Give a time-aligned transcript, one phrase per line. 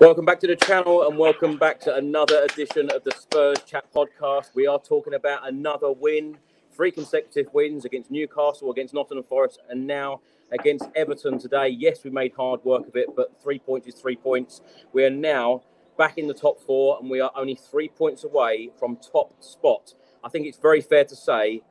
[0.00, 3.84] Welcome back to the channel and welcome back to another edition of the Spurs Chat
[3.94, 4.50] podcast.
[4.52, 6.36] We are talking about another win,
[6.74, 11.68] three consecutive wins against Newcastle, against Nottingham Forest, and now against Everton today.
[11.68, 14.60] Yes, we made hard work of it, but three points is three points.
[14.92, 15.62] We are now
[15.96, 19.94] back in the top four and we are only three points away from top spot.
[20.24, 21.62] I think it's very fair to say,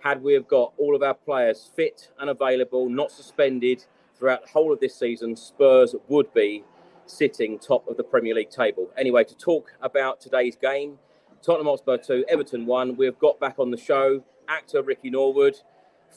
[0.00, 3.84] had we have got all of our players fit and available, not suspended
[4.18, 6.64] throughout the whole of this season, Spurs would be
[7.10, 8.90] sitting top of the Premier League table.
[8.96, 10.98] Anyway, to talk about today's game,
[11.42, 15.56] Tottenham Hotspur 2, Everton 1, we've got back on the show actor Ricky Norwood,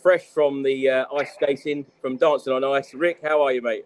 [0.01, 2.93] fresh from the uh, ice skating, from Dancing on Ice.
[2.93, 3.85] Rick, how are you, mate?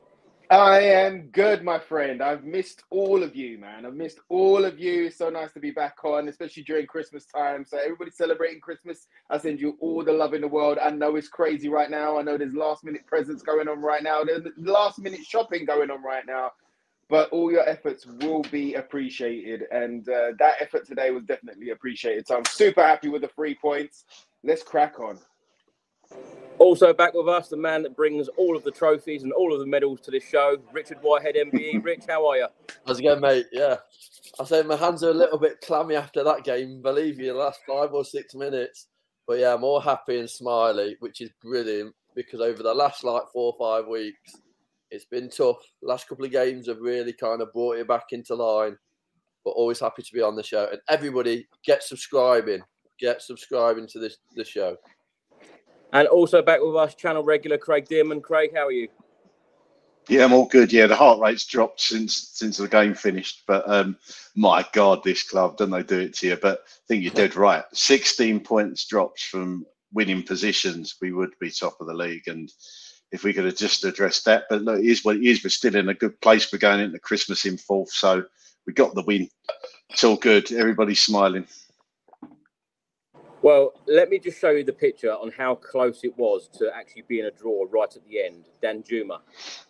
[0.51, 2.21] I am good, my friend.
[2.21, 3.83] I've missed all of you, man.
[3.83, 5.05] I've missed all of you.
[5.05, 7.65] It's so nice to be back on, especially during Christmas time.
[7.65, 10.77] So, everybody celebrating Christmas, I send you all the love in the world.
[10.79, 12.19] I know it's crazy right now.
[12.19, 15.89] I know there's last minute presents going on right now, there's last minute shopping going
[15.89, 16.51] on right now
[17.09, 19.63] but all your efforts will be appreciated.
[19.71, 22.27] And uh, that effort today was definitely appreciated.
[22.27, 24.05] So I'm super happy with the three points.
[24.43, 25.19] Let's crack on.
[26.57, 29.59] Also back with us, the man that brings all of the trophies and all of
[29.59, 31.83] the medals to this show, Richard Whitehead, MBE.
[31.83, 32.47] Rich, how are you?
[32.87, 33.47] How's it going, mate?
[33.51, 33.77] Yeah.
[34.39, 37.39] I say my hands are a little bit clammy after that game, believe you, the
[37.39, 38.87] last five or six minutes.
[39.27, 43.23] But yeah, I'm all happy and smiley, which is brilliant because over the last like
[43.33, 44.35] four or five weeks,
[44.91, 45.57] it's been tough.
[45.81, 48.77] Last couple of games have really kind of brought it back into line.
[49.43, 50.67] But always happy to be on the show.
[50.71, 52.61] And everybody get subscribing.
[52.99, 54.77] Get subscribing to this the show.
[55.93, 58.21] And also back with us, channel regular Craig Dearman.
[58.23, 58.87] Craig, how are you?
[60.07, 60.71] Yeah, I'm all good.
[60.71, 63.97] Yeah, the heart rate's dropped since since the game finished, but um,
[64.35, 66.37] my God, this club don't they do it to you?
[66.39, 67.63] But I think you're dead right.
[67.73, 72.51] 16 points drops from winning positions, we would be top of the league, and
[73.11, 74.45] if we could have just addressed that.
[74.49, 75.43] But look, it is what it is.
[75.43, 76.51] We're still in a good place.
[76.51, 78.23] We're going into Christmas in fourth, so
[78.65, 79.29] we got the win.
[79.89, 80.51] It's all good.
[80.51, 81.47] Everybody's smiling.
[83.41, 87.03] Well, let me just show you the picture on how close it was to actually
[87.07, 88.45] being a draw right at the end.
[88.63, 89.19] Danjuma,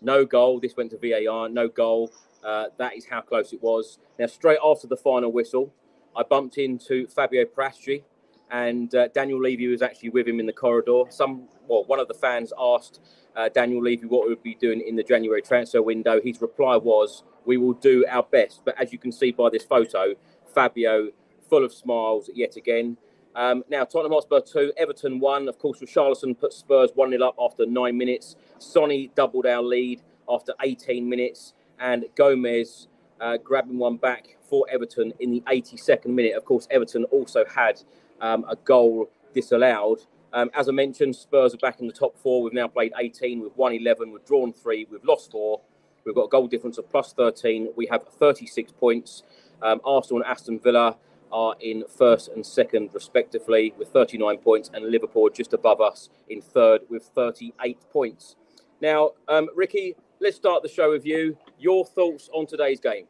[0.02, 0.62] no goal.
[0.62, 2.10] This went to VAR, no goal.
[2.42, 3.98] Uh, that is how close it was.
[4.18, 5.74] Now, straight after the final whistle,
[6.16, 8.04] I bumped into Fabio Paratici,
[8.50, 11.04] and uh, Daniel Levy was actually with him in the corridor.
[11.10, 13.02] Some, well, one of the fans asked
[13.36, 16.22] uh, Daniel Levy what we would be doing in the January transfer window.
[16.22, 19.64] His reply was, "We will do our best." But as you can see by this
[19.64, 20.16] photo,
[20.54, 21.12] Fabio
[21.50, 22.98] full of smiles yet again.
[23.36, 25.50] Um, now, Tottenham Hotspur 2, Everton 1.
[25.50, 28.38] Of course, Richarlison put Spurs 1 0 up after nine minutes.
[28.60, 31.54] Sonny doubled our lead after 18 minutes.
[31.78, 32.88] And Gomes
[33.20, 36.34] uh, grabbing one back for Everton in the 82nd minute.
[36.36, 37.82] Of course, Everton also had
[38.22, 40.06] um, a goal disallowed.
[40.36, 42.44] Um, as I mentioned, Spurs are back in the top four.
[42.44, 45.62] We've now played 18, we've won 11, we've drawn three, we've lost four.
[46.06, 47.70] We've got a goal difference of plus 13.
[47.78, 49.24] We have 36 points.
[49.62, 50.98] Um, Arsenal and Aston Villa
[51.32, 56.42] are in first and second, respectively, with 39 points, and Liverpool just above us in
[56.42, 58.36] third with 38 points.
[58.82, 61.38] Now, um, Ricky, let's start the show with you.
[61.58, 63.08] Your thoughts on today's game?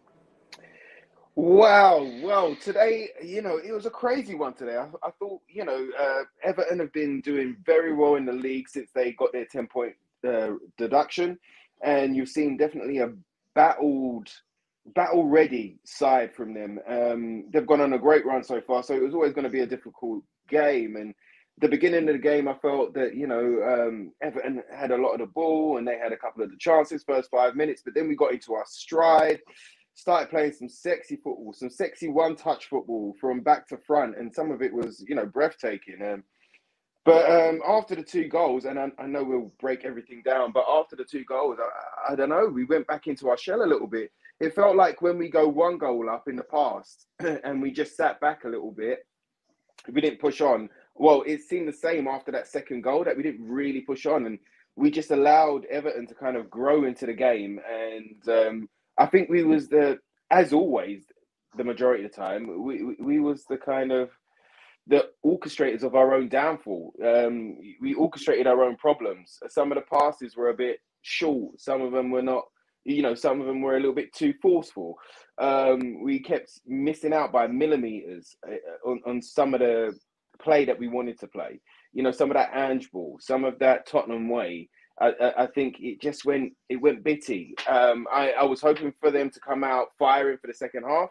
[1.38, 4.78] Wow, well, today, you know, it was a crazy one today.
[4.78, 8.70] I, I thought, you know, uh, Everton have been doing very well in the league
[8.70, 9.96] since they got their 10 point
[10.26, 11.38] uh, deduction.
[11.84, 13.12] And you've seen definitely a
[13.54, 14.30] battled,
[14.96, 16.80] battle ready side from them.
[16.88, 18.82] Um, they've gone on a great run so far.
[18.82, 20.96] So it was always going to be a difficult game.
[20.96, 21.14] And
[21.58, 25.16] the beginning of the game, I felt that, you know, um, Everton had a lot
[25.16, 27.82] of the ball and they had a couple of the chances first five minutes.
[27.84, 29.42] But then we got into our stride
[29.96, 34.52] started playing some sexy football, some sexy one-touch football from back to front, and some
[34.52, 36.02] of it was, you know, breathtaking.
[36.02, 36.24] Um,
[37.06, 40.66] but um, after the two goals, and I, I, know we'll break everything down, but
[40.68, 43.66] after the two goals, I, I, don't know, we went back into our shell a
[43.66, 44.12] little bit.
[44.42, 47.96] It felt like when we go one goal up in the past, and we just
[47.96, 49.06] sat back a little bit,
[49.90, 50.68] we didn't push on.
[50.96, 54.26] Well, it seemed the same after that second goal that we didn't really push on,
[54.26, 54.40] and
[54.76, 58.28] we just allowed Everton to kind of grow into the game and.
[58.28, 60.00] Um, I think we was the,
[60.32, 61.04] as always,
[61.58, 64.10] the majority of the time, we, we, we was the kind of
[64.88, 66.94] the orchestrators of our own downfall.
[67.04, 69.40] Um, we orchestrated our own problems.
[69.50, 71.60] Some of the passes were a bit short.
[71.60, 72.44] Some of them were not.
[72.88, 74.96] You know, some of them were a little bit too forceful.
[75.42, 79.98] Um, we kept missing out by millimeters uh, on, on some of the
[80.40, 81.60] play that we wanted to play.
[81.94, 84.70] You know, some of that Ange ball, some of that Tottenham way.
[85.00, 87.56] I, I, think it just went it went bitty.
[87.68, 91.10] Um, I, I was hoping for them to come out firing for the second half.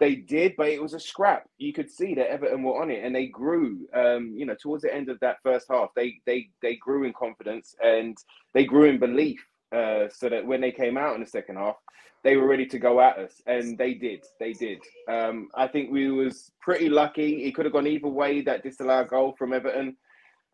[0.00, 1.48] They did, but it was a scrap.
[1.56, 3.86] You could see that Everton were on it, and they grew.
[3.94, 7.12] Um, you know, towards the end of that first half, they they they grew in
[7.12, 8.16] confidence and
[8.52, 9.40] they grew in belief.
[9.74, 11.74] Uh, so that when they came out in the second half,
[12.22, 14.24] they were ready to go at us, and they did.
[14.38, 14.80] They did.
[15.08, 17.44] Um, I think we was pretty lucky.
[17.44, 18.40] It could have gone either way.
[18.40, 19.96] That disallowed goal from Everton.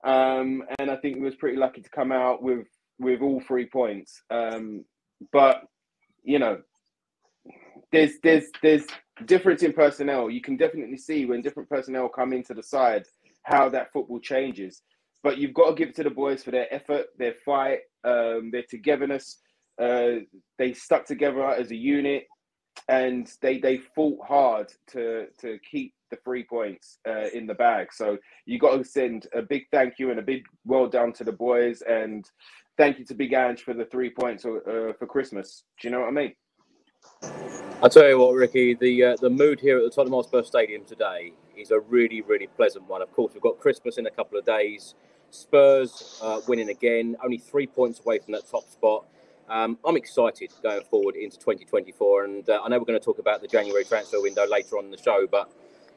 [0.04, 2.66] Um, and I think he was pretty lucky to come out with
[2.98, 4.22] with all three points.
[4.30, 4.84] Um,
[5.32, 5.62] but
[6.22, 6.58] you know,
[7.92, 8.86] there's there's there's
[9.26, 10.30] difference in personnel.
[10.30, 13.04] You can definitely see when different personnel come into the side
[13.44, 14.82] how that football changes.
[15.22, 18.50] But you've got to give it to the boys for their effort, their fight, um,
[18.50, 19.38] their togetherness.
[19.80, 20.20] Uh,
[20.58, 22.24] they stuck together as a unit,
[22.88, 27.92] and they they fought hard to to keep the three points uh, in the bag.
[27.92, 31.24] So you got to send a big thank you and a big well done to
[31.24, 32.28] the boys, and
[32.76, 35.64] thank you to Big Ange for the three points uh, for Christmas.
[35.80, 36.34] Do you know what I mean?
[37.82, 40.84] I tell you what, Ricky, the uh, the mood here at the Tottenham Hotspur Stadium
[40.84, 43.02] today is a really, really pleasant one.
[43.02, 44.94] Of course, we've got Christmas in a couple of days.
[45.30, 49.06] Spurs uh, winning again, only three points away from that top spot.
[49.50, 53.18] Um, I'm excited going forward into 2024, and uh, I know we're going to talk
[53.18, 55.50] about the January transfer window later on in the show, but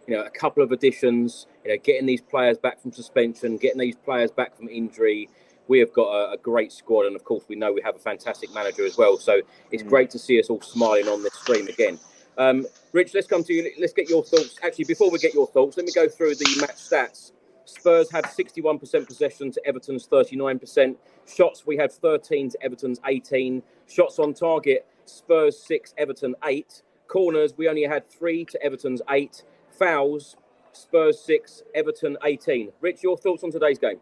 [0.07, 3.79] you know, a couple of additions, you know, getting these players back from suspension, getting
[3.79, 5.29] these players back from injury.
[5.67, 7.99] We have got a, a great squad, and of course, we know we have a
[7.99, 9.17] fantastic manager as well.
[9.17, 9.41] So
[9.71, 9.87] it's mm.
[9.87, 11.99] great to see us all smiling on this stream again.
[12.37, 13.71] Um, Rich, let's come to you.
[13.79, 14.57] Let's get your thoughts.
[14.63, 17.31] Actually, before we get your thoughts, let me go through the match stats.
[17.65, 20.95] Spurs had 61% possession to Everton's 39%.
[21.25, 23.63] Shots, we had 13 to Everton's 18.
[23.87, 26.83] Shots on target, Spurs 6, Everton 8.
[27.07, 29.43] Corners, we only had 3 to Everton's 8
[29.77, 30.37] fouls,
[30.71, 32.71] Spurs six, Everton 18.
[32.81, 33.99] Rich, your thoughts on today's game?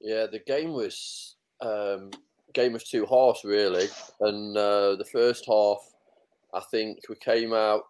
[0.00, 2.10] Yeah, the game was um,
[2.52, 3.88] game was two halves really,
[4.20, 5.78] and uh, the first half,
[6.52, 7.84] I think we came out.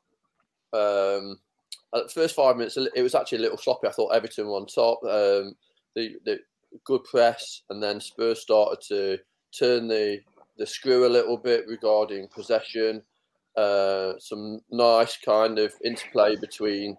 [0.72, 1.38] Um,
[2.12, 3.88] first five minutes, it was actually a little sloppy.
[3.88, 4.98] I thought Everton were on top.
[5.04, 5.54] Um,
[5.94, 6.38] the, the
[6.84, 9.18] good press, and then Spurs started to
[9.56, 10.20] turn the
[10.56, 13.02] the screw a little bit regarding possession.
[13.56, 16.96] Uh, some nice kind of interplay between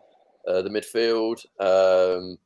[0.48, 1.46] uh, the midfield.
[1.60, 2.38] Um,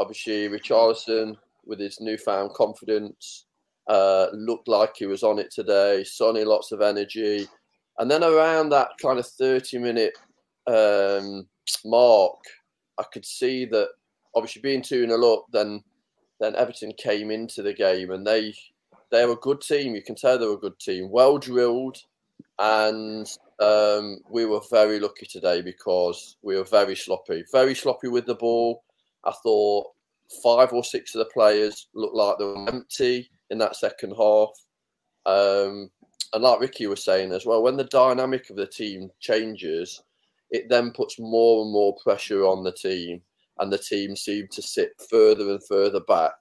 [0.00, 3.46] obviously, Richarlison with his newfound confidence
[3.88, 6.04] uh, looked like he was on it today.
[6.04, 7.46] Sonny, lots of energy.
[7.98, 10.14] And then around that kind of 30 minute
[10.66, 11.46] um,
[11.84, 12.38] mark,
[12.98, 13.88] I could see that
[14.34, 15.82] obviously being 2 0 up, then
[16.40, 18.54] then Everton came into the game and they
[19.10, 19.94] they were a good team.
[19.94, 21.98] You can tell they were a good team, well drilled,
[22.58, 23.26] and
[23.60, 28.34] um, we were very lucky today because we were very sloppy, very sloppy with the
[28.34, 28.82] ball.
[29.24, 29.86] I thought
[30.42, 34.50] five or six of the players looked like they were empty in that second half.
[35.26, 35.90] Um,
[36.32, 40.02] and like Ricky was saying as well, when the dynamic of the team changes,
[40.52, 43.20] it then puts more and more pressure on the team,
[43.58, 46.36] and the team seem to sit further and further back.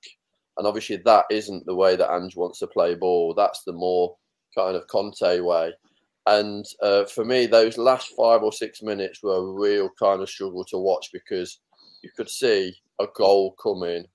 [0.58, 3.34] And obviously, that isn't the way that Ange wants to play ball.
[3.34, 4.16] That's the more
[4.54, 5.74] kind of Conte way.
[6.28, 10.30] And uh, for me, those last five or six minutes were a real kind of
[10.30, 11.60] struggle to watch because
[12.04, 14.06] you could see a goal coming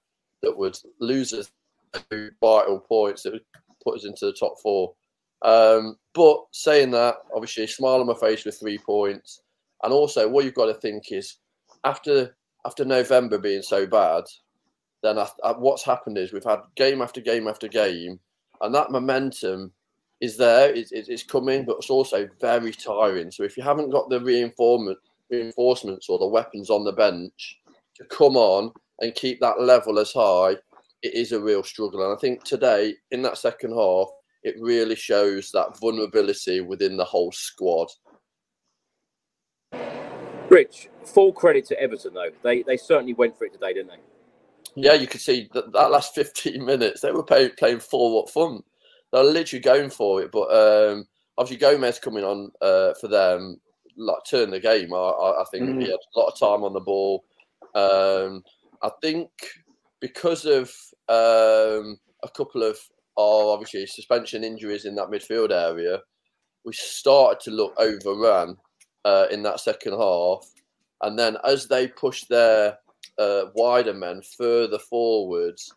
[0.43, 1.51] that would lose us
[2.41, 3.45] vital points that would
[3.83, 4.95] put us into the top four.
[5.43, 9.41] Um, but saying that, obviously, a smile on my face with three points.
[9.83, 11.37] And also, what you've got to think is
[11.85, 14.25] after after November being so bad,
[15.03, 18.19] then I, I, what's happened is we've had game after game after game,
[18.61, 19.73] and that momentum
[20.21, 20.75] is there.
[20.75, 23.31] It's, it's coming, but it's also very tiring.
[23.31, 24.99] So if you haven't got the reinforcement
[25.31, 27.59] reinforcements or the weapons on the bench
[27.97, 30.57] to come on and keep that level as high,
[31.03, 32.05] it is a real struggle.
[32.05, 34.09] And I think today, in that second half,
[34.43, 37.89] it really shows that vulnerability within the whole squad.
[40.57, 42.31] Rich, full credit to Everton though.
[42.43, 43.99] They they certainly went for it today, didn't they?
[44.75, 48.31] Yeah, you could see that, that last 15 minutes they were playing, playing full up
[48.31, 48.65] front.
[49.13, 50.33] They're literally going for it.
[50.33, 51.05] But um,
[51.37, 53.61] obviously Gomes coming on uh, for them,
[53.99, 54.95] like turn the game.
[54.95, 55.83] I, I think mm.
[55.83, 57.27] he had a lot of time on the ball.
[57.75, 58.43] Um,
[58.81, 59.29] I think
[60.01, 60.71] because of
[61.11, 62.79] um, a couple of
[63.19, 66.01] oh, obviously suspension injuries in that midfield area,
[66.65, 68.57] we started to look overrun
[69.07, 70.51] uh, in that second half.
[71.03, 72.77] And then as they pushed their
[73.19, 75.73] uh, wider men further forwards,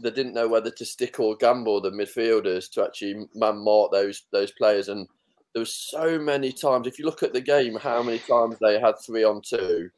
[0.00, 4.24] they didn't know whether to stick or gamble the midfielders to actually man mark those
[4.32, 4.88] those players.
[4.88, 5.08] And
[5.54, 6.86] there was so many times.
[6.86, 9.88] If you look at the game, how many times they had three on two,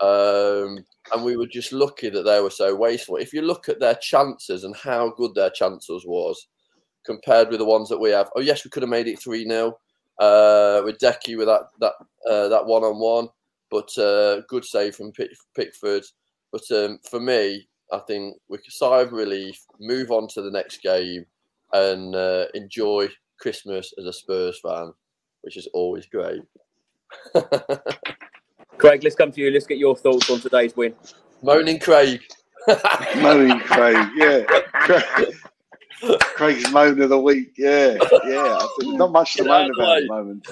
[0.00, 3.16] um, and we were just lucky that they were so wasteful.
[3.16, 6.46] If you look at their chances and how good their chances was
[7.06, 9.48] compared with the ones that we have, oh yes, we could have made it three
[9.48, 9.76] 0
[10.18, 11.92] uh, with Deki with that that
[12.30, 13.28] uh, that one on one,
[13.70, 15.12] but uh, good save from
[15.54, 16.04] Pickford.
[16.52, 20.50] But um, for me, I think we can sigh of relief, move on to the
[20.50, 21.24] next game,
[21.72, 23.08] and uh, enjoy
[23.40, 24.92] Christmas as a Spurs fan,
[25.42, 26.42] which is always great.
[28.78, 29.50] Craig, let's come to you.
[29.50, 30.94] Let's get your thoughts on today's win.
[31.42, 32.22] Moaning Craig.
[33.16, 34.44] Moaning Craig, yeah.
[36.20, 38.66] Craig's moan of the week, yeah, yeah.
[38.80, 40.46] Not much to moan about at the moment.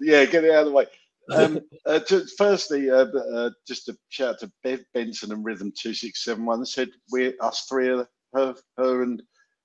[0.00, 0.86] Yeah, get it out of the way.
[1.32, 5.72] Um, uh, to, firstly, uh, uh, just a shout out to Bev Benson and Rhythm
[5.76, 6.64] Two Six Seven One.
[6.66, 9.22] Said we us three are her, her and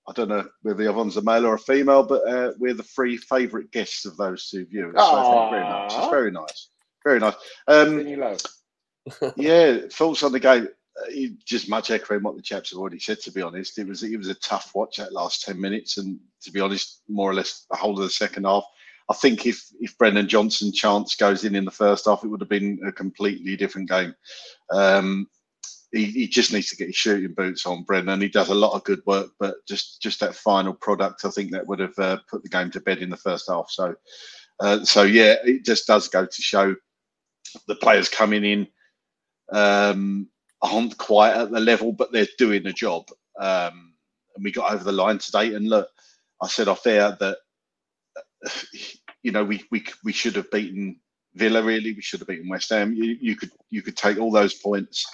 [0.08, 2.76] I don't know whether the other one's a male or a female, but uh, we're
[2.76, 4.94] the three favourite guests of those two viewers.
[4.96, 5.94] So thank you very much.
[5.96, 6.70] It's very nice,
[7.04, 7.36] very nice.
[7.68, 8.00] Um,
[9.36, 10.68] yeah, thoughts on the game.
[11.02, 13.20] Uh, just much echoing what the chaps have already said.
[13.20, 16.20] To be honest, it was it was a tough watch that last ten minutes, and
[16.42, 18.64] to be honest, more or less the whole of the second half.
[19.10, 22.42] I think if if Brennan Johnson chance goes in in the first half, it would
[22.42, 24.16] have been a completely different game.
[24.72, 25.28] Um,
[25.92, 28.20] he, he, just needs to get his shooting boots on, Brendan.
[28.20, 31.52] He does a lot of good work, but just just that final product, I think
[31.52, 33.70] that would have uh, put the game to bed in the first half.
[33.70, 33.96] So,
[34.60, 36.76] uh, so yeah, it just does go to show
[37.68, 38.68] the players coming in
[39.52, 40.28] um,
[40.74, 43.08] aren't quite at the level, but they're doing the job.
[43.40, 43.94] Um,
[44.36, 45.54] and we got over the line today.
[45.56, 45.90] And look,
[46.42, 47.38] I said off air that
[49.24, 51.00] you know we we we should have beaten
[51.36, 51.64] Villa.
[51.64, 52.94] Really, we should have beaten West Ham.
[52.94, 55.06] You, you could you could take all those points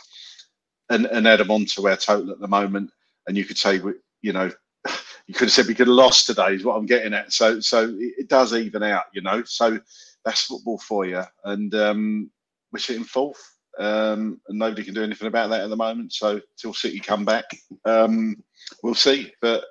[0.89, 2.91] and, and add them on to our total at the moment,
[3.27, 3.81] and you could say
[4.21, 4.51] you know
[5.27, 6.55] you could have said we could have lost today.
[6.55, 7.33] Is what I'm getting at.
[7.33, 9.05] So so it does even out.
[9.13, 9.43] You know.
[9.45, 9.79] So
[10.25, 11.23] that's football for you.
[11.45, 12.31] And um,
[12.71, 13.41] we're sitting fourth.
[13.81, 16.13] Um, and nobody can do anything about that at the moment.
[16.13, 17.45] So till City come back,
[17.85, 18.43] um,
[18.83, 19.33] we'll see.
[19.41, 19.63] But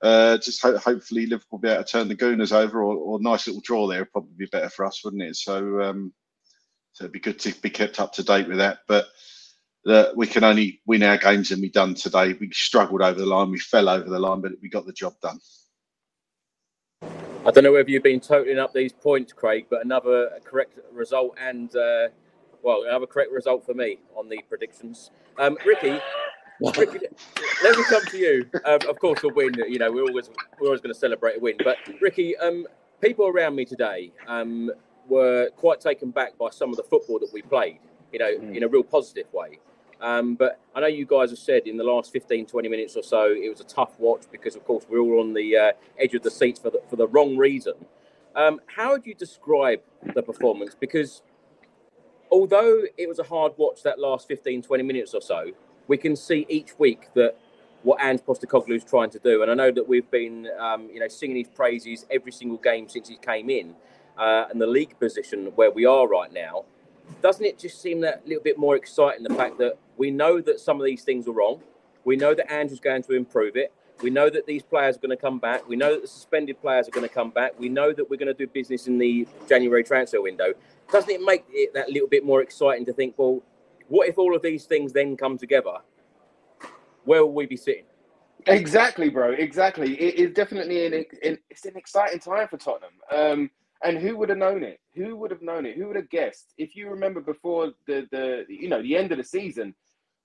[0.00, 3.20] uh, just ho- hopefully Liverpool will be able to turn the Gooners over, or, or
[3.20, 5.36] nice little draw there would probably be better for us, wouldn't it?
[5.36, 6.14] So, um,
[6.92, 8.78] so it'd be good to be kept up to date with that.
[8.88, 9.08] But
[9.86, 12.32] uh, we can only win our games, and we done today.
[12.32, 15.14] We struggled over the line, we fell over the line, but we got the job
[15.20, 15.38] done.
[17.44, 21.36] I don't know whether you've been totaling up these points, Craig, but another correct result
[21.38, 22.08] and uh,
[22.62, 25.10] well, have a correct result for me on the predictions.
[25.38, 25.98] Um, Ricky,
[26.60, 27.06] Ricky,
[27.62, 28.48] let me come to you.
[28.64, 29.54] Um, of course, we'll win.
[29.68, 31.56] You know, we're always we're always going to celebrate a win.
[31.62, 32.66] But Ricky, um,
[33.00, 34.70] people around me today um,
[35.08, 37.78] were quite taken back by some of the football that we played.
[38.12, 38.56] You know, mm.
[38.56, 39.58] in a real positive way.
[40.02, 43.04] Um, but I know you guys have said in the last 15, 20 minutes or
[43.04, 46.12] so, it was a tough watch because, of course, we're all on the uh, edge
[46.14, 47.74] of the seats for the, for the wrong reason.
[48.34, 49.80] Um, how would you describe
[50.14, 50.74] the performance?
[50.78, 51.22] Because
[52.32, 55.52] although it was a hard watch that last 15, 20 minutes or so,
[55.86, 57.36] we can see each week that
[57.82, 59.42] what Ange Postecoglou is trying to do.
[59.42, 62.88] And I know that we've been, um, you know, singing his praises every single game
[62.88, 63.74] since he came in,
[64.16, 66.64] uh, and the league position where we are right now.
[67.20, 69.24] Doesn't it just seem that a little bit more exciting?
[69.24, 71.60] The fact that we know that some of these things are wrong,
[72.04, 73.72] we know that Ange is going to improve it.
[74.02, 75.68] We know that these players are going to come back.
[75.68, 77.58] We know that the suspended players are going to come back.
[77.58, 80.52] We know that we're going to do business in the January transfer window.
[80.90, 83.42] Doesn't it make it that little bit more exciting to think, well,
[83.88, 85.76] what if all of these things then come together?
[87.04, 87.84] Where will we be sitting?
[88.46, 89.30] Exactly, bro.
[89.32, 89.94] Exactly.
[90.00, 92.94] It is definitely an, an, it's an exciting time for Tottenham.
[93.10, 93.50] Um,
[93.84, 94.78] And who would have known it?
[94.94, 95.76] Who would have known it?
[95.76, 96.54] Who would have guessed?
[96.56, 99.74] If you remember before the the you know the end of the season,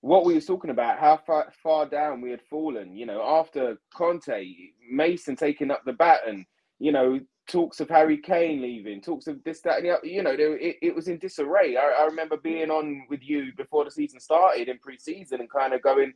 [0.00, 2.94] what we were talking about, how far, far down we had fallen.
[2.94, 4.54] You know, after Conte,
[4.90, 6.46] Mason taking up the baton.
[6.78, 10.06] You know, talks of Harry Kane leaving, talks of this, that, and the other.
[10.06, 11.76] You know, it, it was in disarray.
[11.76, 15.72] I, I remember being on with you before the season started in pre-season and kind
[15.72, 16.12] of going,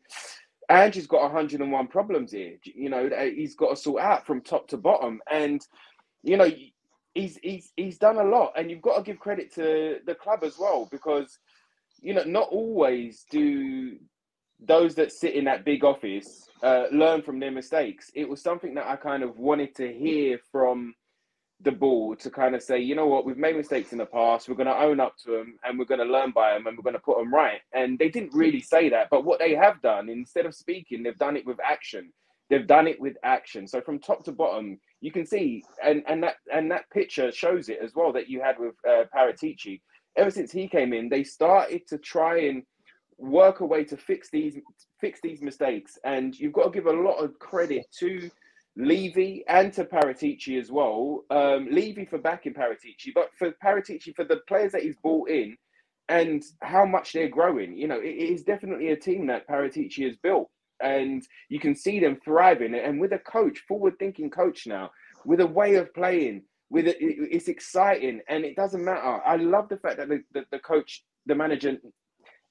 [0.68, 2.56] Andrew's got 101 problems here.
[2.64, 5.20] You know, he's got to sort out from top to bottom.
[5.30, 5.60] And,
[6.22, 6.50] you know,
[7.14, 10.44] he's he's he's done a lot, and you've got to give credit to the club
[10.44, 11.38] as well because
[12.02, 13.96] you know not always do
[14.60, 18.10] those that sit in that big office uh, learn from their mistakes.
[18.14, 20.94] It was something that I kind of wanted to hear from
[21.60, 24.48] the board to kind of say, you know what, we've made mistakes in the past.
[24.48, 26.76] We're going to own up to them and we're going to learn by them and
[26.76, 27.60] we're going to put them right.
[27.72, 31.18] And they didn't really say that, but what they have done, instead of speaking, they've
[31.18, 32.12] done it with action.
[32.50, 33.66] They've done it with action.
[33.66, 37.70] So from top to bottom, you can see, and and that and that picture shows
[37.70, 39.80] it as well that you had with uh, Paratici.
[40.16, 42.62] Ever since he came in, they started to try and
[43.18, 44.58] work a way to fix these
[45.00, 45.98] fix these mistakes.
[46.04, 48.30] And you've got to give a lot of credit to
[48.76, 51.24] Levy and to Paratici as well.
[51.30, 55.56] Um, Levy for backing Paratici, but for Paratici for the players that he's brought in
[56.08, 57.76] and how much they're growing.
[57.76, 60.50] You know, it is definitely a team that Paratici has built
[60.82, 62.74] and you can see them thriving.
[62.74, 64.90] And with a coach, forward-thinking coach now,
[65.24, 66.42] with a way of playing,
[66.72, 69.20] with it, it's exciting, and it doesn't matter.
[69.26, 71.76] I love the fact that the, the, the coach, the manager,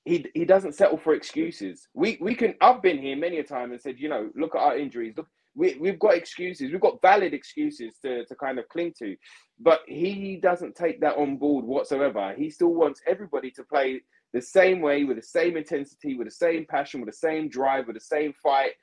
[0.06, 1.88] he he doesn't settle for excuses.
[1.96, 2.54] We we can.
[2.62, 5.16] I've been here many a time and said, you know, look at our injuries.
[5.18, 6.72] Look, we we've got excuses.
[6.72, 9.16] We've got valid excuses to to kind of cling to,
[9.60, 12.36] but he doesn't take that on board whatsoever.
[12.38, 14.02] He still wants everybody to play
[14.34, 17.88] the same way, with the same intensity, with the same passion, with the same drive,
[17.88, 18.74] with the same fight.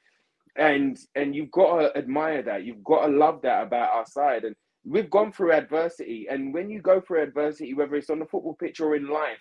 [0.57, 2.65] And and you've got to admire that.
[2.65, 4.43] You've got to love that about our side.
[4.43, 4.57] And
[4.89, 6.27] we've gone through adversity.
[6.31, 9.39] And when you go through adversity, whether it's on the football pitch or in life,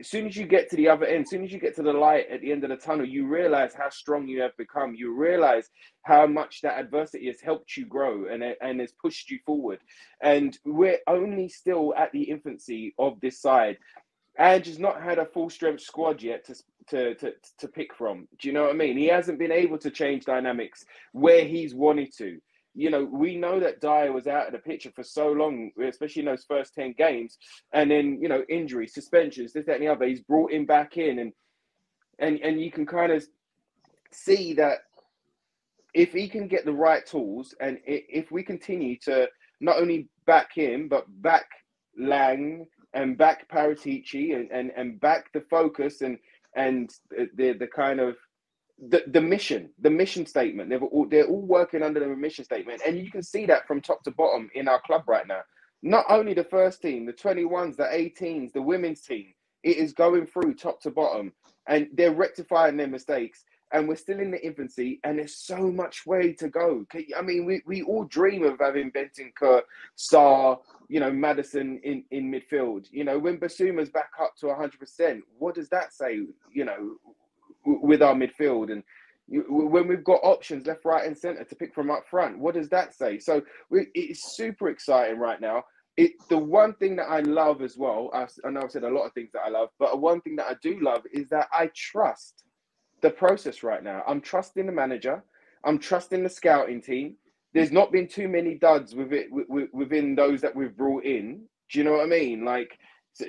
[0.00, 1.82] as soon as you get to the other end, as soon as you get to
[1.82, 4.94] the light at the end of the tunnel, you realize how strong you have become.
[4.94, 5.68] You realize
[6.04, 9.80] how much that adversity has helped you grow and, and has pushed you forward.
[10.22, 13.76] And we're only still at the infancy of this side.
[14.38, 16.54] Ange has not had a full strength squad yet to,
[16.88, 18.26] to, to, to pick from.
[18.40, 18.96] Do you know what I mean?
[18.96, 22.40] He hasn't been able to change dynamics where he's wanted to.
[22.74, 26.20] You know, we know that Dier was out of the picture for so long, especially
[26.20, 27.36] in those first 10 games.
[27.72, 30.06] And then, you know, injuries, suspensions, this, that, and the other.
[30.06, 31.18] He's brought him back in.
[31.18, 31.32] And,
[32.18, 33.24] and, and you can kind of
[34.12, 34.78] see that
[35.94, 39.28] if he can get the right tools and if we continue to
[39.60, 41.46] not only back him, but back
[41.98, 46.18] Lange and back Paratici and, and, and back the focus and
[46.56, 46.90] and
[47.36, 48.16] the the kind of
[48.88, 50.70] the, the mission, the mission statement.
[50.70, 53.80] They're all they're all working under the mission statement, and you can see that from
[53.80, 55.40] top to bottom in our club right now.
[55.82, 60.26] Not only the first team, the 21s, the 18s, the women's team, it is going
[60.26, 61.32] through top to bottom,
[61.66, 63.44] and they're rectifying their mistakes.
[63.72, 66.84] And we're still in the infancy, and there's so much way to go.
[67.16, 69.62] I mean, we, we all dream of having Bentancur,
[69.96, 72.86] Sarr, you know, Maddison in, in midfield.
[72.90, 76.96] You know, when Bissouma's back up to 100%, what does that say, you know,
[77.64, 78.72] with our midfield?
[78.72, 78.82] And
[79.48, 82.68] when we've got options left, right, and centre to pick from up front, what does
[82.70, 83.18] that say?
[83.18, 85.64] So it's super exciting right now.
[85.96, 88.88] It, the one thing that I love as well, I, I know I've said a
[88.88, 91.48] lot of things that I love, but one thing that I do love is that
[91.52, 92.44] I trust
[93.02, 94.02] the process right now.
[94.06, 95.22] I'm trusting the manager.
[95.64, 97.16] I'm trusting the scouting team
[97.52, 99.28] there's not been too many duds with it
[99.72, 101.42] within those that we've brought in.
[101.70, 102.44] Do you know what I mean?
[102.44, 102.78] Like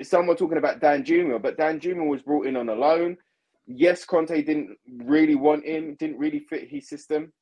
[0.02, 3.16] someone talking about Danjuma, but Danjuma was brought in on a loan.
[3.66, 7.32] Yes, Conte didn't really want him, didn't really fit his system,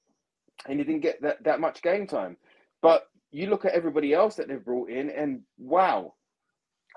[0.69, 2.37] and he didn't get that, that much game time.
[2.83, 6.15] But you look at everybody else that they've brought in, and wow,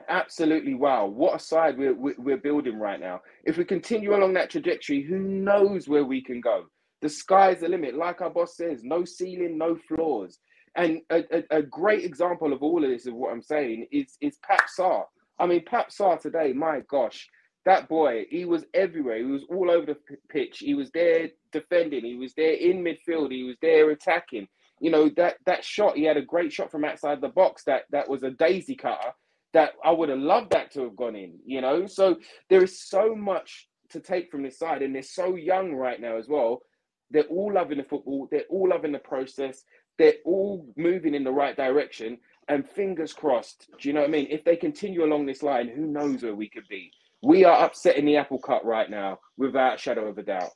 [0.10, 3.22] absolutely wow, what a side we're, we're building right now.
[3.46, 6.66] If we continue along that trajectory, who knows where we can go?
[7.02, 7.96] The sky's the limit.
[7.96, 10.40] Like our boss says, no ceiling, no floors.
[10.76, 14.18] And a, a, a great example of all of this, of what I'm saying, is
[14.22, 15.04] is Pape Sarr.
[15.38, 17.30] I mean, Pape Sarr today, my gosh,
[17.66, 19.18] that boy, he was everywhere.
[19.18, 19.98] He was all over the
[20.30, 20.60] pitch.
[20.60, 22.04] He was there defending.
[22.04, 23.32] He was there in midfield.
[23.32, 24.48] He was there attacking.
[24.80, 25.96] You know that that shot.
[25.96, 27.64] He had a great shot from outside the box.
[27.64, 29.14] That that was a daisy cutter.
[29.54, 31.40] That I would have loved that to have gone in.
[31.46, 32.18] You know, so
[32.50, 36.18] there is so much to take from this side, and they're so young right now
[36.18, 36.64] as well.
[37.12, 38.28] They're all loving the football.
[38.30, 39.64] They're all loving the process.
[39.98, 42.18] They're all moving in the right direction.
[42.50, 44.28] And fingers crossed, do you know what I mean?
[44.30, 46.92] If they continue along this line, who knows where we could be?
[47.24, 50.50] We are upsetting the apple cut right now, without a shadow of a doubt.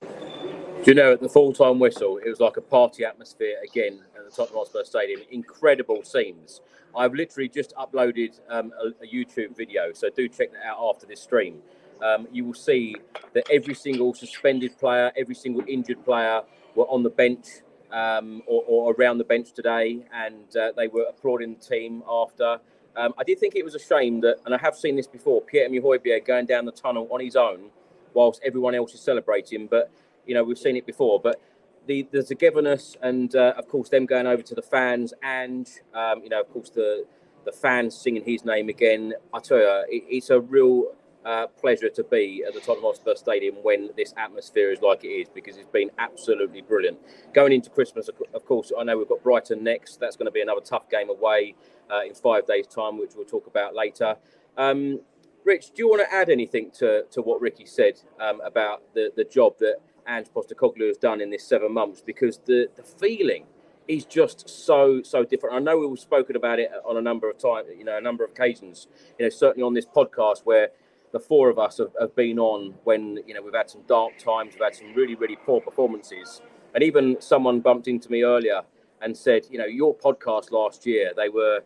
[0.00, 3.98] Do you know at the full time whistle, it was like a party atmosphere again
[4.16, 5.22] at the Tottenham Hotspur Stadium.
[5.32, 6.60] Incredible scenes.
[6.96, 11.06] I've literally just uploaded um, a, a, YouTube video, so do check that out after
[11.06, 11.58] this stream.
[12.00, 12.94] Um, you will see
[13.32, 16.42] that every single suspended player, every single injured player
[16.76, 17.46] were on the bench
[17.90, 22.60] um, or, or, around the bench today, and uh, they were applauding the team after.
[22.96, 25.42] Um, I did think it was a shame that, and I have seen this before,
[25.42, 27.70] Pierre-Emile going down the tunnel on his own
[28.14, 29.90] whilst everyone else is celebrating, but
[30.24, 31.40] you know, we've seen it before, but
[31.86, 36.22] the, the togetherness and, uh, of course, them going over to the fans and, um,
[36.22, 37.04] you know, of course, the
[37.46, 39.14] the fans singing his name again.
[39.32, 40.92] I tell you, it, it's a real
[41.26, 45.08] uh, pleasure to be at the Tottenham Hotspur Stadium when this atmosphere is like it
[45.08, 46.98] is because it's been absolutely brilliant.
[47.34, 49.98] Going into Christmas, of course, I know we've got Brighton next.
[49.98, 51.56] That's going to be another tough game away
[51.90, 54.16] uh, in five days' time, which we'll talk about later.
[54.56, 55.00] Um,
[55.44, 59.12] Rich, do you want to add anything to, to what Ricky said um, about the,
[59.16, 59.76] the job that
[60.08, 63.46] Ange Postecoglou has done in this seven months because the, the feeling
[63.88, 65.54] is just so so different.
[65.54, 68.24] I know we've spoken about it on a number of times, you know, a number
[68.24, 68.88] of occasions.
[69.18, 70.70] You know, certainly on this podcast where
[71.12, 74.18] the four of us have, have been on when you know we've had some dark
[74.18, 76.40] times, we've had some really really poor performances,
[76.74, 78.62] and even someone bumped into me earlier
[79.02, 81.62] and said, you know, your podcast last year they were,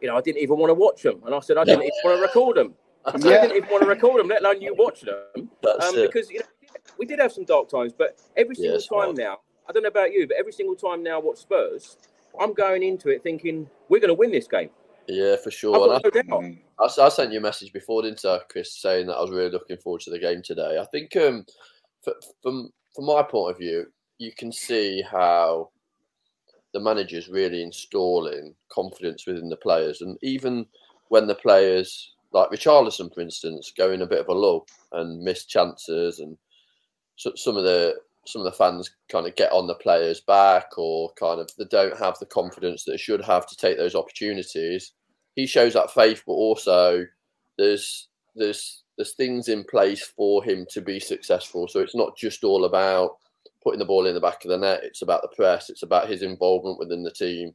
[0.00, 1.92] you know, I didn't even want to watch them, and I said I didn't even
[2.04, 2.74] want to record them.
[3.04, 3.38] I, yeah.
[3.38, 6.40] I didn't even want to record them, let alone you watch them, um, because you
[6.40, 6.46] know
[6.98, 9.88] we did have some dark times, but every single yes, time now, I don't know
[9.88, 11.96] about you, but every single time now, what Spurs,
[12.40, 14.70] I'm going into it thinking we're going to win this game.
[15.12, 15.94] Yeah, for sure.
[15.94, 19.20] I, no I, I, sent you a message before, didn't I, Chris, saying that I
[19.20, 20.78] was really looking forward to the game today.
[20.80, 21.44] I think, um,
[22.02, 23.86] for, from from my point of view,
[24.18, 25.70] you can see how
[26.72, 30.66] the manager's really installing confidence within the players, and even
[31.08, 35.22] when the players, like Richarlison, for instance, go in a bit of a lull and
[35.22, 36.36] miss chances and
[37.16, 37.96] so, some of the
[38.26, 41.64] some of the fans kind of get on the players back or kind of they
[41.64, 44.92] don't have the confidence that they should have to take those opportunities.
[45.34, 47.06] He shows that faith, but also
[47.58, 51.68] there's there's there's things in place for him to be successful.
[51.68, 53.16] So it's not just all about
[53.62, 54.80] putting the ball in the back of the net.
[54.82, 55.70] It's about the press.
[55.70, 57.54] It's about his involvement within the team,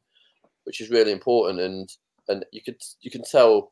[0.64, 1.60] which is really important.
[1.60, 1.90] And
[2.28, 3.72] and you could you can tell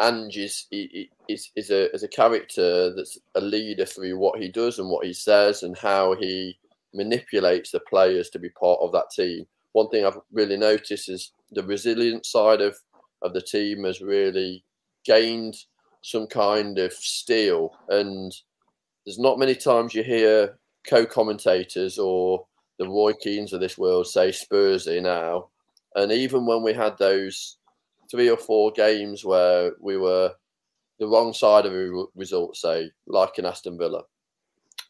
[0.00, 4.78] Ange is, is, is, a, is a character that's a leader through what he does
[4.78, 6.58] and what he says and how he
[6.94, 9.46] manipulates the players to be part of that team.
[9.72, 12.78] One thing I've really noticed is the resilient side of,
[13.22, 14.64] of the team has really
[15.04, 15.56] gained
[16.02, 17.76] some kind of steel.
[17.88, 18.34] And
[19.04, 22.46] there's not many times you hear co commentators or
[22.78, 25.48] the Roy Keanes of this world say Spursy now.
[25.94, 27.56] And even when we had those
[28.10, 30.32] three or four games where we were
[30.98, 34.02] the wrong side of a result, say, like in Aston Villa.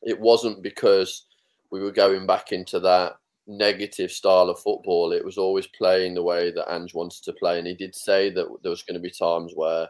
[0.02, 1.26] It wasn't because
[1.70, 3.16] we were going back into that
[3.50, 5.12] negative style of football.
[5.12, 7.58] It was always playing the way that Ange wanted to play.
[7.58, 9.88] And he did say that there was going to be times where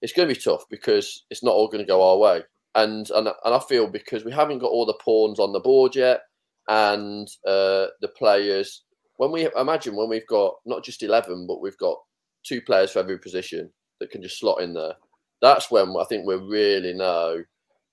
[0.00, 2.42] it's going to be tough because it's not all going to go our way.
[2.74, 5.94] And, and, and I feel because we haven't got all the pawns on the board
[5.94, 6.22] yet
[6.68, 8.84] and uh, the players,
[9.16, 11.98] when we imagine when we've got not just 11, but we've got
[12.44, 14.94] two players for every position that can just slot in there.
[15.40, 17.42] That's when I think we really know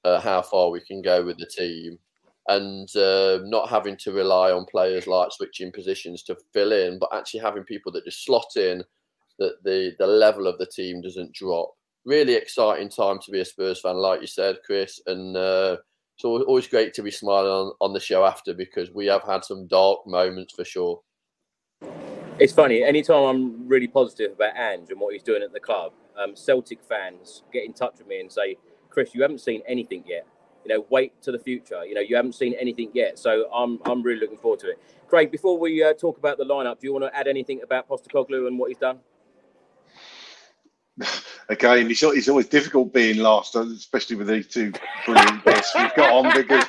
[0.04, 2.00] uh, how far we can go with the team
[2.48, 7.10] and uh, not having to rely on players like switching positions to fill in, but
[7.14, 8.84] actually having people that just slot in
[9.40, 11.72] that the, the level of the team doesn't drop.
[12.06, 15.00] Really exciting time to be a Spurs fan, like you said, Chris.
[15.06, 15.78] And uh,
[16.16, 19.46] it's always great to be smiling on, on the show after because we have had
[19.46, 21.02] some dark moments for sure.
[22.40, 22.84] It's funny.
[22.84, 26.84] Anytime I'm really positive about Ange and what he's doing at the club, um, Celtic
[26.84, 28.58] fans get in touch with me and say,
[28.90, 30.26] "Chris, you haven't seen anything yet.
[30.66, 31.84] You know, wait to the future.
[31.86, 34.80] You know, you haven't seen anything yet." So I'm I'm really looking forward to it.
[35.08, 37.90] Craig, before we uh, talk about the lineup, do you want to add anything about
[37.90, 39.00] Postecoglou and what he's done?
[41.50, 44.72] again, it's, it's always difficult being last, especially with these two
[45.06, 46.66] brilliant guests we've got on because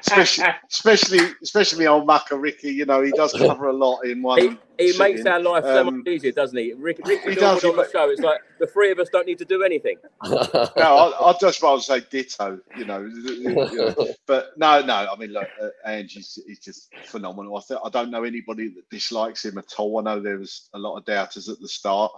[0.00, 4.58] especially especially especially old Mucker Ricky, you know, he does cover a lot in one.
[4.78, 6.72] He, he makes our life so um, much easier, doesn't he?
[6.72, 8.10] Rick, Ricky he does, on the show.
[8.10, 9.96] It's like the three of us don't need to do anything.
[10.24, 14.08] no, I, I'd just rather say ditto, you know, you know.
[14.26, 17.56] But no, no, I mean, look, uh, Ange is, is just phenomenal.
[17.56, 20.00] I, th- I don't know anybody that dislikes him at all.
[20.00, 22.12] I know there was a lot of doubters at the start,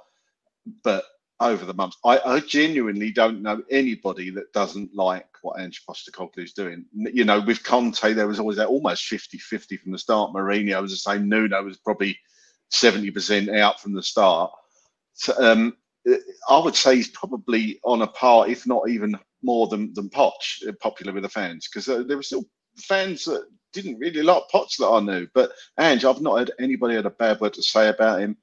[0.83, 1.05] but
[1.41, 1.97] over the months.
[2.05, 6.85] I, I, genuinely don't know anybody that doesn't like what Ange Postecoglou is doing.
[6.95, 10.33] You know, with Conte, there was always that almost 50-50 from the start.
[10.33, 11.29] Mourinho was the same.
[11.29, 12.17] Nuno was probably
[12.73, 14.53] 70% out from the start.
[15.15, 15.77] So, um,
[16.49, 20.67] I would say he's probably on a par, if not even more than, than Poch,
[20.69, 22.45] uh, popular with the fans, because uh, there were still
[22.77, 25.27] fans that didn't really like Potts that I knew.
[25.35, 28.37] But Ange, I've not heard anybody had a bad word to say about him.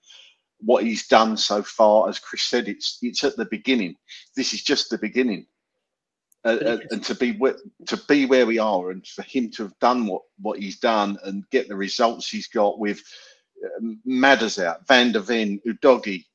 [0.64, 3.96] What he's done so far, as Chris said, it's it's at the beginning.
[4.36, 5.48] This is just the beginning.
[6.44, 9.64] Uh, uh, and to be where, to be where we are, and for him to
[9.64, 13.02] have done what what he's done and get the results he's got with
[13.64, 16.26] uh, Madders out, Van der Ven, Udogie,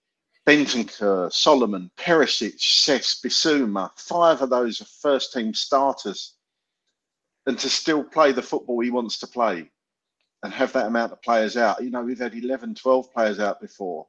[0.47, 6.35] Bentancur, Solomon, Perisic, Cess, Bissouma, five of those are first team starters.
[7.47, 9.71] And to still play the football he wants to play
[10.43, 11.83] and have that amount of players out.
[11.83, 14.07] You know, we've had 11, 12 players out before.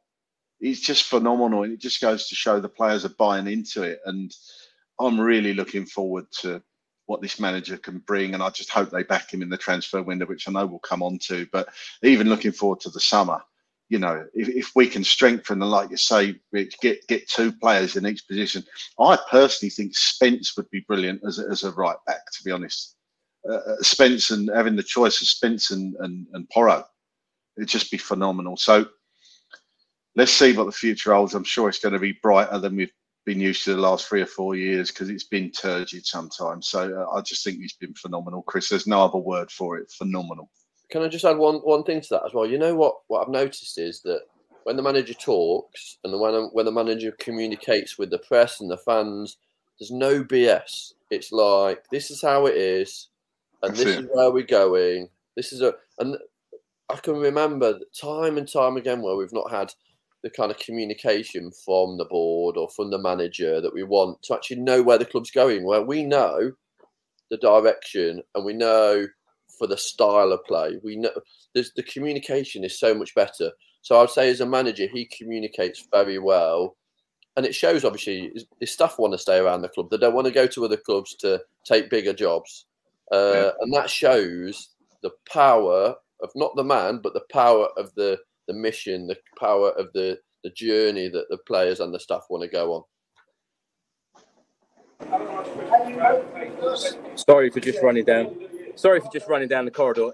[0.60, 1.63] It's just phenomenal.
[1.63, 4.00] And it just goes to show the players are buying into it.
[4.06, 4.34] And
[5.00, 6.62] I'm really looking forward to
[7.06, 8.34] what this manager can bring.
[8.34, 10.80] And I just hope they back him in the transfer window, which I know we'll
[10.80, 11.48] come on to.
[11.52, 11.70] But
[12.04, 13.41] even looking forward to the summer
[13.89, 16.36] you know, if, if we can strengthen and like you say,
[16.82, 18.63] get get two players in each position.
[19.00, 22.30] I personally think Spence would be brilliant as a, as a right back.
[22.34, 22.96] To be honest,
[23.50, 26.84] uh, uh Spence and having the choice of Spence and, and and Porro,
[27.58, 28.58] it'd just be phenomenal.
[28.58, 28.88] So
[30.18, 31.34] let's see what the future holds.
[31.34, 32.92] I'm sure it's going to be brighter than we've
[33.26, 36.68] been used to the last three or four years because it's been turgid sometimes.
[36.68, 38.68] So uh, I just think he's been phenomenal, Chris.
[38.68, 39.90] There's no other word for it.
[39.90, 40.50] Phenomenal
[40.90, 42.46] can I just add one one thing to that as well?
[42.46, 44.22] You know what what I've noticed is that
[44.64, 48.78] when the manager talks and when when the manager communicates with the press and the
[48.78, 49.38] fans,
[49.80, 50.94] there's no BS.
[51.10, 53.10] It's like this is how it is,
[53.64, 54.06] and That's this it.
[54.06, 55.10] is where we're going.
[55.36, 56.18] This is a and
[56.90, 59.74] I can remember time and time again where we've not had
[60.28, 64.34] the kind of communication from the board or from the manager that we want to
[64.34, 66.52] actually know where the club's going, where we know
[67.32, 69.08] the direction and we know
[69.58, 70.78] for the style of play.
[70.84, 71.12] We know
[71.54, 73.52] there's the communication is so much better.
[73.82, 76.76] So I'd say as a manager, he communicates very well,
[77.38, 77.86] and it shows.
[77.86, 79.90] Obviously, his staff want to stay around the club.
[79.90, 82.66] They don't want to go to other clubs to take bigger jobs,
[83.13, 83.52] uh, yeah.
[83.62, 84.72] and that shows
[85.04, 89.72] the power of not the man, but the power of the the mission, the power
[89.72, 92.84] of the the journey that the players and the staff want to go on.
[97.16, 98.36] Sorry for just running down
[98.76, 100.12] sorry for just running down the corridor.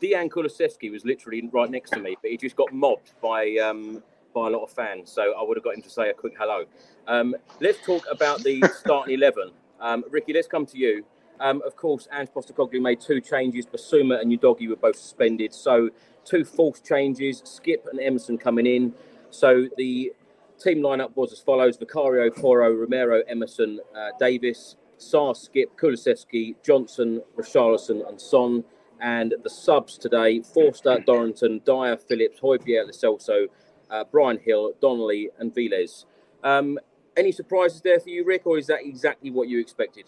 [0.00, 4.02] Dejan Kulusevski was literally right next to me, but he just got mobbed by um,
[4.34, 5.10] by a lot of fans.
[5.10, 6.64] So I would have got him to say a quick hello.
[7.06, 9.52] Um, let's talk about the starting eleven.
[9.80, 11.04] Um, Ricky, let's come to you.
[11.40, 13.66] Um, of course, Ange Postecoglou made two changes.
[13.66, 15.52] Bissouma and Udogie were both suspended.
[15.52, 15.90] So
[16.24, 17.42] two false changes.
[17.44, 18.94] Skip and Emerson coming in.
[19.30, 20.12] So the
[20.58, 27.22] team lineup was as follows: Vicario, Porro, Romero, Emerson, uh, Davis, Sarr, Skip, Kulusevski, Johnson,
[27.36, 28.64] Richarlison, and Son.
[29.00, 33.46] And the subs today Forster, Dorrington, Dier, Phillips, Højbjerg, Lo Celso,
[33.90, 36.04] uh, Bryan Gil, Donley, and Veliz.
[36.44, 36.78] Um,
[37.16, 40.06] any surprises there for you, Rick, or is that exactly what you expected?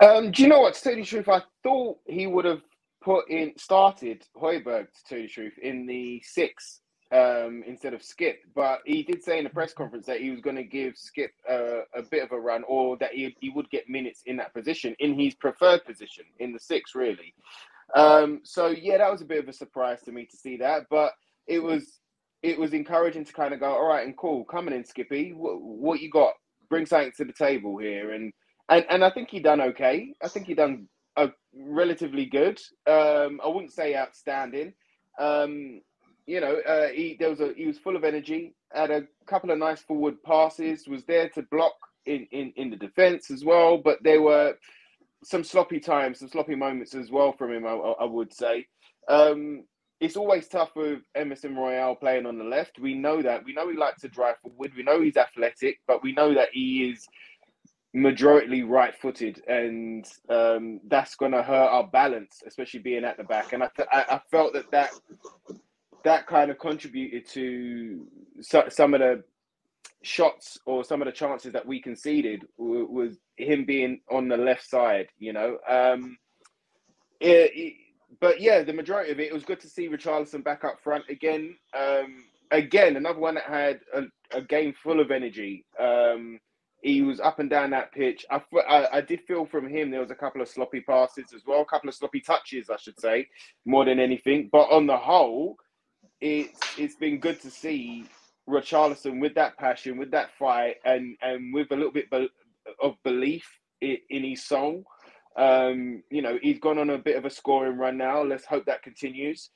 [0.00, 0.74] Um, do you know what?
[0.74, 2.62] To tell you the truth, I thought he would have
[3.02, 6.80] put in started Højbjerg, to tell you the truth, in the six
[7.12, 10.40] um, instead of Skip, But he did say in the press conference that he was
[10.40, 13.68] going to give Skip uh, a bit of a run, or that he, he would
[13.70, 17.34] get minutes in that position, in his preferred position, in the six, really.
[17.94, 20.86] Um, so yeah, that was a bit of a surprise to me to see that,
[20.88, 21.12] but
[21.46, 21.98] it was
[22.42, 25.60] it was encouraging to kind of go, all right, and cool, coming in, Skippy, what,
[25.60, 26.32] what you got?
[26.70, 28.32] Bring something to the table here, and
[28.70, 30.14] and and I think he done okay.
[30.22, 32.60] I think he done a relatively good.
[32.86, 34.74] Um, I wouldn't say outstanding.
[35.18, 35.80] Um,
[36.26, 39.50] you know, uh, he there was a he was full of energy, had a couple
[39.50, 41.74] of nice forward passes, was there to block
[42.06, 44.54] in in, in the defense as well, but there were
[45.24, 47.66] some sloppy times, some sloppy moments as well from him.
[47.66, 48.66] I, I would say.
[49.08, 49.64] Um,
[50.00, 52.80] it's always tough with Emerson Royal playing on the left.
[52.80, 53.44] We know that.
[53.44, 54.72] We know he likes to drive forward.
[54.76, 57.06] We know he's athletic, but we know that he is
[57.94, 63.52] majority right-footed, and um, that's going to hurt our balance, especially being at the back.
[63.52, 64.90] And I, th- I felt that that
[66.04, 68.06] that kind of contributed to
[68.40, 69.22] so, some of the
[70.02, 74.36] shots or some of the chances that we conceded w- was him being on the
[74.36, 75.58] left side, you know.
[75.68, 76.16] Um,
[77.20, 77.74] it, it,
[78.20, 81.04] but yeah, the majority of it, it was good to see Richarlison back up front
[81.08, 81.56] again.
[81.78, 84.02] Um, again, another one that had a,
[84.36, 85.64] a game full of energy.
[85.78, 86.40] Um,
[86.82, 88.26] he was up and down that pitch.
[88.30, 91.42] I, I, I, did feel from him there was a couple of sloppy passes as
[91.46, 93.28] well, a couple of sloppy touches, I should say,
[93.64, 94.48] more than anything.
[94.50, 95.56] But on the whole,
[96.20, 98.04] it's it's been good to see
[98.48, 102.08] Richarlison with that passion, with that fight, and and with a little bit
[102.82, 103.46] of belief
[103.80, 104.84] in, his soul.
[105.36, 108.22] Um, you know, he's gone on a bit of a scoring run now.
[108.22, 109.50] Let's hope that continues.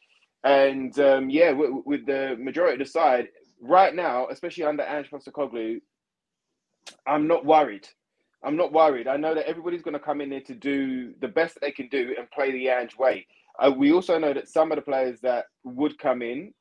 [0.44, 3.28] And um, yeah, with, with, the majority of the side
[3.60, 5.80] right now, especially under Ange Postecoglou,
[7.06, 7.88] I'm not worried.
[8.42, 9.08] I'm not worried.
[9.08, 11.88] I know that everybody's going to come in there to do the best they can
[11.88, 13.26] do and play the Ange way.
[13.58, 16.52] Uh, we also know that some of the players that would come in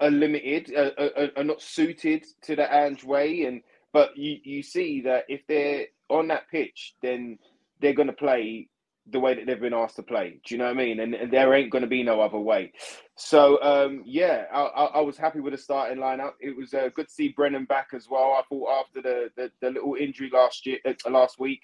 [0.00, 4.62] are limited, uh, are, are, not suited to the Ange way, and but you you
[4.62, 7.38] see that if they're on that pitch, then
[7.80, 8.68] they're going to play
[9.10, 10.40] the way that they've been asked to play.
[10.44, 11.00] Do you know what I mean?
[11.00, 12.72] And, and there ain't going to be no other way.
[13.16, 16.32] So um, yeah, I, I, I, was happy with the starting lineup.
[16.40, 18.36] It was uh, good to see Brennan back as well.
[18.38, 21.62] I thought after the the, the little injury last year, uh, last week,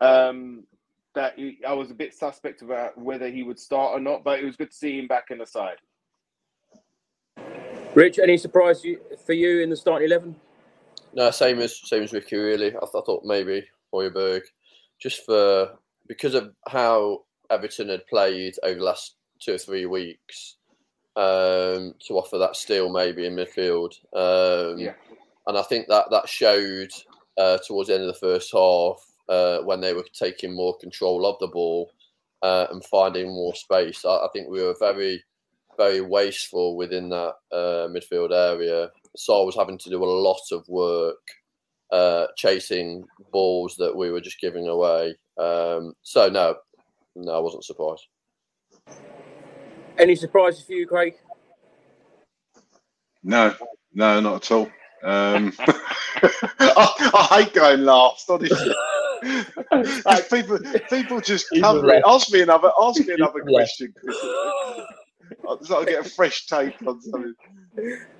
[0.00, 0.64] um,
[1.14, 4.24] that he, I was a bit suspect about whether he would start or not.
[4.24, 5.76] But it was good to see him back in the side.
[7.94, 8.84] Rich, any surprise
[9.24, 10.34] for you in the starting eleven?
[11.14, 12.36] No, same as same as Ricky.
[12.36, 14.42] Really, I, th- I thought maybe Højbjerg,
[14.98, 20.56] just for because of how Everton had played over the last two or three weeks,
[21.16, 23.92] um, to offer that steel maybe in midfield.
[24.14, 24.94] Um, yeah.
[25.46, 26.90] And I think that that showed
[27.36, 31.26] uh, towards the end of the first half uh, when they were taking more control
[31.26, 31.90] of the ball
[32.42, 34.04] uh, and finding more space.
[34.04, 35.22] I, I, think we were very,
[35.76, 38.90] very wasteful within that uh, midfield area.
[39.16, 41.18] Saul was having to do a lot of work
[41.90, 45.14] uh, chasing balls that we were just giving away.
[45.38, 46.56] Um, so no,
[47.16, 48.06] no, I wasn't surprised.
[49.98, 51.14] Any surprises for you, Craig?
[53.22, 53.54] No,
[53.94, 54.70] no, not at all.
[55.02, 58.74] Um, I, I, hate going last, honestly.
[60.30, 63.92] people, people just come ask me another, ask me another question.
[65.62, 67.34] So I get a fresh take on something.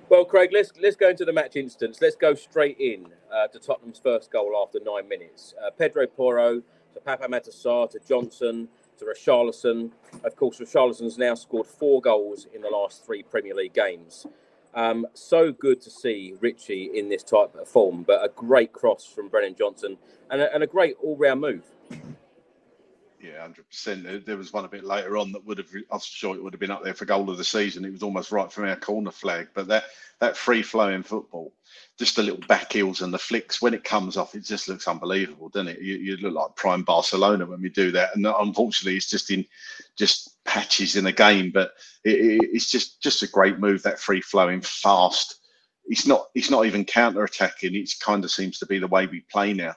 [0.09, 1.99] Well, Craig, let's let's go into the match instance.
[2.01, 5.55] Let's go straight in uh, to Tottenham's first goal after nine minutes.
[5.65, 6.63] Uh, Pedro Porro
[6.95, 9.91] to Pape Matar to Johnson to Richarlison.
[10.25, 14.27] Of course, Richarlison's now scored four goals in the last three Premier League games.
[14.75, 19.05] Um, so good to see Richie in this type of form, but a great cross
[19.05, 19.99] from Brennan Johnson
[20.31, 21.65] and a, and a great all-round move.
[23.23, 24.27] Yeah, hundred percent.
[24.27, 25.69] There was one a bit later on that would have.
[25.93, 27.85] I'm sure it would have been up there for goal of the season.
[27.85, 29.49] It was almost right from our corner flag.
[29.55, 29.85] But that
[30.19, 31.53] that free flowing football,
[31.97, 34.89] just the little back heels and the flicks when it comes off, it just looks
[34.89, 35.81] unbelievable, doesn't it?
[35.81, 38.17] You, you look like prime Barcelona when we do that.
[38.17, 39.45] And unfortunately, it's just in
[39.97, 41.53] just patches in the game.
[41.53, 43.85] But it, it, it's just just a great move.
[43.85, 45.37] That free flowing, fast.
[45.87, 46.27] It's not.
[46.35, 47.77] It's not even counter attacking.
[47.77, 49.77] It kind of seems to be the way we play now.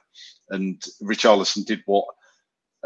[0.50, 2.06] And Richarlison did what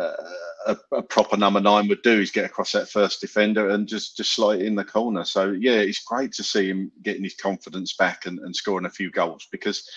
[0.01, 4.17] a, a, proper number nine would do is get across that first defender and just
[4.17, 5.25] just slide it in the corner.
[5.25, 8.91] So yeah, it's great to see him getting his confidence back and, and scoring a
[8.91, 9.89] few goals because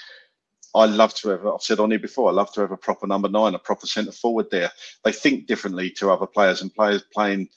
[0.75, 1.45] I love to have.
[1.45, 2.29] I've said on here before.
[2.29, 4.71] I love to have a proper number nine, a proper centre forward there.
[5.03, 7.49] They think differently to other players and players playing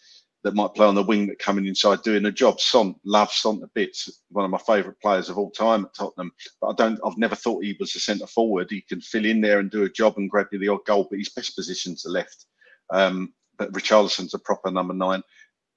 [0.46, 2.60] that might play on the wing that coming inside doing a job.
[2.60, 3.98] Son, love Son a bit.
[4.30, 6.30] One of my favourite players of all time at Tottenham.
[6.60, 7.00] But I don't.
[7.04, 8.68] I've never thought he was a centre forward.
[8.70, 11.08] He can fill in there and do a job and grab you the odd goal.
[11.10, 12.46] But his best position's the left.
[12.90, 15.20] Um, but Richarlison's a proper number nine.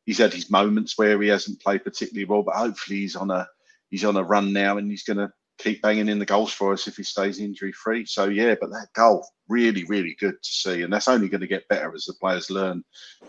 [0.06, 3.48] He's had his moments where he hasn't played particularly well, but hopefully he's on a
[3.90, 6.74] he's on a run now and he's going to keep banging in the goals for
[6.74, 8.06] us if he stays injury free.
[8.06, 11.48] So yeah, but that goal really really good to see, and that's only going to
[11.48, 12.84] get better as the players learn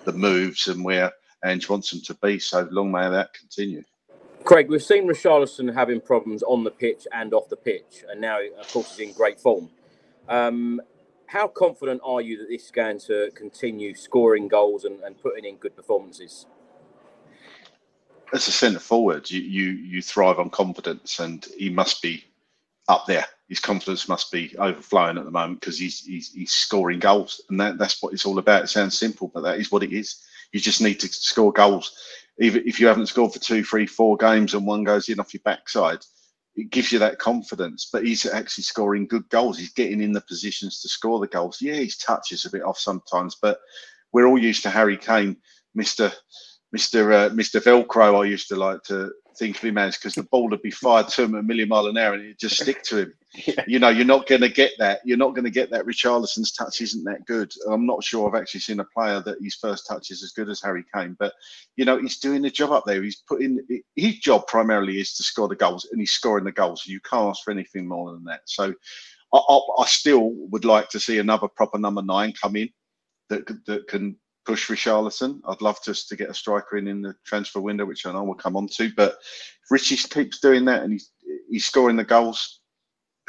[0.05, 1.11] the moves and where
[1.45, 2.39] Ange wants them to be.
[2.39, 3.83] So long may that continue.
[4.45, 8.39] Craig, we've seen Richarlison having problems on the pitch and off the pitch, and now,
[8.59, 9.69] of course, he's in great form.
[10.29, 10.81] Um,
[11.27, 15.45] how confident are you that this is going to continue scoring goals and, and putting
[15.45, 16.47] in good performances?
[18.33, 22.25] As a centre forward, you, you you thrive on confidence, and he must be
[22.89, 23.27] up there.
[23.49, 27.61] His confidence must be overflowing at the moment because he's, he's he's scoring goals, and
[27.61, 28.65] that, that's what it's all about.
[28.65, 30.25] It sounds simple, but that is what it is.
[30.53, 31.93] You just need to score goals.
[32.39, 35.35] Even if you haven't scored for two, three, four games and one goes in off
[35.35, 36.05] your backside,
[36.57, 37.89] it gives you that confidence.
[37.93, 39.59] But he's actually scoring good goals.
[39.59, 41.59] He's getting in the positions to score the goals.
[41.61, 43.59] Yeah, his touch is a bit off sometimes, but
[44.13, 45.37] we're all used to Harry Kane,
[45.75, 46.13] Mister
[46.73, 48.23] Mister uh, Mister Velcro.
[48.23, 51.09] I used to like to think of him as because the ball would be fired
[51.09, 53.15] to him a million mile an hour and it'd just stick to him.
[53.47, 53.65] yeah.
[53.67, 55.01] You know, you're not going to get that.
[55.05, 55.87] You're not going to get that.
[55.87, 57.51] Richarlison's touch isn't that good.
[57.69, 60.51] I'm not sure I've actually seen a player that his first touch is as good
[60.51, 61.33] as Harry Kane, but
[61.77, 63.03] you know, he's doing the job up there.
[63.03, 63.59] He's putting
[63.97, 66.85] his job primarily is to score the goals, and he's scoring the goals.
[66.87, 68.41] You can't ask for anything more than that.
[68.45, 68.75] So,
[69.33, 72.69] I, I, I still would like to see another proper number nine come in
[73.31, 74.17] that that can
[74.51, 75.41] push Richarlison.
[75.47, 78.25] I'd love to, to get a striker in in the transfer window, which I know
[78.25, 78.91] we'll come on to.
[78.97, 81.13] But if Richie keeps doing that and he's
[81.49, 82.61] he's scoring the goals,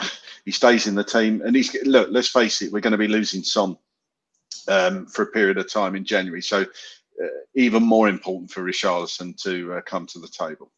[0.46, 1.44] he stays in the team.
[1.46, 2.08] And he's look.
[2.10, 3.78] Let's face it, we're going to be losing Son
[4.68, 6.42] um, for a period of time in January.
[6.42, 10.72] So uh, even more important for Richarlison to uh, come to the table.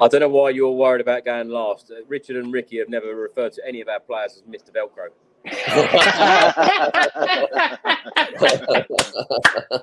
[0.00, 1.90] I don't know why you're worried about going last.
[2.06, 4.70] Richard and Ricky have never referred to any of our players as Mr.
[4.70, 5.08] Velcro.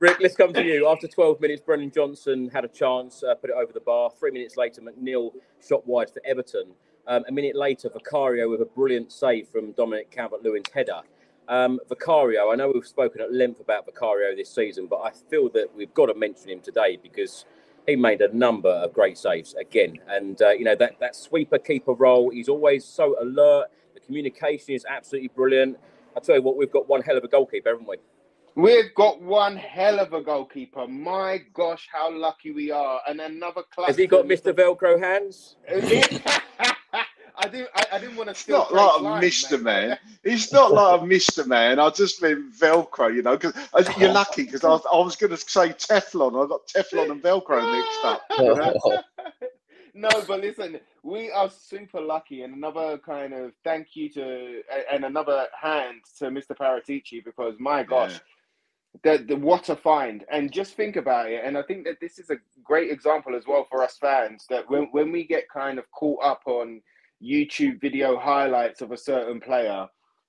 [0.00, 0.86] Rick, let's come to you.
[0.86, 4.10] After 12 minutes, Brennan Johnson had a chance, uh, put it over the bar.
[4.18, 5.32] Three minutes later, McNeil
[5.66, 6.72] shot wide for Everton.
[7.06, 11.00] Um, a minute later, Vicario with a brilliant save from Dominic Calvert-Lewin's header.
[11.48, 15.48] Um, Vicario, I know we've spoken at length about Vicario this season, but I feel
[15.50, 17.46] that we've got to mention him today because
[17.86, 19.98] he made a number of great saves again.
[20.08, 23.68] And, uh, you know, that, that sweeper keeper role, he's always so alert.
[24.08, 25.78] The communication is absolutely brilliant.
[26.16, 27.96] I tell you what, we've got one hell of a goalkeeper, haven't we?
[28.54, 30.86] We've got one hell of a goalkeeper.
[30.88, 33.00] My gosh, how lucky we are!
[33.06, 33.88] And another class.
[33.88, 34.52] Has he got Mr.
[34.52, 35.56] Velcro hands?
[37.40, 37.68] I didn't.
[37.74, 38.30] I, I didn't want to.
[38.32, 39.98] It's not like a Mister Man.
[40.24, 41.78] It's not like a Mister Man.
[41.78, 43.36] I just mean Velcro, you know.
[43.36, 46.44] Because uh, you're lucky because I, I, was going to say Teflon.
[46.44, 48.22] I got Teflon and Velcro mixed up.
[48.38, 49.02] You know?
[49.94, 55.04] no, but listen, we are super lucky, and another kind of thank you to, and
[55.04, 56.56] another hand to Mr.
[56.56, 58.12] Paratici because my gosh.
[58.12, 58.18] Yeah
[59.02, 62.18] the, the what a find and just think about it and i think that this
[62.18, 65.78] is a great example as well for us fans that when, when we get kind
[65.78, 66.80] of caught up on
[67.22, 69.86] youtube video highlights of a certain player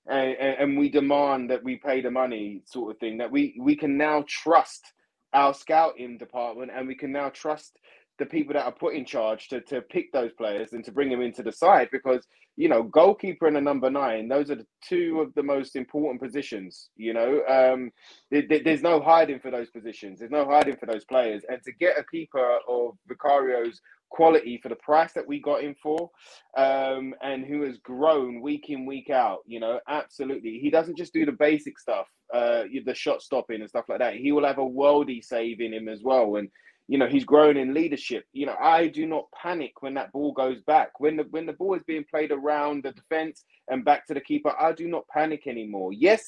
[0.08, 3.74] and, and we demand that we pay the money sort of thing that we we
[3.76, 4.92] can now trust
[5.32, 7.78] our scouting department and we can now trust
[8.20, 11.10] the people that are put in charge to, to pick those players and to bring
[11.10, 12.24] them into the side because
[12.56, 16.20] you know goalkeeper and a number nine those are the two of the most important
[16.20, 17.42] positions you know?
[17.48, 17.90] Um,
[18.30, 20.18] there's no hiding for those positions.
[20.18, 21.42] There's no hiding for those players.
[21.48, 25.74] And to get a keeper of vicario's quality for the price that we got him
[25.80, 26.10] for
[26.56, 30.58] um, and who has grown week in week out you know absolutely.
[30.58, 34.16] He doesn't just do the basic stuff uh, the shot stopping and stuff like that.
[34.16, 36.36] He will have a worldy save in him as well.
[36.36, 36.48] And
[36.90, 38.24] you know he's grown in leadership.
[38.32, 40.98] You know i do not panic when that ball goes back.
[40.98, 44.20] When the when the ball is being played around the defense and back to the
[44.20, 45.92] keeper i do not panic anymore.
[45.92, 46.26] Yes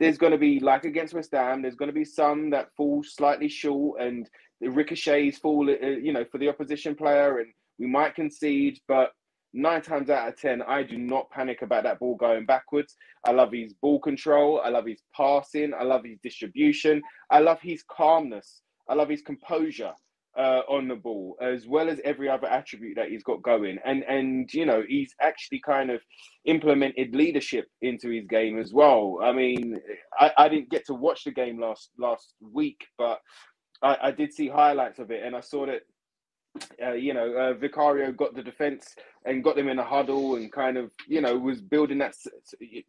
[0.00, 3.02] there's going to be like against west ham there's going to be some that fall
[3.04, 4.28] slightly short and
[4.60, 9.12] the ricochets fall uh, you know for the opposition player and we might concede but
[9.52, 12.94] nine times out of ten i do not panic about that ball going backwards.
[13.26, 14.60] I love his ball control.
[14.64, 15.72] I love his passing.
[15.74, 17.02] I love his distribution.
[17.30, 18.60] I love his calmness.
[18.88, 19.94] I love his composure
[20.36, 23.78] uh, on the ball, as well as every other attribute that he's got going.
[23.84, 26.00] And and you know he's actually kind of
[26.44, 29.18] implemented leadership into his game as well.
[29.22, 29.80] I mean,
[30.18, 33.20] I, I didn't get to watch the game last last week, but
[33.82, 35.82] I, I did see highlights of it, and I saw that.
[36.80, 40.52] Uh, you know, uh, Vicario got the defense and got them in a huddle, and
[40.52, 42.14] kind of, you know, was building that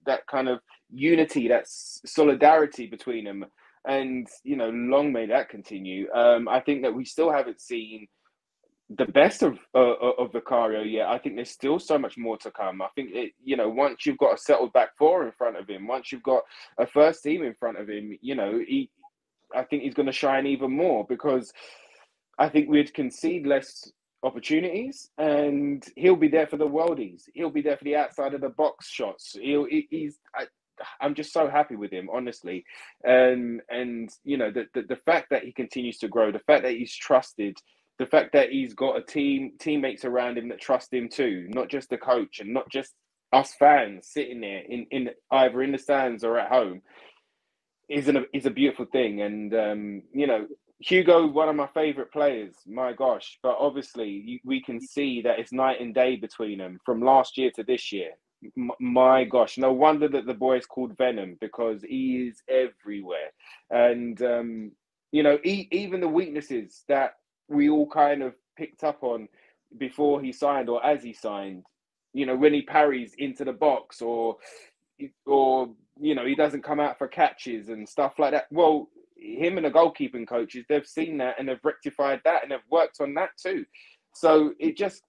[0.05, 0.59] that kind of
[0.91, 3.43] unity, that solidarity between them
[3.87, 6.11] and you know, long may that continue.
[6.13, 8.07] Um, I think that we still haven't seen
[8.89, 11.07] the best of uh, of Vicario yet.
[11.07, 12.81] I think there's still so much more to come.
[12.81, 15.67] I think it, you know, once you've got a settled back four in front of
[15.67, 16.43] him, once you've got
[16.77, 18.89] a first team in front of him, you know, he,
[19.55, 21.51] I think he's going to shine even more because
[22.37, 23.91] I think we'd concede less
[24.23, 27.23] opportunities and he'll be there for the worldies.
[27.33, 29.35] He'll be there for the outside of the box shots.
[29.39, 30.45] He'll, he's, I,
[31.01, 32.65] I'm just so happy with him, honestly.
[33.03, 36.63] And and you know the, the, the fact that he continues to grow, the fact
[36.63, 37.57] that he's trusted,
[37.99, 41.69] the fact that he's got a team teammates around him that trust him too, not
[41.69, 42.93] just the coach and not just
[43.33, 46.81] us fans sitting there in, in either in the stands or at home,
[47.89, 49.21] is an is a beautiful thing.
[49.21, 50.47] And um, you know,
[50.79, 52.55] Hugo, one of my favorite players.
[52.67, 57.01] My gosh, but obviously we can see that it's night and day between them from
[57.01, 58.11] last year to this year
[58.79, 63.31] my gosh, no wonder that the boy is called Venom because he is everywhere.
[63.69, 64.71] And, um,
[65.11, 67.15] you know, even the weaknesses that
[67.47, 69.27] we all kind of picked up on
[69.77, 71.63] before he signed or as he signed,
[72.13, 74.37] you know, when he parries into the box or,
[75.25, 75.69] or,
[75.99, 78.45] you know, he doesn't come out for catches and stuff like that.
[78.51, 82.59] Well, him and the goalkeeping coaches, they've seen that and they've rectified that and they've
[82.69, 83.65] worked on that too.
[84.13, 85.01] So it just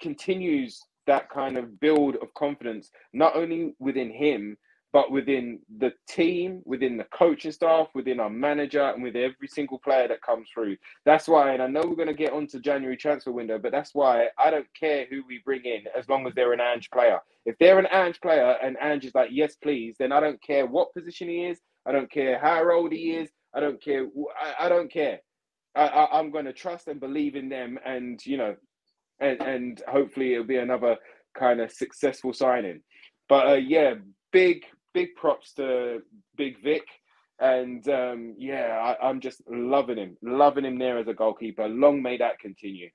[0.00, 4.56] continues that kind of build of confidence, not only within him,
[4.92, 9.78] but within the team, within the coaching staff, within our manager, and with every single
[9.78, 10.76] player that comes through.
[11.04, 13.94] That's why, and I know we're going to get onto January transfer window, but that's
[13.94, 17.20] why I don't care who we bring in as long as they're an Ange player.
[17.46, 20.66] If they're an Ange player and Ange is like, yes, please, then I don't care
[20.66, 21.60] what position he is.
[21.86, 23.30] I don't care how old he is.
[23.54, 24.06] I don't care.
[24.40, 25.20] I, I don't care.
[25.76, 28.56] I, I, I'm going to trust and believe in them, and you know,
[29.20, 30.96] and and hopefully it'll be another
[31.34, 32.80] kind of successful signing.
[33.28, 33.94] But uh, yeah,
[34.32, 36.02] big big props to
[36.36, 36.84] Big Vic.
[37.38, 41.68] And um, yeah, I, am just loving him, loving him there as a goalkeeper.
[41.68, 42.90] Long may that continue.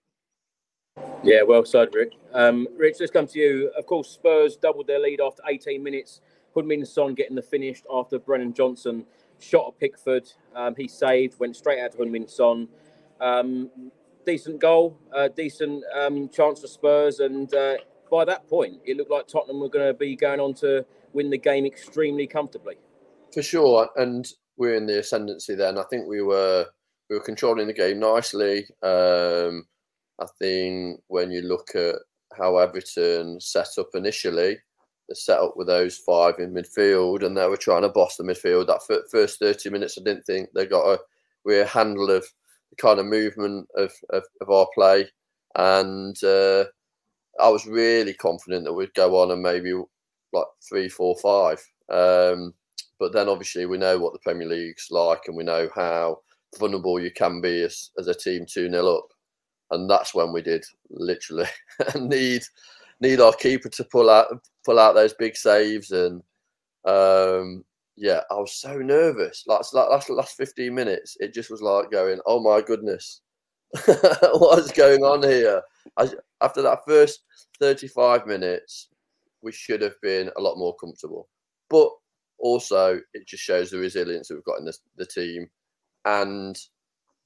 [1.24, 2.14] Yeah, well said, Rick.
[2.32, 3.72] Um, Rich, let's come to you.
[3.76, 6.22] Of course, Spurs doubled their lead after 18 minutes.
[6.56, 9.06] Heung-min Son getting the finish after Brennan Johnson
[9.40, 10.32] shot at Pickford.
[10.56, 12.68] Um, he saved, went straight out to Heung-min Son.
[13.20, 13.72] Um,
[14.26, 17.76] decent goal, uh, decent um, chance for Spurs, and uh,
[18.12, 21.30] by that point, it looked like Tottenham were going to be going on to win
[21.30, 22.76] the game extremely comfortably.
[23.34, 25.78] For sure, and we're in the ascendancy then.
[25.78, 26.66] I think we were
[27.10, 28.66] we were controlling the game nicely.
[28.82, 29.66] Um,
[30.20, 31.96] I think when you look at
[32.38, 34.58] how Everton set up initially,
[35.08, 38.24] they set up with those five in midfield, and they were trying to boss the
[38.24, 38.68] midfield.
[38.68, 41.00] That first thirty minutes, I didn't think they got a
[41.44, 42.26] real handle of
[42.78, 45.08] kind of movement of of, of our play,
[45.56, 46.66] and uh,
[47.40, 49.74] I was really confident that we'd go on and maybe
[50.34, 51.60] like three, four, five.
[51.90, 52.54] Um,
[53.00, 56.20] but then obviously we know what the Premier League's like, and we know how
[56.58, 59.08] vulnerable you can be as, as a team 2 0 up.
[59.72, 61.48] And that's when we did literally
[61.96, 62.44] need
[63.02, 64.28] need our keeper to pull out
[64.64, 65.92] pull out those big saves.
[65.92, 66.22] And
[66.86, 67.66] um,
[67.98, 69.43] yeah, I was so nervous.
[69.48, 73.22] Last, last, last 15 minutes, it just was like going, oh my goodness,
[74.34, 75.62] what's going on here?
[75.98, 76.10] I,
[76.41, 77.24] after that first
[77.60, 78.89] 35 minutes,
[79.41, 81.30] we should have been a lot more comfortable.
[81.70, 81.89] But
[82.38, 85.48] also, it just shows the resilience that we've got in the, the team
[86.06, 86.58] and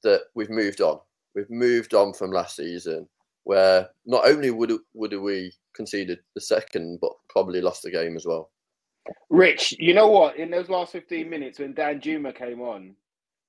[0.03, 0.99] that we've moved on.
[1.36, 3.07] We've moved on from last season,
[3.43, 8.26] where not only would would we conceded the second, but probably lost the game as
[8.26, 8.51] well.
[9.30, 10.38] Rich, you know what?
[10.38, 12.95] In those last 15 minutes when Danjuma came on,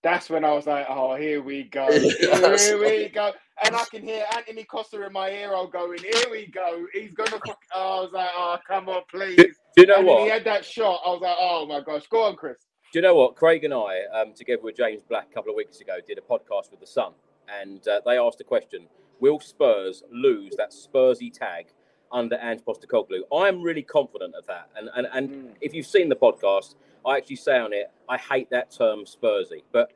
[0.03, 1.87] that's when I was like, oh, here we go.
[1.91, 3.33] Here we go.
[3.63, 6.87] And I can hear Anthony Costa in my ear all going, here we go.
[6.95, 7.41] He's going to.
[7.75, 9.37] Oh, I was like, oh, come on, please.
[9.37, 10.23] Do, you know and what?
[10.23, 11.03] he had that shot.
[11.05, 12.07] I was like, oh my gosh.
[12.09, 12.57] Go on, Chris.
[12.93, 13.37] Do you know what?
[13.37, 16.23] Craig and I, um, together with James Black a couple of weeks ago, did a
[16.23, 17.13] podcast with The Sun.
[17.61, 18.87] And uh, they asked a question
[19.21, 21.67] Will Spurs lose that Spursy tag
[22.13, 23.21] under Ange Postecoglou?
[23.33, 24.69] I'm really confident of that.
[24.77, 25.51] And, and, and mm.
[25.61, 26.75] if you've seen the podcast,
[27.07, 29.63] I actually say on it, I hate that term Spursy.
[29.73, 29.93] But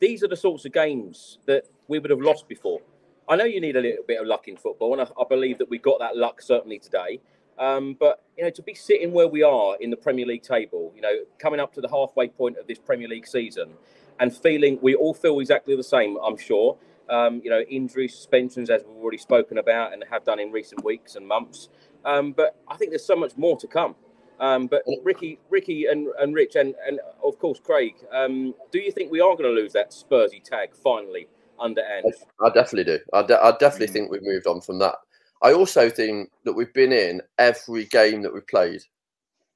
[0.00, 2.80] these are the sorts of games that we would have lost before.
[3.28, 5.58] I know you need a little bit of luck in football, and I, I believe
[5.58, 7.20] that we got that luck certainly today.
[7.58, 10.92] Um, but you know, to be sitting where we are in the Premier League table,
[10.96, 13.74] you know, coming up to the halfway point of this Premier League season,
[14.18, 16.16] and feeling we all feel exactly the same.
[16.24, 16.76] I'm sure.
[17.10, 20.84] Um, you know, injuries, suspensions, as we've already spoken about and have done in recent
[20.84, 21.68] weeks and months.
[22.04, 23.96] Um, but I think there's so much more to come.
[24.40, 28.90] Um, but Ricky, Ricky, and, and Rich, and, and of course Craig, um, do you
[28.90, 32.14] think we are going to lose that Spursy tag finally under Ange?
[32.42, 32.98] I definitely do.
[33.12, 33.92] I, de- I definitely mm.
[33.92, 34.94] think we've moved on from that.
[35.42, 38.80] I also think that we've been in every game that we've played,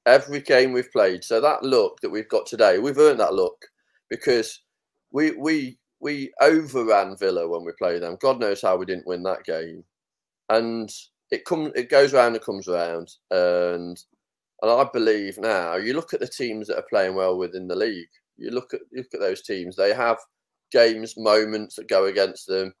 [0.05, 1.23] every game we've played.
[1.23, 3.65] So that look that we've got today, we've earned that look
[4.09, 4.61] because
[5.11, 8.17] we we we overran Villa when we played them.
[8.19, 9.83] God knows how we didn't win that game,
[10.49, 10.89] and
[11.31, 13.97] it comes it goes round and comes round, and
[14.61, 17.75] and I believe now, you look at the teams that are playing well within the
[17.75, 18.07] league.
[18.37, 19.75] You look at look at those teams.
[19.75, 20.17] They have
[20.71, 22.73] games, moments that go against them,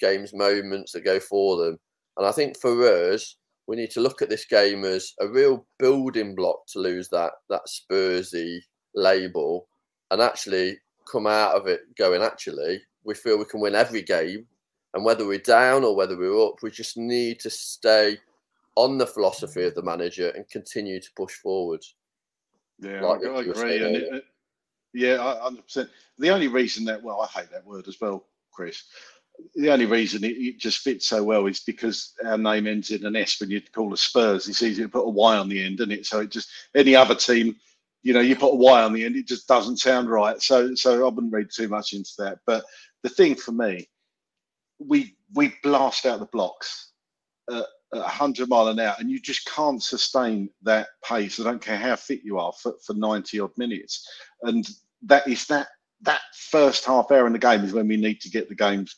[0.00, 1.78] games, moments that go for them.
[2.16, 5.66] And I think for us, we need to look at this game as a real
[5.78, 8.58] building block to lose that that Spursy
[8.94, 9.68] label,
[10.10, 10.78] and actually
[11.10, 12.22] come out of it going.
[12.22, 14.46] Actually, we feel we can win every game,
[14.94, 18.18] and whether we're down or whether we're up, we just need to stay
[18.76, 21.84] on the philosophy of the manager and continue to push forward.
[22.78, 23.84] Yeah, like I, agree.
[23.84, 24.24] And it,
[24.94, 25.90] yeah, hundred percent.
[26.18, 28.84] The only reason that well, I hate that word as well, Chris.
[29.54, 33.06] The only reason it, it, just fits so well is because our name ends in
[33.06, 34.48] an S when you call us Spurs.
[34.48, 36.06] It's easy to put a Y on the end, isn't it?
[36.06, 37.56] So it just any other team,
[38.02, 40.40] you know, you put a Y on the end, it just doesn't sound right.
[40.40, 42.38] So so I wouldn't read too much into that.
[42.46, 42.64] But
[43.02, 43.88] the thing for me,
[44.78, 46.92] we we blast out the blocks.
[47.50, 51.40] Uh, at 100 mile an hour, and you just can't sustain that pace.
[51.40, 54.08] I don't care how fit you are for, for 90 odd minutes.
[54.42, 54.68] And
[55.06, 55.68] that is that
[56.02, 58.96] that first half hour in the game is when we need to get the games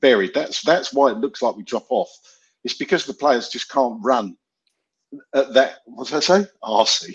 [0.00, 0.34] buried.
[0.34, 2.10] That's that's why it looks like we drop off.
[2.64, 4.36] It's because the players just can't run
[5.34, 5.78] at that.
[5.86, 6.46] What did I say?
[6.62, 7.14] RC.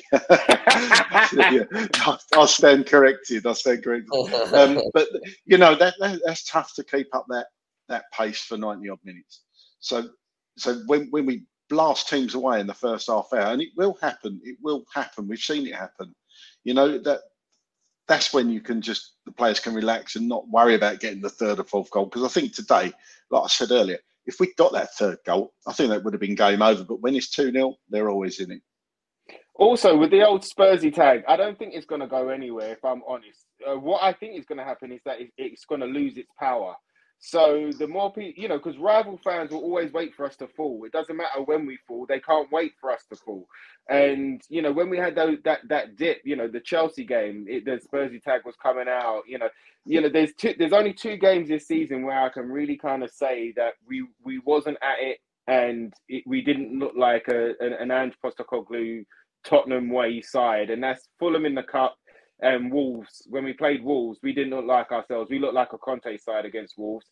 [1.33, 3.45] yeah, I'll stand corrected.
[3.45, 4.11] I'll stand corrected.
[4.53, 5.07] Um, but
[5.45, 7.47] you know that, that that's tough to keep up that
[7.89, 9.43] that pace for 90 odd minutes.
[9.79, 10.09] So
[10.57, 13.97] so when, when we blast teams away in the first half hour, and it will
[14.01, 15.27] happen, it will happen.
[15.27, 16.13] We've seen it happen.
[16.63, 17.21] You know that
[18.07, 21.29] that's when you can just the players can relax and not worry about getting the
[21.29, 22.05] third or fourth goal.
[22.05, 22.91] Because I think today,
[23.29, 26.21] like I said earlier, if we got that third goal, I think that would have
[26.21, 26.83] been game over.
[26.83, 28.61] But when it's two 0 they're always in it.
[29.55, 32.71] Also, with the old Spursy tag, I don't think it's going to go anywhere.
[32.71, 35.81] If I'm honest, uh, what I think is going to happen is that it's going
[35.81, 36.75] to lose its power.
[37.25, 40.47] So the more people, you know, because rival fans will always wait for us to
[40.47, 40.83] fall.
[40.83, 43.47] It doesn't matter when we fall; they can't wait for us to fall.
[43.89, 47.45] And you know, when we had those, that that dip, you know, the Chelsea game,
[47.47, 49.23] it, the Spursy tag was coming out.
[49.25, 49.47] You know,
[49.85, 53.03] you know, there's two, there's only two games this season where I can really kind
[53.03, 57.53] of say that we we wasn't at it, and it, we didn't look like a
[57.61, 59.05] an, an Ange Postecoglou
[59.45, 61.95] Tottenham way side, and that's Fulham in the cup
[62.43, 63.25] and Wolves.
[63.29, 65.31] When we played Wolves, we didn't look like ourselves.
[65.31, 67.05] We looked like a Conte side against Wolves.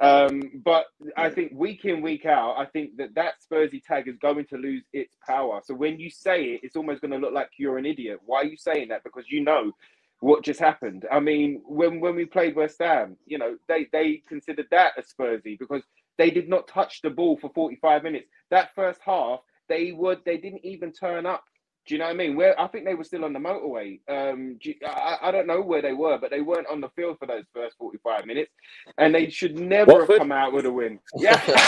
[0.00, 4.16] Um, but I think week in, week out, I think that that Spursy tag is
[4.16, 5.60] going to lose its power.
[5.64, 8.20] So when you say it, it's almost going to look like you're an idiot.
[8.24, 9.04] Why are you saying that?
[9.04, 9.72] Because you know
[10.20, 11.06] what just happened.
[11.12, 15.02] I mean, when when we played West Ham, you know, they they considered that a
[15.02, 15.82] Spursy because
[16.16, 18.28] they did not touch the ball for 45 minutes.
[18.50, 21.44] That first half, they would they didn't even turn up
[21.90, 22.36] do you know what I mean?
[22.36, 23.98] Where I think they were still on the motorway.
[24.08, 27.18] Um, you, I, I, don't know where they were, but they weren't on the field
[27.18, 28.52] for those first forty-five minutes,
[28.96, 30.10] and they should never Watford?
[30.10, 31.00] have come out with a win.
[31.18, 31.40] Yeah.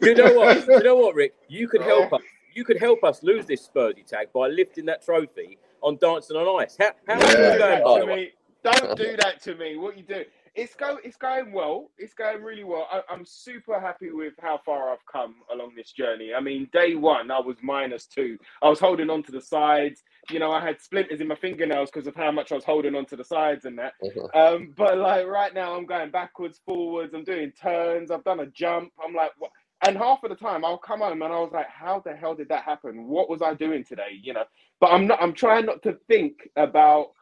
[0.00, 0.68] you know what?
[0.68, 1.34] You know what, Rick?
[1.48, 2.22] You could help us.
[2.54, 6.62] You could help us lose this Spursy tag by lifting that trophy on dancing on
[6.62, 6.76] ice.
[6.78, 7.26] How, how yeah.
[7.26, 8.30] are you going,
[8.62, 9.76] to Don't do that to me.
[9.76, 10.24] What you do?
[10.54, 11.90] It's go it's going well.
[11.98, 12.86] It's going really well.
[12.90, 16.32] I, am super happy with how far I've come along this journey.
[16.34, 18.38] I mean, day one I was minus two.
[18.62, 20.02] I was holding on to the sides.
[20.30, 22.94] You know, I had splinters in my fingernails because of how much I was holding
[22.94, 23.94] on to the sides and that.
[24.02, 24.38] Mm-hmm.
[24.38, 27.14] Um, but like right now, I'm going backwards, forwards.
[27.14, 28.10] I'm doing turns.
[28.10, 28.92] I've done a jump.
[29.04, 29.50] I'm like, what?
[29.86, 32.34] And half of the time, I'll come home and I was like, "How the hell
[32.34, 33.06] did that happen?
[33.06, 34.44] What was I doing today?" You know.
[34.78, 35.22] But I'm not.
[35.22, 37.12] I'm trying not to think about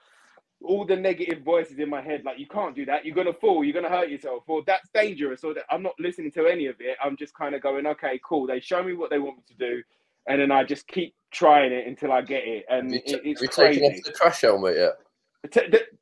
[0.63, 3.63] all the negative voices in my head, like you can't do that, you're gonna fall,
[3.65, 6.77] you're gonna hurt yourself, or that's dangerous, or that I'm not listening to any of
[6.81, 6.97] it.
[7.03, 8.47] I'm just kind of going, okay, cool.
[8.47, 9.83] They show me what they want me to do,
[10.27, 12.65] and then I just keep trying it until I get it.
[12.69, 13.83] And you it, it's you crazy.
[13.83, 14.99] off the crash helmet yet?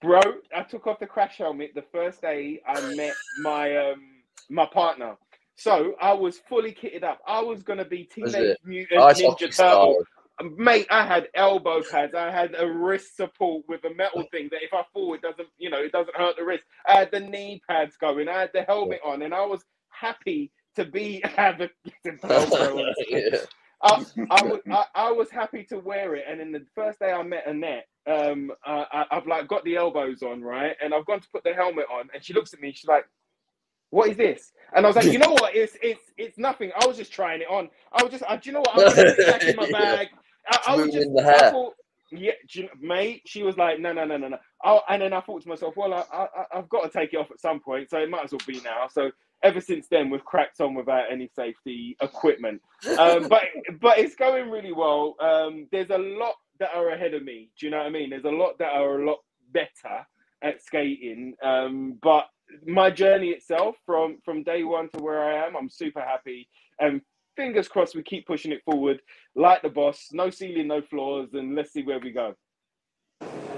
[0.01, 0.21] Bro,
[0.55, 4.03] I took off the crash helmet the first day I met my um
[4.49, 5.17] my partner.
[5.57, 7.21] So I was fully kitted up.
[7.27, 10.05] I was gonna be teenage mutant ninja turtle
[10.57, 12.15] mate, I had elbow pads.
[12.15, 15.49] I had a wrist support with a metal thing that if I fall, it doesn't,
[15.59, 16.65] you know, it doesn't hurt the wrist.
[16.87, 18.29] I had the knee pads going.
[18.29, 21.71] I had the helmet on, and I was happy to be have a
[23.09, 23.39] yeah.
[23.83, 27.13] I, I, was, I, I, was happy to wear it, and then the first day
[27.13, 31.21] I met Annette, um, I, have like got the elbows on, right, and I've gone
[31.21, 33.07] to put the helmet on, and she looks at me, she's like,
[33.91, 35.55] "What is this?" And I was like, "You know what?
[35.55, 36.73] It's it's it's nothing.
[36.81, 37.69] I was just trying it on.
[37.93, 38.79] I was just, I, do you know what?
[38.79, 40.09] I was just in my bag.
[40.49, 41.75] I, I was just, I thought,
[42.13, 43.23] yeah, you, mate.
[43.27, 44.39] She was like, no, no, no, no, no.
[44.65, 47.17] Oh, and then I thought to myself, well, I, I, I've got to take it
[47.17, 48.89] off at some point, so it might as well be now.
[48.91, 49.11] So
[49.43, 52.61] ever since then, we've cracked on without any safety equipment.
[52.99, 53.43] Um, but
[53.81, 55.17] but it's going really well.
[55.21, 57.51] Um, there's a lot that are ahead of me.
[57.59, 58.11] Do you know what I mean?
[58.11, 59.19] There's a lot that are a lot
[59.53, 60.07] better
[60.43, 61.35] at skating.
[61.43, 62.29] Um, but
[62.67, 66.49] my journey itself, from from day one to where I am, I'm super happy.
[66.79, 67.01] And
[67.37, 69.01] fingers crossed we keep pushing it forward
[69.35, 72.35] like the boss no ceiling no floors and let's see where we go.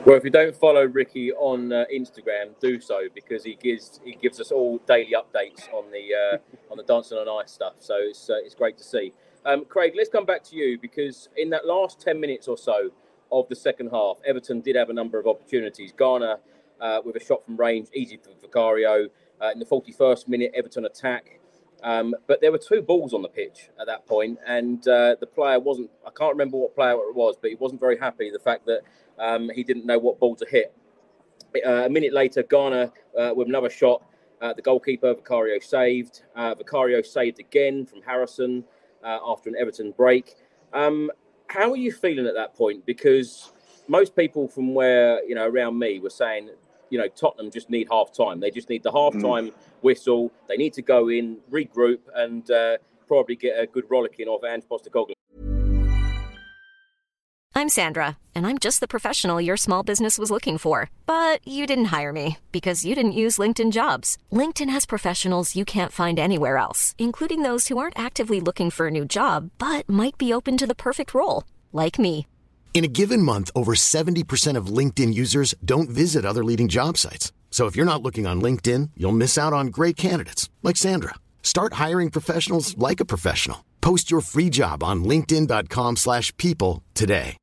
[0.04, 4.14] Well if you don't follow ricky on uh, instagram do so because he gives he
[4.14, 6.38] gives us all daily updates on the uh,
[6.70, 7.74] on the dancing on ice stuff.
[7.78, 9.12] So it's uh, it's great to see.
[9.46, 12.90] Um, craig let's come back to you because in that last 10 minutes or so
[13.30, 15.92] of the second half everton did have a number of opportunities.
[15.92, 16.38] Garner
[16.80, 19.08] uh, with a shot from range easy for vicario.
[19.40, 21.37] Uh, in the 41st minute everton attack
[21.82, 25.26] um, but there were two balls on the pitch at that point, and uh, the
[25.26, 25.90] player wasn't.
[26.06, 28.80] I can't remember what player it was, but he wasn't very happy the fact that
[29.18, 30.74] um, he didn't know what ball to hit.
[31.64, 34.02] Uh, a minute later, Garner uh, with another shot.
[34.40, 36.22] Uh, the goalkeeper Vicario saved.
[36.36, 38.64] Uh, Vicario saved again from Harrison
[39.02, 40.36] uh, after an Everton break.
[40.72, 41.10] Um,
[41.48, 42.86] how are you feeling at that point?
[42.86, 43.52] Because
[43.88, 46.50] most people from where you know around me were saying
[46.90, 48.40] you know, Tottenham just need half time.
[48.40, 49.52] They just need the half time mm.
[49.82, 50.32] whistle.
[50.48, 54.64] They need to go in, regroup, and uh, probably get a good rollicking of Ange
[54.70, 55.12] Postecoglou.
[57.54, 60.90] I'm Sandra, and I'm just the professional your small business was looking for.
[61.06, 64.16] But you didn't hire me because you didn't use LinkedIn jobs.
[64.32, 68.86] LinkedIn has professionals you can't find anywhere else, including those who aren't actively looking for
[68.86, 72.26] a new job, but might be open to the perfect role, like me.
[72.72, 77.32] In a given month, over 70% of LinkedIn users don't visit other leading job sites.
[77.50, 81.14] So if you're not looking on LinkedIn, you'll miss out on great candidates like Sandra.
[81.42, 83.64] Start hiring professionals like a professional.
[83.80, 87.36] Post your free job on linkedin.com/people today.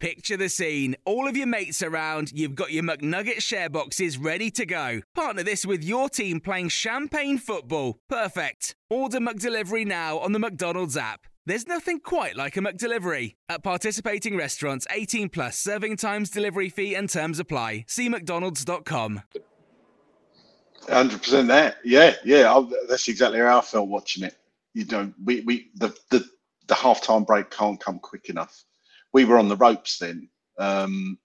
[0.00, 0.96] Picture the scene.
[1.04, 5.02] All of your mates around, you've got your McNugget share boxes ready to go.
[5.14, 8.00] Partner this with your team playing champagne football.
[8.08, 8.74] Perfect.
[8.90, 11.28] Order McDelivery now on the McDonald's app.
[11.44, 13.34] There's nothing quite like a McDelivery.
[13.48, 17.84] At participating restaurants, 18 plus serving times, delivery fee, and terms apply.
[17.88, 19.22] See McDonald's.com.
[20.88, 21.48] Hundred percent.
[21.48, 22.52] That, yeah, yeah.
[22.52, 24.36] I, that's exactly how I felt watching it.
[24.74, 26.24] You know, we, we the the
[26.66, 28.64] the halftime break can't come quick enough.
[29.12, 30.28] We were on the ropes then,
[30.58, 31.18] um,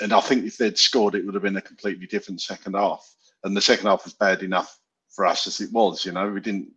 [0.00, 3.04] and I think if they'd scored, it would have been a completely different second half.
[3.42, 4.78] And the second half was bad enough
[5.10, 6.04] for us as it was.
[6.04, 6.70] You know, we didn't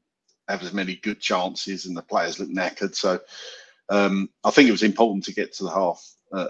[0.48, 2.96] have as many good chances, and the players look knackered.
[2.96, 3.20] So
[3.90, 6.50] um, I think it was important to get to the half uh,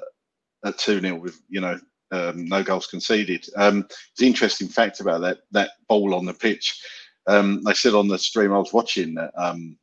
[0.65, 1.79] at two 0 with you know
[2.11, 3.45] um, no goals conceded.
[3.55, 6.81] Um, it's an interesting fact about that that ball on the pitch.
[7.27, 9.77] Um, they said on the stream I was watching that um,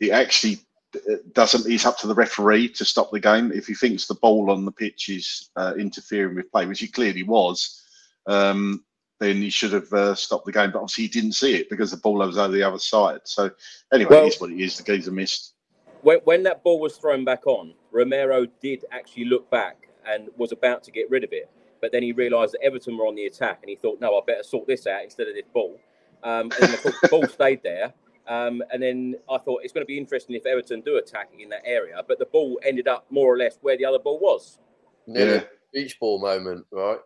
[0.00, 0.58] it actually
[0.94, 1.70] uh, doesn't.
[1.70, 4.64] It's up to the referee to stop the game if he thinks the ball on
[4.64, 7.82] the pitch is uh, interfering with play, which he clearly was.
[8.26, 8.84] Um,
[9.18, 11.90] then he should have uh, stopped the game, but obviously he didn't see it because
[11.90, 13.20] the ball was over the other side.
[13.24, 13.50] So
[13.92, 14.76] anyway, well, it's what it is.
[14.76, 15.54] The geezer missed.
[16.02, 20.52] When, when that ball was thrown back on, Romero did actually look back and was
[20.52, 21.50] about to get rid of it.
[21.80, 24.20] But then he realised that Everton were on the attack, and he thought, "No, I
[24.26, 25.78] better sort this out instead of this ball."
[26.22, 27.92] Um, and of course, the ball stayed there.
[28.28, 31.48] Um, and then I thought it's going to be interesting if Everton do attack in
[31.50, 32.02] that area.
[32.06, 34.58] But the ball ended up more or less where the other ball was.
[35.06, 36.98] Yeah, beach ball moment, right?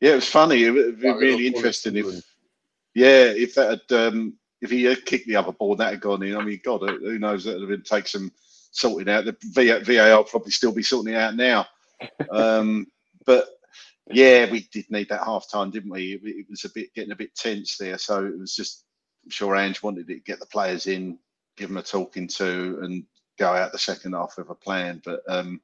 [0.00, 0.64] Yeah, it was funny.
[0.64, 2.06] It would be really interesting if,
[2.94, 6.22] yeah, if that had, um, if he had kicked the other ball, that had gone
[6.22, 6.36] in.
[6.36, 7.44] I mean, God, who knows?
[7.44, 8.30] That would have been take some
[8.72, 9.24] sorting out.
[9.24, 9.36] The
[9.82, 11.66] VAR probably still be sorting it out now.
[12.30, 12.86] Um,
[13.26, 13.48] but
[14.10, 16.12] yeah, we did need that half time, didn't we?
[16.12, 17.98] It, it, was a bit getting a bit tense there.
[17.98, 18.84] So it was just,
[19.24, 21.18] I'm sure Ange wanted to get the players in,
[21.56, 23.04] give them a talking to, and
[23.38, 25.02] go out the second half with a plan.
[25.04, 25.60] But um,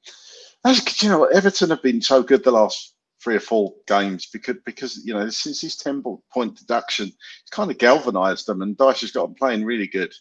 [0.65, 2.92] as you know, Everton have been so good the last
[3.23, 6.03] three or four games because because you know since his ten
[6.33, 10.13] point deduction, it's kind of galvanised them, and Dyche has got them playing really good.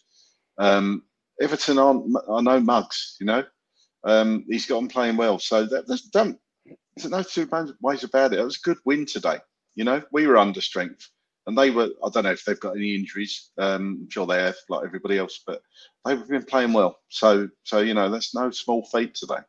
[0.58, 1.02] Um,
[1.40, 3.44] Everton aren't are no mugs, you know.
[4.04, 6.38] Um, he's got them playing well, so that, that's don't
[6.96, 7.48] there's no two
[7.80, 8.38] ways about it.
[8.38, 9.38] It was a good win today.
[9.74, 11.08] You know, we were under strength,
[11.46, 11.88] and they were.
[12.04, 13.50] I don't know if they've got any injuries.
[13.58, 15.62] Um, I'm sure they have, like everybody else, but
[16.04, 16.98] they've been playing well.
[17.08, 19.40] So, so you know, that's no small feat today.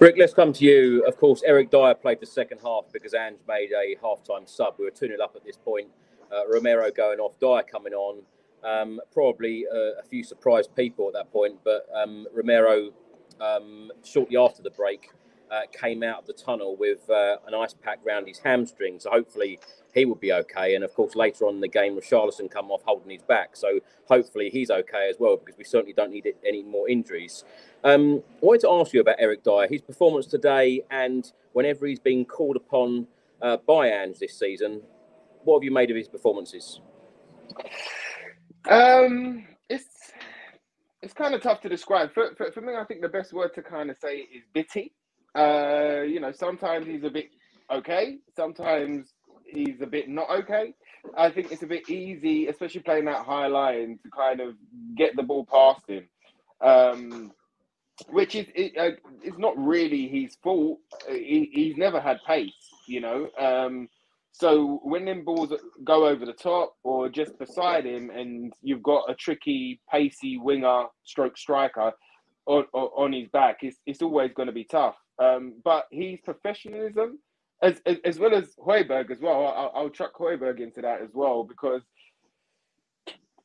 [0.00, 1.04] Rick, let's come to you.
[1.06, 4.74] Of course, Eric Dier played the second half because Ange made a half-time sub.
[4.78, 5.88] We were 2 0 up at this point.
[6.32, 8.22] Uh, Romero going off, Dier coming on.
[8.64, 12.92] Um, probably uh, a few surprised people at that point, but um, Romero,
[13.40, 15.10] um, shortly after the break,
[15.50, 19.00] uh, came out of the tunnel with uh, an ice pack round his hamstring.
[19.00, 19.58] So hopefully
[19.94, 20.74] he will be okay.
[20.74, 23.56] And of course, later on in the game, Richarlison come off holding his back.
[23.56, 27.44] So hopefully he's okay as well because we certainly don't need any more injuries.
[27.84, 32.00] Um, I wanted to ask you about Eric Dier, his performance today, and whenever he's
[32.00, 33.06] been called upon
[33.42, 34.82] uh, by Ange this season.
[35.44, 36.80] What have you made of his performances?
[38.68, 40.12] Um, it's
[41.02, 42.12] it's kind of tough to describe.
[42.12, 44.92] For, for, for me, I think the best word to kind of say is bitty.
[45.34, 47.30] Uh, you know, sometimes he's a bit
[47.70, 49.14] okay, sometimes
[49.52, 50.74] he's a bit not okay.
[51.16, 54.54] I think it's a bit easy, especially playing that high line, to kind of
[54.96, 56.08] get the ball past him,
[56.60, 57.32] um,
[58.10, 60.78] which is it, uh, it's not really his fault.
[61.08, 62.52] He, he's never had pace,
[62.86, 63.28] you know.
[63.38, 63.88] Um,
[64.32, 65.52] so when them balls
[65.84, 70.84] go over the top or just beside him, and you've got a tricky, pacey winger,
[71.04, 71.92] stroke striker
[72.46, 74.96] on, on his back, it's, it's always going to be tough.
[75.18, 77.18] Um, but his professionalism,
[77.62, 81.10] as, as, as well as Højbjerg as well, I'll, I'll chuck Højbjerg into that as
[81.12, 81.82] well because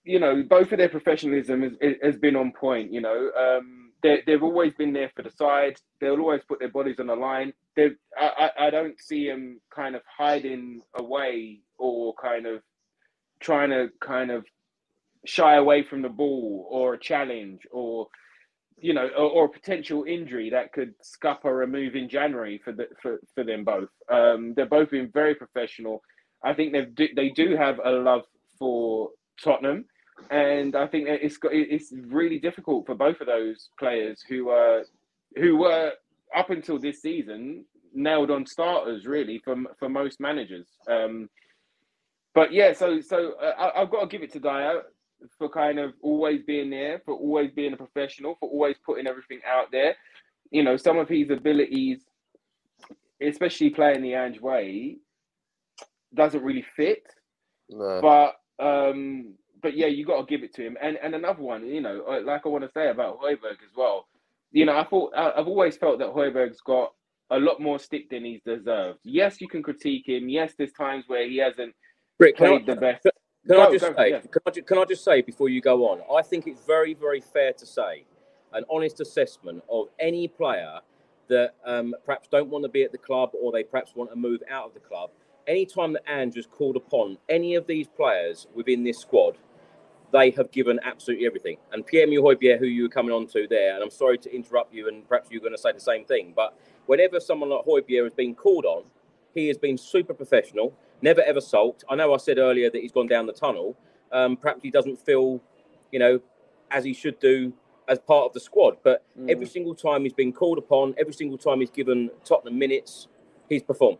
[0.03, 2.91] you know both of their professionalism has, has been on point.
[2.91, 5.77] You know, um, they, they've always been there for the side.
[5.99, 7.53] They'll always put their bodies on the line.
[7.75, 12.61] They, I, I don't see them kind of hiding away or kind of
[13.39, 14.45] trying to kind of
[15.25, 18.07] shy away from the ball or a challenge or
[18.77, 22.73] you know, or, or, a potential injury that could scupper a move in January for
[22.73, 23.89] the, for, for them both.
[24.11, 26.01] Um, they're both been very professional.
[26.43, 28.23] I think they they do have a love
[28.59, 29.09] for
[29.43, 29.85] Tottenham,
[30.29, 34.83] and I think it's got it's really difficult for both of those players who are
[35.37, 35.93] who were
[36.35, 40.67] up until this season nailed on starters really for for most managers.
[40.87, 41.29] Um,
[42.33, 44.83] but yeah, so so uh, I, have got to give it to Dier
[45.37, 49.39] for kind of always being there, for always being a professional, for always putting everything
[49.47, 49.95] out there.
[50.51, 52.01] You know, some of his abilities,
[53.21, 54.97] especially playing the Ange way,
[56.13, 57.03] doesn't really fit.
[57.69, 57.99] No.
[58.01, 60.77] But um, but yeah, you got to give it to him.
[60.81, 63.75] And and another one, you know, uh, like I want to say about Højbjerg as
[63.75, 64.07] well.
[64.51, 66.93] You know, I thought I've always felt that Højbjerg's got
[67.31, 68.99] a lot more stick than he's deserved.
[69.03, 70.29] Yes, you can critique him.
[70.29, 71.73] Yes, there's times where he hasn't
[72.19, 73.07] Rick, played the best.
[73.47, 74.09] Can Go, I just go, say?
[74.11, 74.19] yeah.
[74.21, 76.01] Can, I can I just say before you go on?
[76.15, 78.05] I think it's very, very fair to say
[78.53, 80.79] an honest assessment of any player
[81.27, 84.15] that um, perhaps don't want to be at the club or they perhaps want to
[84.15, 85.09] move out of the club.
[85.47, 89.37] Anytime that Andrew's called upon any of these players within this squad,
[90.11, 91.57] they have given absolutely everything.
[91.71, 94.73] And Pierre-Emile Højbjerg, who you were coming on to there, and I'm sorry to interrupt
[94.73, 98.03] you, and perhaps you're going to say the same thing, but whenever someone like Højbjerg
[98.05, 98.83] has been called on,
[99.33, 101.83] he has been super professional, never ever sulked.
[101.89, 103.77] I know I said earlier that he's gone down the tunnel.
[104.11, 105.41] Um, perhaps he doesn't feel,
[105.91, 106.19] you know,
[106.71, 107.53] as he should do
[107.87, 108.77] as part of the squad.
[108.83, 109.29] But Mm.
[109.29, 113.07] every single time he's been called upon, every single time he's given Tottenham minutes,
[113.49, 113.99] he's performed.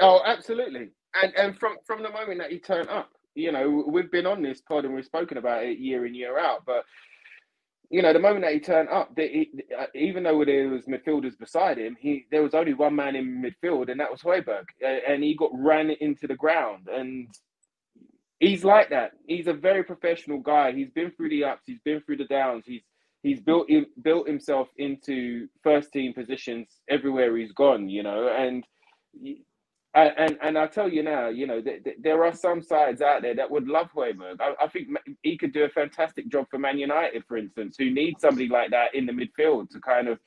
[0.00, 0.90] Oh, absolutely.
[1.14, 4.42] And and from from the moment that he turned up, you know, we've been on
[4.42, 6.64] this pod and we've spoken about it year in year out.
[6.66, 6.84] But
[7.90, 10.86] you know, the moment that he turned up, the, he, uh, even though there was
[10.86, 14.64] midfielders beside him, he there was only one man in midfield, and that was Højbjerg,
[15.08, 16.88] and he got ran into the ground.
[16.92, 17.28] And
[18.40, 19.12] he's like that.
[19.26, 20.72] He's a very professional guy.
[20.72, 22.64] He's been through the ups, he's been through the downs.
[22.66, 22.82] He's
[23.22, 27.88] he's built him, built himself into first team positions everywhere he's gone.
[27.88, 28.64] You know, and
[30.02, 33.22] and and, I tell you now, you know, th- th- there are some sides out
[33.22, 34.40] there that would love Højbjerg.
[34.40, 34.88] I, I think
[35.22, 38.70] he could do a fantastic job for Man United, for instance, who need somebody like
[38.70, 40.18] that in the midfield to kind of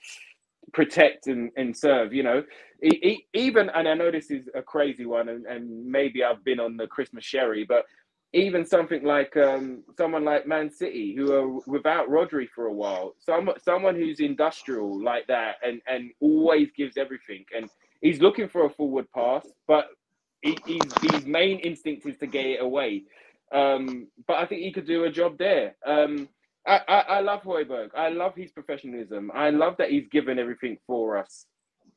[0.74, 2.14] protect and, and serve.
[2.14, 2.44] You know,
[2.84, 6.44] E- e- even and I know this is a crazy one, and, and maybe I've
[6.46, 7.84] been on the Christmas sherry, but
[8.32, 13.16] even something like um, someone like Man City, who are without Rodri for a while,
[13.20, 17.70] some someone who's industrial like that and and always gives everything, and
[18.02, 19.88] he's looking for a forward pass, but
[20.42, 20.82] he, he's,
[21.12, 23.04] his main instinct is to get it away.
[23.54, 25.76] Um, but I think he could do a job there.
[25.86, 26.30] Um,
[26.68, 27.90] I, I, I love Højbjerg.
[27.96, 29.32] I love his professionalism.
[29.34, 31.46] I love that he's given everything for us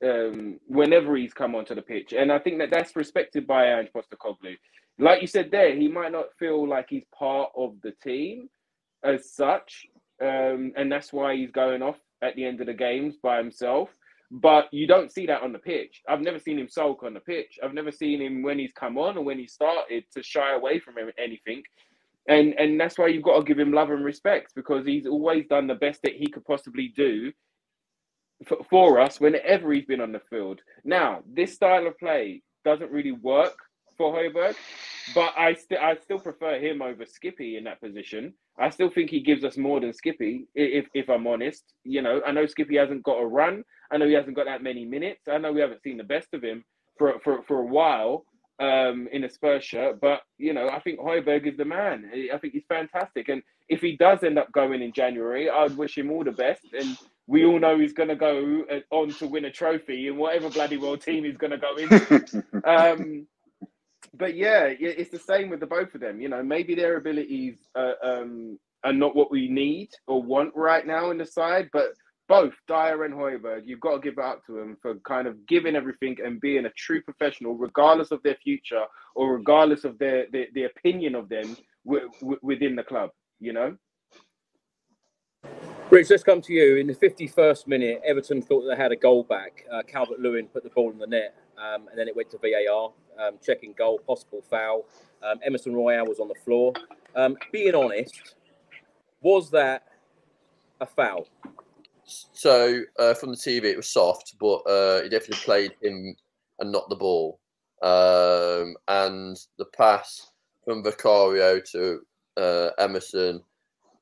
[0.02, 3.90] um, whenever he's come onto the pitch, and I think that that's respected by Ange
[3.94, 4.56] Postecoglou.
[4.98, 8.48] Like you said there, he might not feel like he's part of the team
[9.04, 9.86] as such,
[10.20, 13.90] um, and that's why he's going off at the end of the games by himself.
[14.34, 16.00] But you don't see that on the pitch.
[16.08, 17.58] I've never seen him sulk on the pitch.
[17.62, 20.78] I've never seen him when he's come on or when he started to shy away
[20.78, 21.62] from anything.
[22.28, 25.44] And and that's why you've got to give him love and respect because he's always
[25.48, 27.30] done the best that he could possibly do
[28.46, 30.62] for, for us whenever he's been on the field.
[30.82, 33.58] Now, this style of play doesn't really work
[33.96, 34.56] for Højbjerg,
[35.14, 38.34] but I still I still prefer him over Skippy in that position.
[38.58, 41.64] I still think he gives us more than Skippy, if if I'm honest.
[41.84, 43.64] You know, I know Skippy hasn't got a run.
[43.90, 45.22] I know he hasn't got that many minutes.
[45.30, 46.64] I know we haven't seen the best of him
[46.98, 48.24] for for, for a while
[48.60, 52.10] um, in a Spurs shirt, but you know, I think Højbjerg is the man.
[52.32, 55.96] I think he's fantastic, and if he does end up going in January, I'd wish
[55.96, 56.66] him all the best.
[56.78, 60.16] And we all know he's going to go uh, on to win a trophy in
[60.16, 62.44] whatever bloody well team he's going to go into.
[62.64, 63.26] um,
[64.14, 66.20] but yeah, it's the same with the both of them.
[66.20, 70.86] You know, maybe their abilities uh, um, are not what we need or want right
[70.86, 71.92] now in the side, but
[72.28, 75.46] both Dier and Højbjerg, you've got to give it up to them for kind of
[75.46, 78.84] giving everything and being a true professional, regardless of their future
[79.14, 83.10] or regardless of their the, their opinion of them w- w- within the club.
[83.40, 83.76] You know.
[85.90, 86.76] Rich, let's come to you.
[86.76, 89.66] In the 51st minute, Everton thought they had a goal back.
[89.70, 92.38] Uh, Calvert Lewin put the ball in the net, um, and then it went to
[92.38, 94.84] VAR, um, checking goal, possible foul.
[95.22, 96.72] Um, Emerson Royal was on the floor.
[97.14, 98.34] Um, being honest,
[99.20, 99.84] was that
[100.80, 101.26] a foul?
[102.04, 106.16] So uh, from the TV, it was soft, but uh, he definitely played him
[106.58, 107.38] and not the ball.
[107.82, 110.30] Um, and the pass
[110.64, 112.00] from Vicario to
[112.36, 113.42] uh, Emerson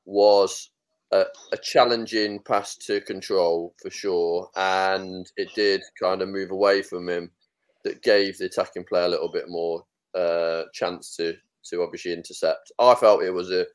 [0.05, 0.69] was
[1.11, 6.81] a, a challenging pass to control for sure, and it did kind of move away
[6.81, 7.31] from him.
[7.83, 9.83] That gave the attacking player a little bit more
[10.15, 11.35] uh, chance to
[11.69, 12.71] to obviously intercept.
[12.79, 13.65] I felt it was a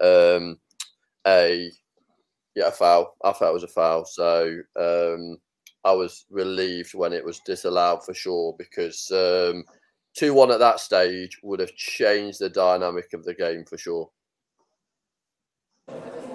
[0.00, 0.58] um,
[1.26, 1.70] a
[2.54, 3.16] yeah, a foul.
[3.24, 4.04] I felt it was a foul.
[4.04, 5.38] So um,
[5.84, 9.64] I was relieved when it was disallowed for sure because um,
[10.16, 14.10] 2 1 at that stage would have changed the dynamic of the game for sure.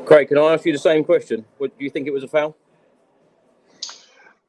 [0.06, 1.46] Craig, can I ask you the same question?
[1.60, 2.56] Would, do you think it was a foul?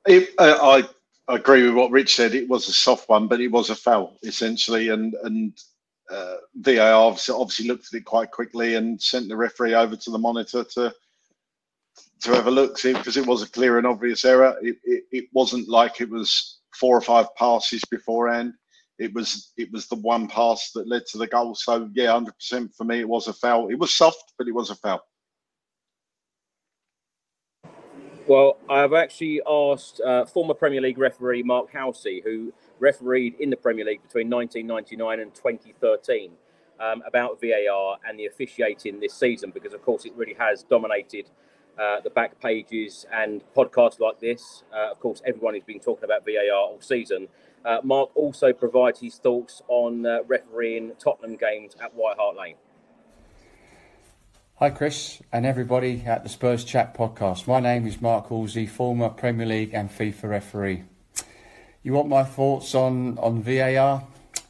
[0.06, 0.82] It, uh, I
[1.28, 2.34] I agree with what Rich said.
[2.34, 5.52] It was a soft one, but it was a foul essentially, and and
[6.10, 10.10] uh, VAR obviously, obviously looked at it quite quickly and sent the referee over to
[10.10, 10.94] the monitor to
[12.22, 14.56] to have a look because it was a clear and obvious error.
[14.62, 18.54] It, it, it wasn't like it was four or five passes beforehand.
[18.98, 21.54] It was it was the one pass that led to the goal.
[21.54, 23.68] So yeah, hundred percent for me, it was a foul.
[23.68, 25.02] It was soft, but it was a foul.
[28.28, 33.56] Well, I've actually asked uh, former Premier League referee Mark Halsey, who refereed in the
[33.56, 36.32] Premier League between 1999 and 2013.
[36.80, 41.30] um, about VAR and the officiating this season because, of course, it really has dominated
[41.78, 44.64] uh, the back pages and podcasts like this.
[44.72, 47.28] Uh, of course, everyone has been talking about VAR all season.
[47.64, 52.56] Uh, Mark also provides his thoughts on uh, refereeing Tottenham games at White Hart Lane.
[54.60, 57.46] Hi, Chris, and everybody at the Spurs Chat podcast.
[57.46, 60.82] My name is Mark Halsey, former Premier League and FIFA referee.
[61.84, 64.02] You want my thoughts on, on VAR?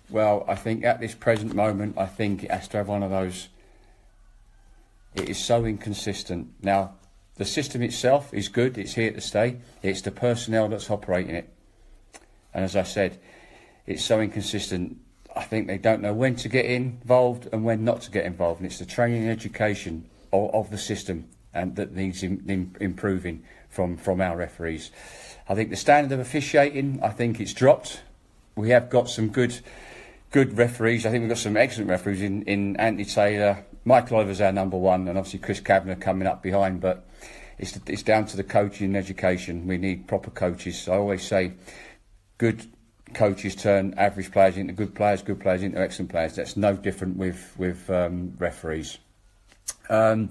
[0.08, 3.10] Well, I think at this present moment, I think it has to have one of
[3.10, 3.50] those.
[5.14, 6.54] It is so inconsistent.
[6.62, 6.94] Now,
[7.34, 9.58] the system itself is good, it's here to stay.
[9.82, 11.52] It's the personnel that's operating it.
[12.54, 13.20] And as I said,
[13.86, 14.96] it's so inconsistent.
[15.38, 18.60] I think they don't know when to get involved and when not to get involved.
[18.60, 22.76] And it's the training and education of, of the system and that needs in, in,
[22.80, 24.90] improving from, from our referees.
[25.48, 28.02] I think the standard of officiating, I think it's dropped.
[28.56, 29.60] We have got some good
[30.30, 31.06] good referees.
[31.06, 33.64] I think we've got some excellent referees in, in Anthony Taylor.
[33.84, 36.80] Michael Oliver's our number one, and obviously Chris Kavanagh coming up behind.
[36.80, 37.08] But
[37.58, 39.68] it's, it's down to the coaching and education.
[39.68, 40.88] We need proper coaches.
[40.88, 41.52] I always say
[42.36, 42.66] good
[43.14, 46.36] coaches turn average players into good players, good players into excellent players.
[46.36, 48.98] That's no different with with um, referees.
[49.88, 50.30] Um,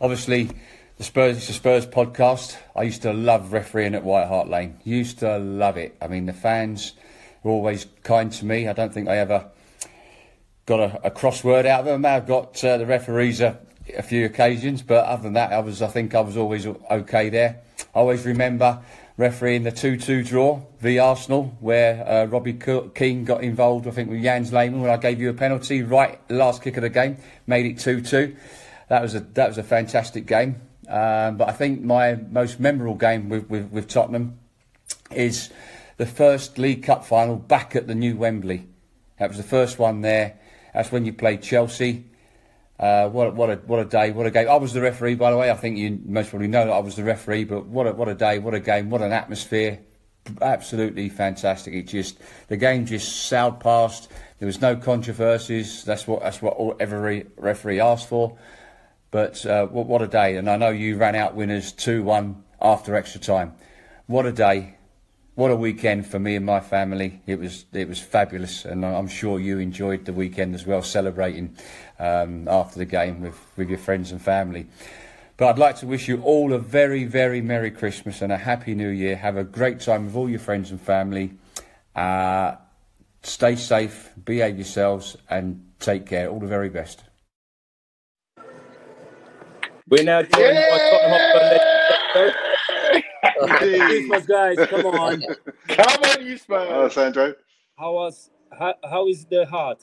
[0.00, 0.50] obviously,
[0.98, 1.36] the Spurs.
[1.36, 2.56] It's a Spurs podcast.
[2.74, 4.78] I used to love refereeing at White Hart Lane.
[4.84, 5.96] Used to love it.
[6.00, 6.92] I mean, the fans
[7.42, 8.68] were always kind to me.
[8.68, 9.46] I don't think I ever
[10.64, 12.04] got a, a crossword out of them.
[12.04, 13.58] I've got uh, the referees a,
[13.96, 15.82] a few occasions, but other than that, I was.
[15.82, 17.60] I think I was always okay there.
[17.94, 18.80] I always remember
[19.16, 22.52] refereeing the 2-2 draw v Arsenal, where uh, Robbie
[22.94, 26.18] Keane got involved, I think, with Jens Lehmann when I gave you a penalty right
[26.30, 28.36] last kick of the game, made it 2-2.
[28.88, 30.60] That was a that was a fantastic game.
[30.88, 34.38] Um, but I think my most memorable game with, with, with Tottenham
[35.10, 35.50] is
[35.96, 38.68] the first League Cup final back at the new Wembley.
[39.18, 40.38] That was the first one there.
[40.74, 42.04] That's when you played Chelsea.
[42.78, 44.48] Uh, what what a what a day, what a game!
[44.48, 45.50] I was the referee, by the way.
[45.50, 48.08] I think you most probably know that I was the referee, but what a what
[48.08, 49.80] a day, what a game, what an atmosphere!
[50.42, 51.72] Absolutely fantastic.
[51.72, 52.18] It just
[52.48, 54.10] the game just sailed past.
[54.38, 55.84] There was no controversies.
[55.84, 58.36] That's what that's what every referee asked for.
[59.10, 60.36] But uh, what, what a day!
[60.36, 63.54] And I know you ran out winners two one after extra time.
[64.06, 64.75] What a day!
[65.36, 67.20] What a weekend for me and my family.
[67.26, 71.56] It was it was fabulous, and I'm sure you enjoyed the weekend as well, celebrating
[71.98, 74.66] um, after the game with, with your friends and family.
[75.36, 78.74] But I'd like to wish you all a very, very Merry Christmas and a Happy
[78.74, 79.14] New Year.
[79.16, 81.34] Have a great time with all your friends and family.
[81.94, 82.54] Uh,
[83.22, 86.30] stay safe, behave yourselves, and take care.
[86.30, 87.04] All the very best.
[89.88, 91.20] We're now joined by Tottenham
[92.14, 92.55] Hotspur
[93.40, 94.58] Christmas, guys.
[94.68, 95.22] Come on.
[95.68, 96.68] Come on, you Spurs.
[96.70, 97.34] Oh, Sandro.
[97.78, 99.82] How was how, how is the heart?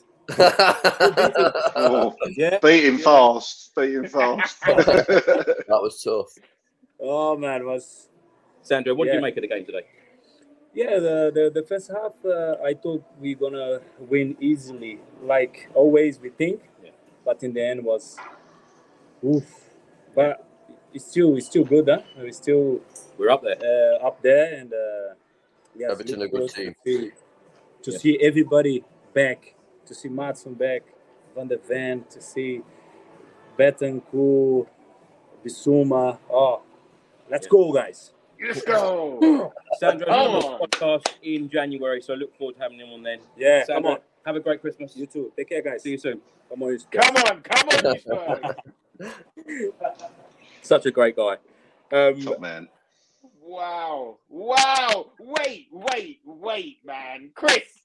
[1.76, 2.58] Oh, Yeah.
[2.62, 4.60] beating fast, beating fast.
[4.66, 6.32] that was tough.
[7.00, 8.08] Oh man, was
[8.62, 9.16] Sandro, what did Yeah.
[9.16, 9.82] you make of the game today?
[10.74, 10.98] yeah.
[10.98, 16.18] The the, the first half, uh, I thought we are gonna win easily, like always
[16.18, 16.62] we think.
[16.82, 16.90] Yeah.
[17.24, 18.16] But in the end was,
[19.24, 19.70] oof.
[20.14, 20.44] But
[20.94, 22.00] it's still it's still good, huh?
[22.18, 22.80] We still
[23.18, 23.58] We're up there.
[23.60, 25.14] uh, up there, and uh,
[25.76, 26.74] yeah, Everton a good team.
[26.86, 27.10] To, see,
[27.82, 27.98] to Yeah.
[27.98, 29.54] see everybody back,
[29.86, 30.82] to see Maddison back,
[31.34, 32.62] Van der Ven, to see
[33.58, 34.66] Bentancur,
[35.44, 36.18] Bissouma.
[36.30, 36.62] Oh,
[37.28, 37.50] let's Yeah.
[37.50, 38.12] go, guys!
[38.40, 39.52] Let's go.
[39.78, 43.02] Sandro, Come on the podcast in January, so I look forward to having him on
[43.02, 43.18] then.
[43.36, 44.00] Yeah, Sandro, come on.
[44.26, 44.96] have a great Christmas.
[44.96, 45.32] You too.
[45.36, 45.82] Take care, guys.
[45.82, 46.20] See you soon.
[46.48, 48.54] Come on, you Come on, come on, you Spurs.
[50.64, 51.36] Such a great guy.
[51.92, 52.68] Um, Top man.
[53.42, 54.16] Wow.
[54.30, 55.10] Wow.
[55.20, 57.30] Wait, wait, wait, man.
[57.34, 57.82] Chris,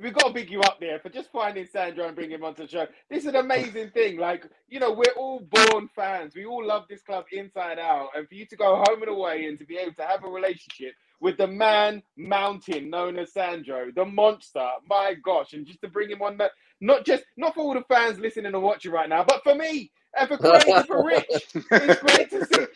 [0.00, 2.62] we got to big you up there for just finding Sandro and bringing him onto
[2.62, 2.86] the show.
[3.10, 4.16] This is an amazing thing.
[4.16, 6.34] Like, you know, we're all born fans.
[6.34, 8.08] We all love this club inside out.
[8.16, 10.28] And for you to go home and away and to be able to have a
[10.28, 15.88] relationship with the man mountain known as Sandro, the monster, my gosh, and just to
[15.88, 19.10] bring him on that, not just, not for all the fans listening and watching right
[19.10, 19.92] now, but for me.
[20.18, 21.52] And for Craig and for Rich, it's
[22.00, 22.66] great to see.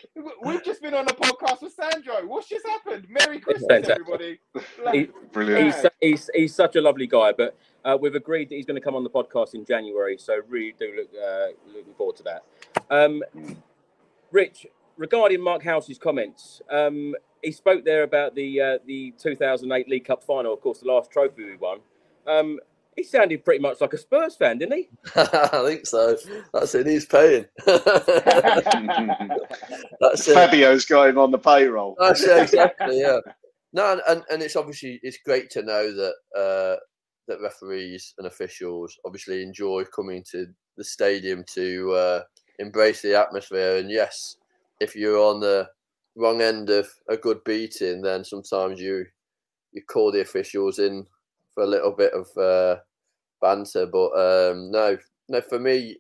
[0.43, 2.27] We've just been on a podcast with Sandro.
[2.27, 3.07] What's just happened?
[3.09, 4.01] Merry Christmas, fantastic.
[4.01, 4.41] everybody.
[4.93, 5.75] He- Brilliant.
[5.75, 8.85] he's, he's, he's such a lovely guy, but uh, we've agreed that he's going to
[8.85, 12.45] come on the podcast in January, so really do look uh, looking forward to that.
[12.91, 13.23] Um,
[14.31, 14.67] Rich,
[14.97, 20.23] regarding Mark Halsey's comments, um, he spoke there about the uh, the 2008 League Cup
[20.25, 21.79] final, of course, the last trophy we won.
[22.27, 22.59] Um,
[22.99, 24.89] he sounded pretty much like a Spurs fan, didn't he?
[25.17, 26.17] I think so.
[26.53, 26.87] That's it.
[26.87, 27.47] He's paying.
[27.67, 27.87] That's
[30.27, 30.35] it.
[30.35, 31.97] Fabio's going on the payroll.
[31.99, 33.01] That's it, exactly.
[33.09, 33.21] Yeah.
[33.73, 36.77] No, and, and, and it's obviously it's great to know that uh,
[37.29, 40.47] that referees and officials obviously enjoy coming to
[40.77, 42.23] the stadium to uh,
[42.59, 43.77] embrace the atmosphere.
[43.77, 44.37] And yes,
[44.81, 45.69] if you're on the
[46.17, 49.05] wrong end of a good beating, then sometimes you
[49.73, 51.07] you call the officials in
[51.55, 52.81] for a little bit of uh,
[53.41, 53.87] banter.
[53.87, 55.99] But um, no, no, for me,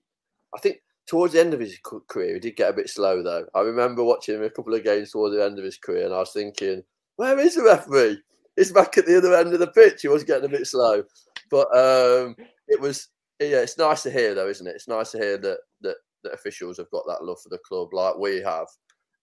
[0.54, 1.78] I think towards the end of his
[2.08, 3.46] career, he did get a bit slow though.
[3.54, 6.14] I remember watching him a couple of games towards the end of his career, and
[6.14, 6.82] I was thinking,
[7.16, 8.20] where is the referee?
[8.56, 10.02] He's back at the other end of the pitch.
[10.02, 11.02] He was getting a bit slow,
[11.50, 12.36] but um,
[12.68, 13.08] it was
[13.40, 13.58] yeah.
[13.58, 14.74] It's nice to hear though, isn't it?
[14.74, 17.92] It's nice to hear that that that officials have got that love for the club
[17.92, 18.66] like we have,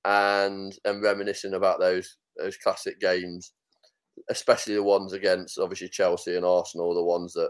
[0.06, 3.54] and and reminiscing about those those classic games,
[4.30, 7.50] especially the ones against obviously Chelsea and Arsenal, the ones that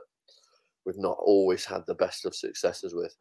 [0.86, 3.16] we've not always had the best of successes with.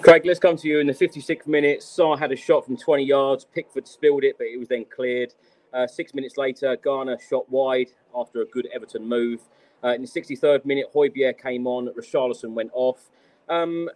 [0.00, 1.80] Craig, let's come to you in the 56th minute.
[1.80, 3.44] Sarr had a shot from 20 yards.
[3.44, 5.34] Pickford spilled it, but it was then cleared.
[5.72, 9.40] Uh, six minutes later, Garner shot wide after a good Everton move.
[9.82, 11.88] Uh, in the 63rd minute, Højbjerg came on.
[11.88, 13.10] Richarlison went off.
[13.48, 13.88] Um,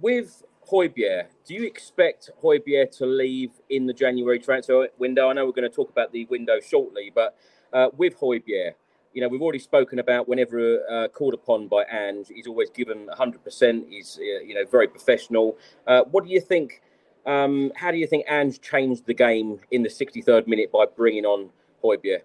[0.00, 5.28] with Højbjerg, do you expect Højbjerg to leave in the January transfer window?
[5.28, 7.36] I know we're going to talk about the window shortly, but
[7.72, 8.74] uh, with Højbjerg,
[9.14, 13.06] you know, we've already spoken about whenever uh, called upon by Ange, he's always given
[13.06, 13.88] 100%.
[13.88, 15.56] He's, uh, you know, very professional.
[15.86, 16.82] Uh, what do you think?
[17.24, 21.24] Um, how do you think Ange changed the game in the 63rd minute by bringing
[21.24, 21.50] on
[21.82, 22.22] Højbjerg?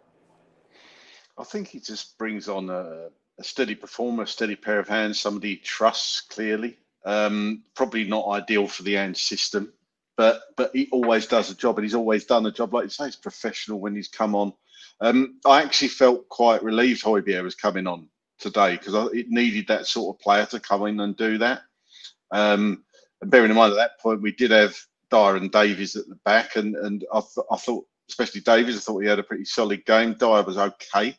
[1.38, 3.10] I think he just brings on a,
[3.40, 6.78] a steady performer, a steady pair of hands, somebody he trusts clearly.
[7.06, 9.72] Um, probably not ideal for the Ange system,
[10.18, 12.74] but but he always does a job, and he's always done a job.
[12.74, 14.52] Like you say, he's professional when he's come on.
[15.02, 19.88] Um, I actually felt quite relieved Højbjerg was coming on today because it needed that
[19.88, 21.62] sort of player to come in and do that.
[22.32, 22.84] Um,
[23.22, 24.76] and bearing in mind at that point we did have
[25.10, 28.80] Dier and Davies at the back, and and I, th- I thought especially Davies, I
[28.80, 30.14] thought he had a pretty solid game.
[30.14, 31.18] Dier was okay.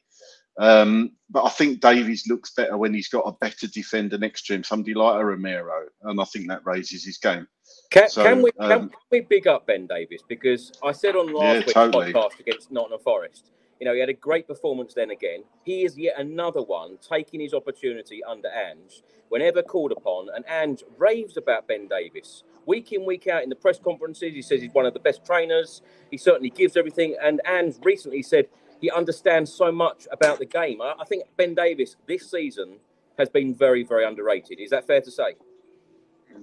[0.59, 4.55] Um, but I think Davies looks better when he's got a better defender next to
[4.55, 7.47] him, somebody like a Romero, and I think that raises his game.
[7.91, 11.33] Can, so, can we um, can, we big up Ben Davies because I said on
[11.33, 12.13] last yeah, week's totally.
[12.13, 15.43] podcast against Nottingham Forest, you know, he had a great performance then again.
[15.65, 20.85] He is yet another one taking his opportunity under Ange whenever called upon, and Ange
[20.99, 24.35] raves about Ben Davies week in week out in the press conferences.
[24.35, 25.83] He says he's one of the best trainers.
[26.11, 28.47] He certainly gives everything, and Ange recently said
[28.81, 30.81] he understands so much about the game.
[30.83, 32.79] I, I think Ben Davies this season
[33.19, 34.61] has been very, very underrated.
[34.61, 35.37] Is that fair to say?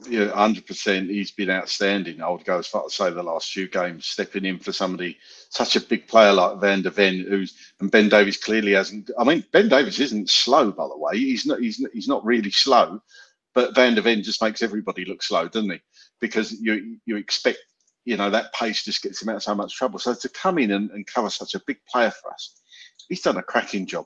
[0.10, 1.10] Yeah, hundred percent.
[1.10, 2.22] He's been outstanding.
[2.22, 5.18] I would go as far as say the last few games, stepping in for somebody
[5.50, 9.10] such a big player like Van der Ven, who's and Ben Davies clearly hasn't.
[9.18, 11.18] I mean, Ben Davies isn't slow, by the way.
[11.18, 11.60] He's not.
[11.60, 13.02] He's he's not really slow,
[13.54, 15.82] but Van der Ven just makes everybody look slow, doesn't he?
[16.20, 17.60] Because you you expect
[18.08, 20.00] you know, that pace just gets him out of so much trouble.
[20.00, 22.62] So to come in and, and cover such a big player for us,
[23.10, 24.06] he's done a cracking job.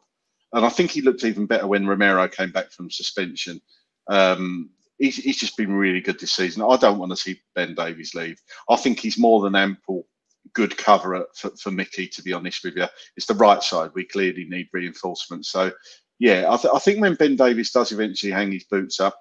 [0.53, 3.61] And I think he looked even better when Romero came back from suspension.
[4.07, 4.71] Um,
[5.01, 6.63] he's, he's just been really good this season.
[6.63, 8.39] I don't want to see Ben Davies leave.
[8.69, 10.07] I think he's more than ample
[10.53, 12.85] good cover for, for Mickey, to be honest with you.
[13.17, 13.91] It's the right side.
[13.93, 15.45] We clearly need reinforcement.
[15.45, 15.71] So,
[16.19, 19.19] yeah, I, th- I think when Ben Davies does eventually hang his boots up,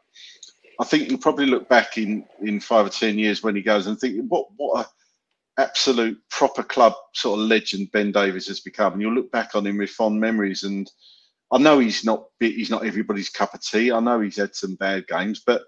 [0.80, 3.86] I think he'll probably look back in, in five or ten years when he goes
[3.86, 4.88] and think what what a
[5.60, 9.66] absolute proper club sort of legend Ben Davies has become, and you'll look back on
[9.66, 10.62] him with fond memories.
[10.62, 10.90] And
[11.52, 13.90] I know he's not he's not everybody's cup of tea.
[13.90, 15.62] I know he's had some bad games, but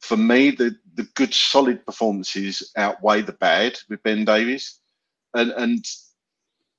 [0.00, 4.80] for me, the the good solid performances outweigh the bad with Ben Davies,
[5.34, 5.84] and and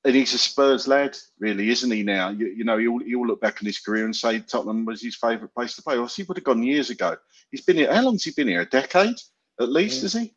[0.08, 2.02] and he's a Spurs lad, really, isn't he?
[2.02, 5.02] Now, you, you know, he'll, he'll look back on his career and say Tottenham was
[5.02, 5.98] his favourite place to play.
[5.98, 7.18] Well, he would have gone years ago.
[7.52, 7.94] He's been here.
[7.94, 8.62] How long's he been here?
[8.62, 9.18] A decade,
[9.60, 10.34] at least, is he?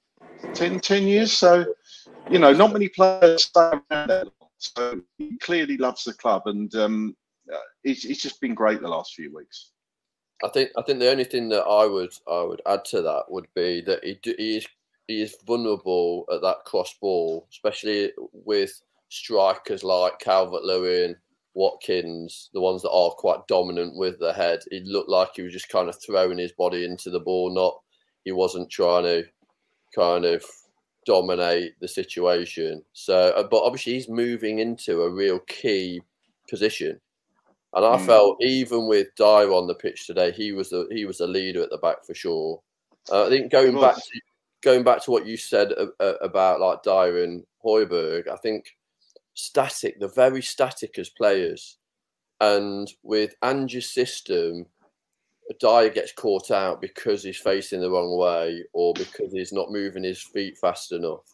[0.54, 1.32] 10, 10 years.
[1.32, 1.72] So,
[2.28, 4.28] you know, not many players stay around that.
[4.58, 7.16] So he clearly loves the club, and um,
[7.52, 9.70] uh, he's just been great the last few weeks.
[10.42, 13.24] I think I think the only thing that I would I would add to that
[13.28, 14.66] would be that he, he is
[15.06, 21.16] he is vulnerable at that cross ball, especially with strikers like Calvert Lewin,
[21.54, 24.60] Watkins, the ones that are quite dominant with the head.
[24.70, 27.80] It looked like he was just kind of throwing his body into the ball, not
[28.24, 29.24] he wasn't trying to
[29.94, 30.44] kind of
[31.06, 32.82] dominate the situation.
[32.92, 36.00] So, uh, but obviously he's moving into a real key
[36.48, 37.00] position.
[37.72, 38.06] And I mm.
[38.06, 41.62] felt even with Dier on the pitch today, he was a he was a leader
[41.62, 42.60] at the back for sure.
[43.10, 44.20] Uh, I think going back to
[44.62, 45.72] going back to what you said
[46.20, 48.76] about like Dier and Højbjerg, I think
[49.34, 49.98] static.
[49.98, 51.78] They're very static as players.
[52.40, 54.66] And with Ange's system,
[55.60, 60.04] Dier gets caught out because he's facing the wrong way or because he's not moving
[60.04, 61.24] his feet fast enough.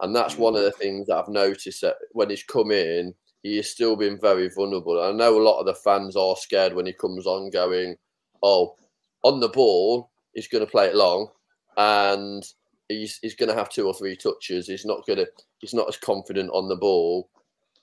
[0.00, 3.56] And that's one of the things that I've noticed that when he's come in, he
[3.56, 5.02] has still been very vulnerable.
[5.02, 7.96] I know a lot of the fans are scared when he comes on, going,
[8.42, 8.76] "Oh,
[9.24, 11.28] on the ball, he's going to play it long,
[11.76, 12.42] and
[12.88, 14.66] he's he's going to have two or three touches.
[14.66, 15.26] He's not going to
[15.60, 17.28] he's not as confident on the ball,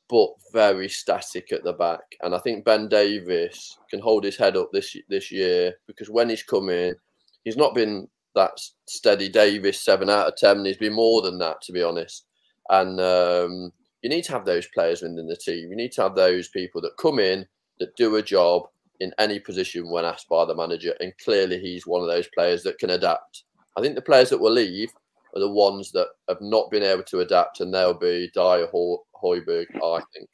[0.10, 2.04] but very static at the back.
[2.22, 6.30] And I think Ben Davies can hold his head up this this year because when
[6.30, 6.96] he's come in,
[7.44, 10.66] he's not been that steady Davies seven out of ten.
[10.66, 12.26] He's been more than that, to be honest.
[12.70, 13.72] And um,
[14.06, 15.72] you need to have those players within the team.
[15.72, 17.44] You need to have those people that come in
[17.80, 18.68] that do a job
[19.00, 20.94] in any position when asked by the manager.
[21.00, 23.46] And clearly, he's one of those players that can adapt.
[23.76, 24.92] I think the players that will leave
[25.36, 29.66] are the ones that have not been able to adapt, and they'll be Dier, Højbjerg,
[29.84, 30.30] I think.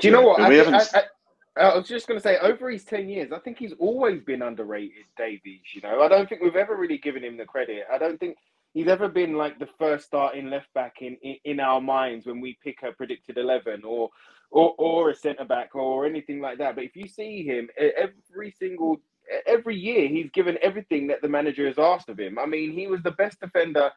[0.00, 0.40] Do you know what?
[0.40, 0.80] I, I,
[1.56, 4.22] I, I, was just going to say, over his 10 years, I think he's always
[4.22, 5.60] been underrated, Davies.
[5.72, 7.84] You know, I don't think we've ever really given him the credit.
[7.92, 8.36] I don't think
[8.76, 12.42] he's ever been like the first starting left back in, in, in our minds when
[12.42, 14.10] we pick a predicted 11 or,
[14.50, 16.74] or, or a centre back or anything like that.
[16.74, 19.00] But if you see him every single
[19.46, 22.38] every year he's given everything that the manager has asked of him.
[22.38, 23.90] I mean, he was the best defender,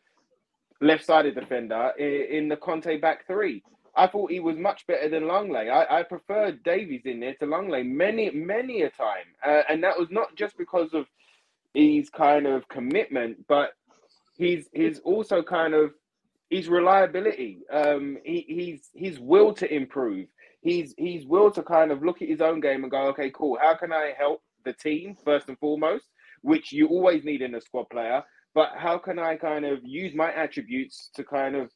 [0.80, 3.62] left-sided defender in, in the Conte back three.
[3.98, 5.70] I thought he was much better than Lenglet.
[5.70, 10.00] I, I preferred Davies in there to Lenglet many, many a time, uh, and that
[10.00, 11.06] was not just because of
[11.74, 13.74] his kind of commitment, but
[14.40, 15.92] he's he's also kind of
[16.50, 17.60] his reliability.
[17.72, 20.26] Um, he, he's his will to improve.
[20.62, 23.60] He's he's will to kind of look at his own game and go, okay, cool.
[23.62, 26.06] How can I help the team first and foremost,
[26.42, 28.24] which you always need in a squad player.
[28.56, 31.70] But how can I kind of use my attributes to kind of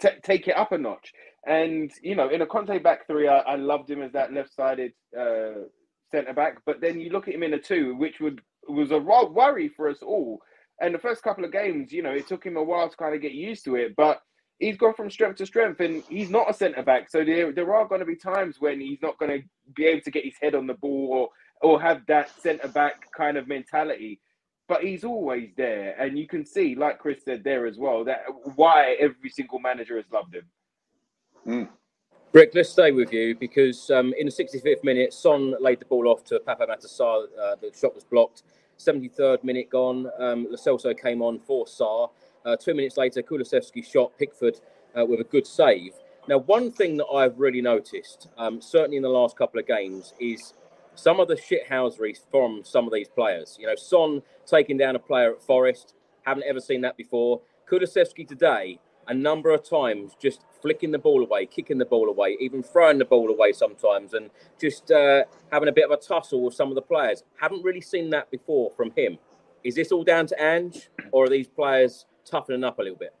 [0.00, 1.12] t- take it up a notch?
[1.46, 4.92] And you know, in a Conte back three, I, I loved him as that left-sided
[5.18, 5.64] uh,
[6.10, 6.58] centre back.
[6.66, 9.88] But then you look at him in a two, which would was a worry for
[9.88, 10.40] us all.
[10.80, 13.14] And the first couple of games, you know, it took him a while to kind
[13.14, 14.20] of get used to it, but
[14.58, 17.10] he's gone from strength to strength, and he's not a centre back.
[17.10, 20.02] So there, there are going to be times when he's not going to be able
[20.02, 21.28] to get his head on the ball or
[21.62, 24.20] or have that centre back kind of mentality.
[24.66, 28.24] But he's always there, and you can see, like Chris said there as well, that
[28.56, 30.44] why every single manager has loved him.
[31.46, 31.68] Mm.
[32.32, 36.08] Rick, let's stay with you because um, in the 65th minute, Son laid the ball
[36.08, 37.26] off to Papa Matar Sarr.
[37.40, 38.42] Uh, the shot was blocked.
[38.78, 40.10] 73rd minute gone.
[40.18, 42.10] Um, Lo Celso came on for Sarr.
[42.44, 44.60] Uh, two minutes later, Kulusevski shot Pickford
[44.98, 45.92] uh, with a good save.
[46.28, 50.14] Now, one thing that I've really noticed, um, certainly in the last couple of games,
[50.18, 50.54] is
[50.94, 53.56] some of the shithousery from some of these players.
[53.60, 57.40] You know, Son taking down a player at Forest, haven't ever seen that before.
[57.70, 62.36] Kulusevski today, a number of times, just flicking the ball away, kicking the ball away,
[62.40, 66.42] even throwing the ball away sometimes, and just uh, having a bit of a tussle
[66.42, 67.22] with some of the players.
[67.40, 69.18] Haven't really seen that before from him.
[69.62, 73.14] Is this all down to Ange, or are these players toughening up a little bit?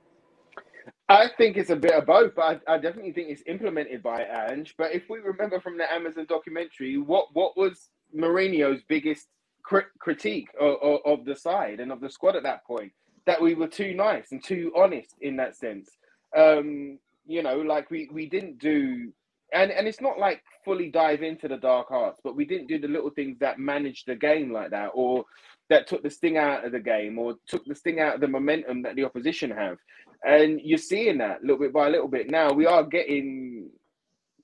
[1.08, 4.74] I think it's a bit of both, I, I, definitely think it's implemented by Ange.
[4.78, 9.28] But if we remember from the Amazon documentary, what what was Mourinho's biggest
[9.62, 12.92] crit- critique of, of, of, the side and of the squad at that point?
[13.26, 15.90] That we were too nice and too honest in that sense.
[16.36, 19.12] Um, you know, like we we didn't do,
[19.52, 22.78] and and it's not like fully dive into the dark arts, but we didn't do
[22.78, 25.24] the little things that managed the game like that, or
[25.70, 28.28] that took the sting out of the game, or took the sting out of the
[28.28, 29.78] momentum that the opposition have.
[30.26, 32.30] And you're seeing that little bit by little bit.
[32.30, 33.70] Now we are getting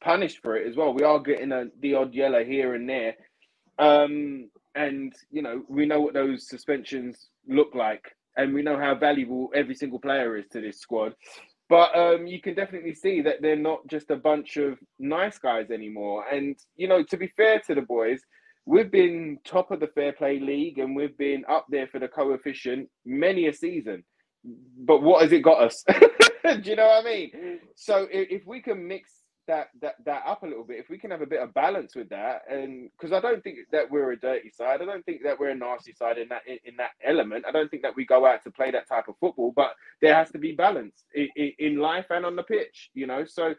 [0.02, 0.94] punished for it as well.
[0.94, 3.15] We are getting a, the odd yellow here and there.
[3.78, 8.15] Um, and, you know, we know what those suspensions look like.
[8.42, 11.14] And we know how valuable every single player is to this squad.
[11.68, 15.70] But um, you can definitely see that they're not just a bunch of nice guys
[15.70, 16.24] anymore.
[16.32, 18.20] And, you know, to be fair to the boys,
[18.66, 22.08] we've been top of the fair play league and we've been up there for the
[22.08, 24.02] coefficient many a season
[24.44, 25.84] but what has it got us?
[25.88, 27.60] Do you know what I mean?
[27.76, 29.10] So if, if we can mix
[29.46, 31.94] that that that up a little bit, if we can have a bit of balance
[31.94, 35.22] with that, and because I don't think that we're a dirty side, I don't think
[35.24, 37.44] that we're a nasty side in that in, in, that element.
[37.46, 40.14] I don't think that we go out to play that type of football, but there
[40.14, 42.90] has to be balance in, in life and on the pitch.
[42.94, 43.54] You know, so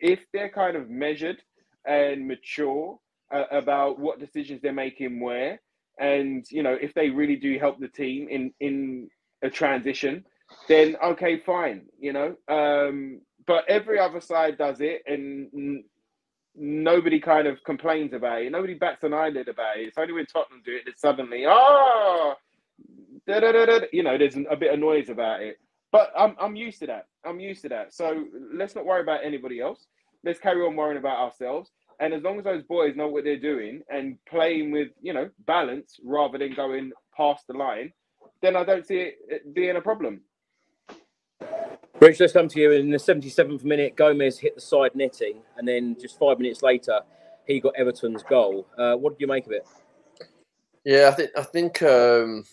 [0.00, 1.42] if they're kind of measured
[1.86, 2.98] and mature
[3.32, 5.60] uh, about what decisions they're making where,
[5.98, 9.08] and you know, if they really do help the team in in
[9.42, 10.24] a transition,
[10.68, 12.36] then okay, fine, you know.
[12.48, 15.84] Um, but every other side does it, and
[16.54, 18.52] nobody kind of complains about it.
[18.52, 19.88] Nobody bats an eyelid about it.
[19.88, 22.34] It's only when Tottenham do it that suddenly, oh,
[23.26, 25.58] you know, there's a bit of noise about it.
[25.92, 27.06] But I'm I'm used to that.
[27.24, 27.94] I'm used to that.
[27.94, 29.86] So let's not worry about anybody else.
[30.24, 31.70] Let's carry on worrying about ourselves.
[32.00, 35.28] And as long as those boys know what they're doing and playing with, you know,
[35.46, 37.92] balance rather than going past the line,
[38.40, 40.22] then I don't see it being a problem.
[42.00, 42.72] Rich, let's come to you.
[42.72, 47.00] In the 77th minute, Gomes hit the side netting, and then just five minutes later,
[47.46, 48.66] he got Everton's goal.
[48.76, 49.66] Uh, what did you make of it?
[50.84, 52.44] Yeah, I think I think um,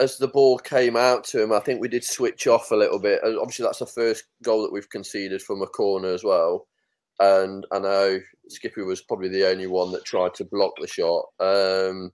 [0.00, 2.98] as the ball came out to him, I think we did switch off a little
[2.98, 3.20] bit.
[3.22, 6.66] Obviously, that's the first goal that we've conceded from a corner as well.
[7.20, 11.24] And I know Skippy was probably the only one that tried to block the shot.
[11.40, 12.12] Um,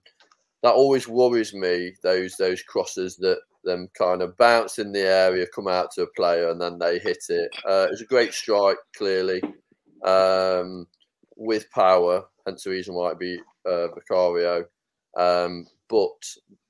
[0.63, 1.93] that always worries me.
[2.01, 6.07] Those those crosses that them kind of bounce in the area, come out to a
[6.15, 7.49] player, and then they hit it.
[7.67, 9.41] Uh, it was a great strike, clearly,
[10.05, 10.87] um,
[11.35, 12.23] with power.
[12.45, 14.65] Hence the reason why it be uh, Vicario.
[15.17, 16.11] Um, but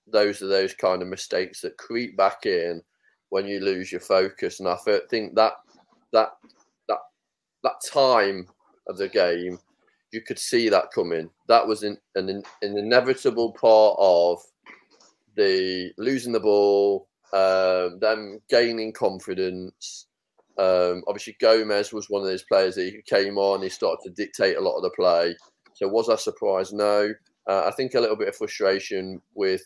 [0.08, 2.82] those are those kind of mistakes that creep back in
[3.30, 4.60] when you lose your focus.
[4.60, 4.78] And I
[5.10, 5.54] think that
[6.14, 6.30] that
[6.88, 7.00] that
[7.64, 8.48] that time
[8.88, 9.60] of the game,
[10.12, 11.30] you could see that coming.
[11.48, 12.44] That was an, an, an
[12.78, 14.42] inevitable part of
[15.36, 20.08] the losing the ball, um, them gaining confidence.
[20.58, 24.12] Um, obviously, Gomes was one of those players that he came on, he started to
[24.12, 25.36] dictate a lot of the play.
[25.74, 26.74] So, was I surprised?
[26.74, 27.14] No.
[27.48, 29.62] Uh, I think a little bit of frustration with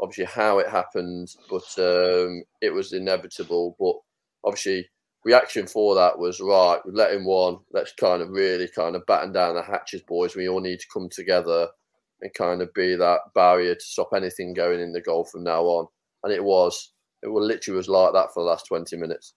[0.00, 3.76] obviously how it happened, but um, it was inevitable.
[3.78, 3.96] But
[4.44, 4.88] obviously,
[5.24, 6.80] reaction for that was right.
[6.84, 7.58] We let him one.
[7.72, 10.34] Let's kind of really kind of batten down the hatches, boys.
[10.34, 11.68] We all need to come together
[12.22, 15.62] and kind of be that barrier to stop anything going in the goal from now
[15.64, 15.86] on.
[16.24, 16.92] And it was.
[17.22, 19.34] It literally was like that for the last twenty minutes.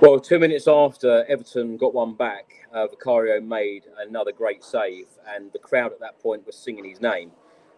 [0.00, 5.52] Well, two minutes after Everton got one back, uh, Vicario made another great save, and
[5.52, 7.30] the crowd at that point was singing his name.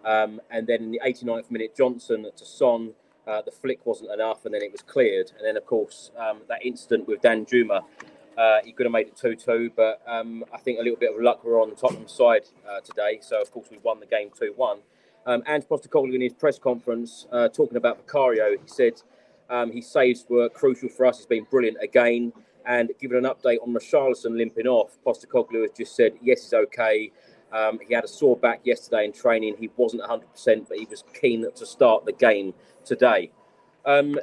[0.07, 2.95] Um, and then in the 89th minute, Johnson to Son,
[3.27, 5.33] uh, the flick wasn't enough, and then it was cleared.
[5.37, 7.83] And then, of course, um, that incident with Danjuma,
[8.37, 11.15] uh, he could have made it 2 2, but um, I think a little bit
[11.15, 13.19] of luck were on Tottenham's side uh, today.
[13.21, 14.79] So, of course, we won the game 2 1.
[15.27, 19.01] Um, Ange Postecoglou in his press conference, uh, talking about Vicario, he said
[19.49, 21.19] um, his saves were crucial for us.
[21.19, 22.33] He's been brilliant again.
[22.67, 27.13] And given an update on Richarlison limping off, Postecoglou has just said, yes, he's okay.
[27.53, 29.57] Um, he had a sore back yesterday in training.
[29.59, 32.55] He wasn't 100%, but he was keen to start the game
[32.85, 33.31] today.
[33.85, 34.19] Um,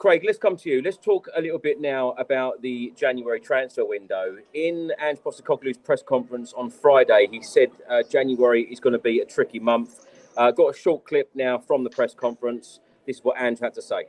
[0.00, 0.80] Craig, let's come to you.
[0.80, 4.38] Let's talk a little bit now about the January transfer window.
[4.54, 9.20] In Ange Postecoglou's press conference on Friday, he said uh, January is going to be
[9.20, 10.06] a tricky month.
[10.38, 12.80] Uh, got a short clip now from the press conference.
[13.04, 14.04] This is what Ange had to say.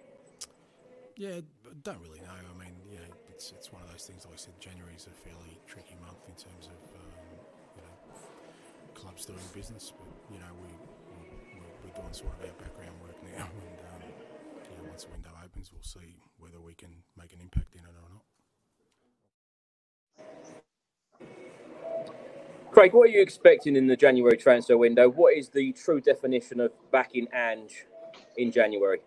[1.18, 1.42] Yeah,
[1.84, 2.40] don't really know.
[2.40, 4.24] I mean, you know, it's it's one of those things.
[4.24, 6.82] Like I said, January is a fairly tricky month in terms of
[8.96, 9.92] clubs doing business.
[9.92, 10.70] But you know, we,
[11.20, 12.56] we we're doing sort of our
[15.94, 18.24] see whether we can make an impact in it or not.
[22.72, 25.10] Craig, what are you expecting in the January transfer window?
[25.10, 27.86] What is the true definition of backing Ange
[28.38, 29.00] in January?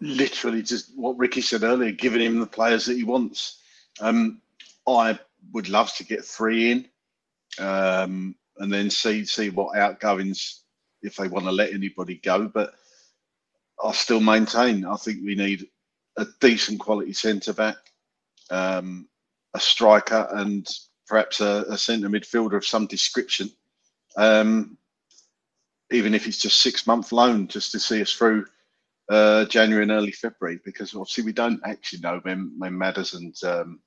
[0.00, 3.60] Literally, just what Ricky said earlier, giving him the players that he wants.
[4.00, 4.42] Um,
[4.86, 5.18] I
[5.52, 6.86] would love to get three in
[7.58, 10.62] um, and then see see what outgoings
[11.02, 12.48] if they want to let anybody go.
[12.48, 12.74] But
[13.84, 15.66] I still maintain I think we need
[16.16, 17.76] a decent quality centre back,
[18.50, 19.08] um,
[19.54, 20.66] a striker, and
[21.06, 23.50] perhaps a, a centre midfielder of some description.
[24.16, 24.78] Um,
[25.92, 28.46] even if it's just six month loan, just to see us through
[29.08, 33.36] uh, January and early February, because obviously we don't actually know when when Madders and
[33.44, 33.80] um,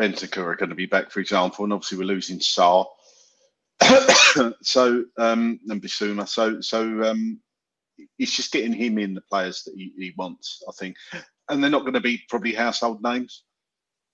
[0.00, 2.86] Bentancur are going to be back, for example, and obviously we're losing Sarr.
[4.62, 6.26] so um, and Bissouma.
[6.26, 7.40] So so um,
[8.18, 10.96] he's just getting him in the players that he, he wants, I think,
[11.48, 13.44] and they're not going to be probably household names,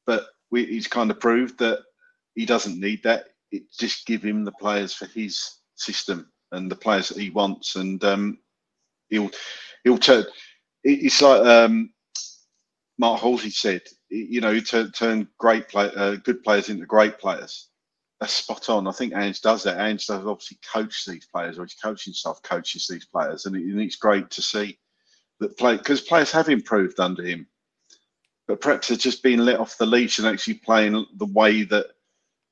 [0.06, 1.81] but we, he's kind of proved that
[2.35, 3.27] he doesn't need that.
[3.51, 7.77] It just give him the players for his system and the players that he wants,
[7.77, 8.39] and um,
[9.09, 9.31] he'll
[9.85, 10.24] he'll turn.
[10.85, 11.93] It's like um,
[12.98, 17.69] Mark Halsey said you know, to turn great play, uh, good players into great players.
[18.20, 18.89] That's spot on.
[18.89, 19.78] I think Ange does that.
[19.78, 23.62] Ange does obviously coach these players, or his coaching staff coaches these players, and, it,
[23.62, 24.78] and it's great to see
[25.40, 27.47] that play because players have improved under him,
[28.49, 31.86] but perhaps they're just being let off the leash and actually playing the way that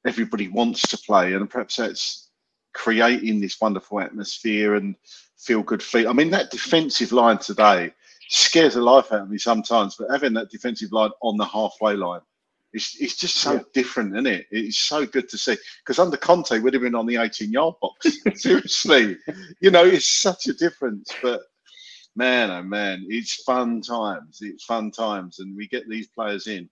[0.07, 2.29] everybody wants to play, and perhaps that's
[2.73, 4.95] creating this wonderful atmosphere and
[5.39, 6.09] feel good feel.
[6.09, 7.93] I mean, that defensive line today
[8.29, 9.97] scares the life out of me sometimes.
[9.97, 12.21] But having that defensive line on the halfway line,
[12.73, 13.61] it's, it's just so yeah.
[13.73, 14.47] different, isn't it?
[14.51, 15.57] It's so good to see.
[15.85, 18.19] Because under Conte, we'd have been on the 18 yard box.
[18.35, 19.17] Seriously,
[19.61, 21.11] you know, it's such a difference.
[21.23, 21.43] But
[22.17, 24.39] man, oh man, it's fun times.
[24.41, 26.69] It's fun times, and we get these players in.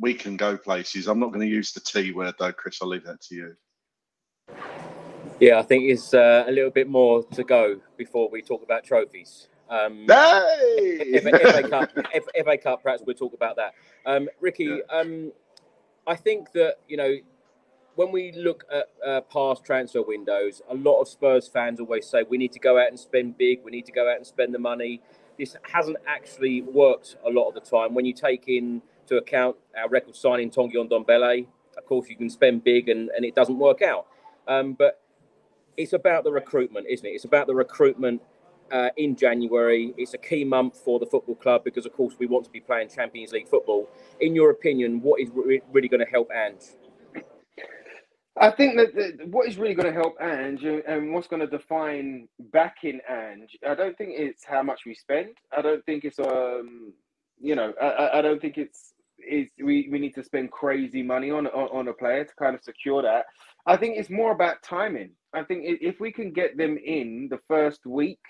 [0.00, 1.06] We can go places.
[1.06, 2.78] I'm not going to use the T word though, Chris.
[2.80, 3.56] I'll leave that to you.
[5.40, 8.84] Yeah, I think it's uh, a little bit more to go before we talk about
[8.84, 9.48] trophies.
[9.68, 11.20] Um, Hey!
[11.20, 12.82] FA, FA Cup, F- FA Cup.
[12.82, 13.74] Perhaps we'll talk about that.
[14.06, 15.32] Um, Ricky, um,
[16.06, 17.16] I think that you know
[17.96, 22.24] when we look at uh, past transfer windows, a lot of Spurs fans always say
[22.28, 23.60] we need to go out and spend big.
[23.64, 25.00] We need to go out and spend the money.
[25.38, 27.94] This hasn't actually worked a lot of the time.
[27.94, 31.46] When you take into account our record signing Tanguy Ndombele,
[31.76, 34.06] of course you can spend big and, and it doesn't work out.
[34.46, 35.00] Um, but
[35.76, 37.10] it's about the recruitment, isn't it?
[37.10, 38.22] It's about the recruitment
[38.72, 39.94] uh, in January.
[39.96, 42.60] It's a key month for the football club because, of course, we want to be
[42.60, 43.88] playing Champions League football.
[44.20, 46.62] In your opinion, what is re- really going to help Ange?
[48.40, 50.82] I think that the, what is really going to help Ange and-
[51.14, 55.36] what's going to define backing Ange, I don't think it's how much we spend.
[55.56, 56.92] I don't think it's um,
[57.40, 58.94] you know, I- I, I don't think it's
[59.26, 62.54] is we, we need to spend crazy money on, on on a player to kind
[62.56, 63.26] of secure that.
[63.66, 65.12] I think it's more about timing.
[65.34, 68.20] I think if we can get them in the first week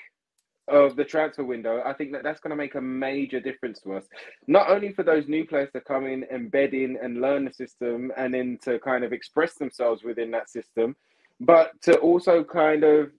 [0.68, 3.94] of the transfer window, I think that that's going to make a major difference to
[3.94, 4.04] us.
[4.46, 8.12] Not only for those new players to come in, embed in, and learn the system,
[8.16, 10.96] and then to kind of express themselves within that system,
[11.40, 13.10] but to also kind of,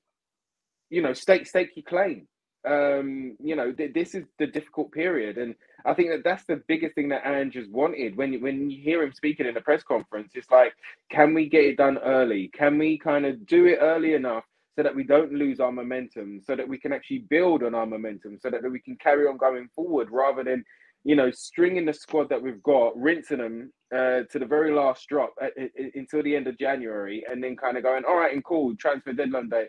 [0.90, 2.28] you know, stake stake your claim.
[2.68, 5.54] Um, you know, th- this is the difficult period, and
[5.86, 8.18] I think that that's the biggest thing that Ange has wanted.
[8.18, 10.74] When when you hear him speaking in a press conference, it's like,
[11.12, 12.48] can we get it done early?
[12.48, 14.46] Can we kind of do it early enough?
[14.76, 17.86] So that we don't lose our momentum, so that we can actually build on our
[17.86, 20.64] momentum, so that we can carry on going forward rather than,
[21.04, 25.08] you know, stringing the squad that we've got, rinsing them uh, to the very last
[25.08, 28.34] drop at, at, until the end of January, and then kind of going, all right,
[28.34, 29.68] and cool, transfer deadline day.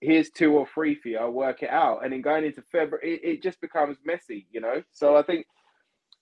[0.00, 1.18] Here's two or three for you.
[1.18, 4.60] I'll work it out, and then going into February, it, it just becomes messy, you
[4.60, 4.82] know.
[4.92, 5.46] So I think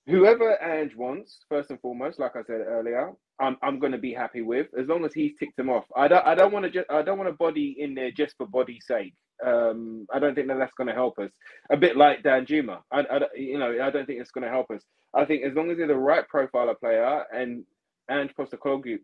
[0.07, 4.13] whoever Ange wants, first and foremost, like I said earlier, I'm I'm going to be
[4.15, 5.85] happy with as long as he's ticked them off.
[5.97, 8.37] I don't I don't want to just I don't want a body in there just
[8.37, 9.15] for body's sake.
[9.45, 11.31] Um, I don't think that that's going to help us.
[11.71, 14.71] A bit like Danjuma, I, I you know I don't think it's going to help
[14.71, 14.83] us.
[15.15, 17.65] I think as long as they're the right profile of player and
[18.09, 18.99] and Postecoglou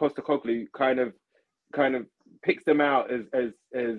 [0.00, 1.12] Postecoglou kind of
[1.74, 2.06] kind of
[2.42, 3.96] picks them out as as as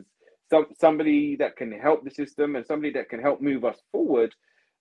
[0.50, 4.34] some somebody that can help the system and somebody that can help move us forward.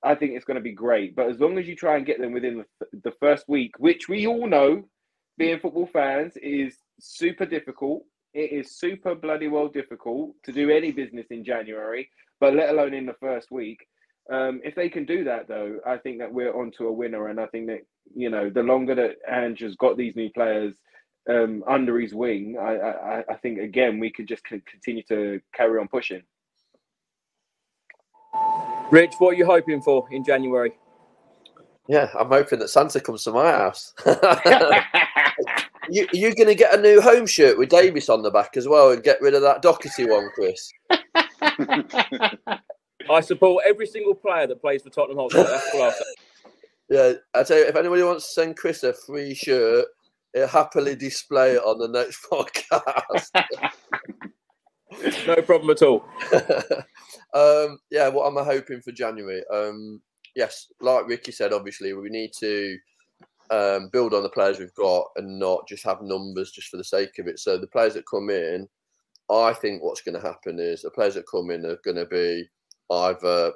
[0.05, 1.17] I think it's going to be great.
[1.17, 4.27] But as long as you try and get them within the, first week, which we
[4.27, 4.85] all know,
[5.39, 8.05] being football fans, is super difficult.
[8.35, 12.11] It is super bloody well difficult to do any business in January,
[12.41, 13.87] but let alone in the first week.
[14.33, 17.29] Um, if they can do that, though, I think that we're onto a winner.
[17.29, 17.81] And I think that,
[18.15, 20.75] you know, the longer that Ange has got these new players
[21.29, 25.79] um, under his wing, I, I, I think, again, we can just continue to carry
[25.79, 26.23] on pushing.
[28.95, 30.71] Rich, what are you hoping for in January?
[31.89, 33.93] Yeah, I'm hoping that Santa comes to my house.
[35.91, 38.69] you, you're going to get a new home shirt with Davies on the back as
[38.69, 40.73] well and get rid of that Doherty one, Chris.
[43.11, 45.43] I support every single player that plays for Tottenham Hotspur.
[45.43, 46.05] That's what I'll say.
[46.89, 49.87] Yeah, I tell you, if anybody wants to send Chris a free shirt,
[50.35, 53.45] he'll happily display it on the next podcast.
[55.27, 56.05] No problem at all.
[57.35, 59.43] Um, yeah, what am I hoping for January?
[59.53, 60.01] Um,
[60.37, 62.79] yes, like Ricky said, obviously we need to
[63.51, 66.85] um, build on the players we've got and not just have numbers just for the
[66.85, 67.39] sake of it.
[67.39, 68.69] So the players that come in,
[69.31, 72.07] I think what's going to happen is the players that come in are going to
[72.07, 72.49] be
[72.91, 73.53] either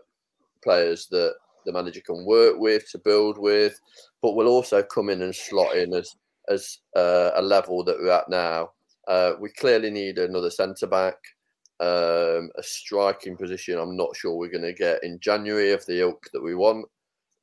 [0.62, 1.34] players that
[1.66, 3.78] the manager can work with to build with,
[4.22, 6.16] but will also come in and slot in as
[6.50, 8.70] as uh, a level that we're at now.
[9.06, 11.16] Uh, we clearly need another centre back,
[11.80, 13.78] um, a striking position.
[13.78, 16.86] I'm not sure we're going to get in January of the ilk that we want,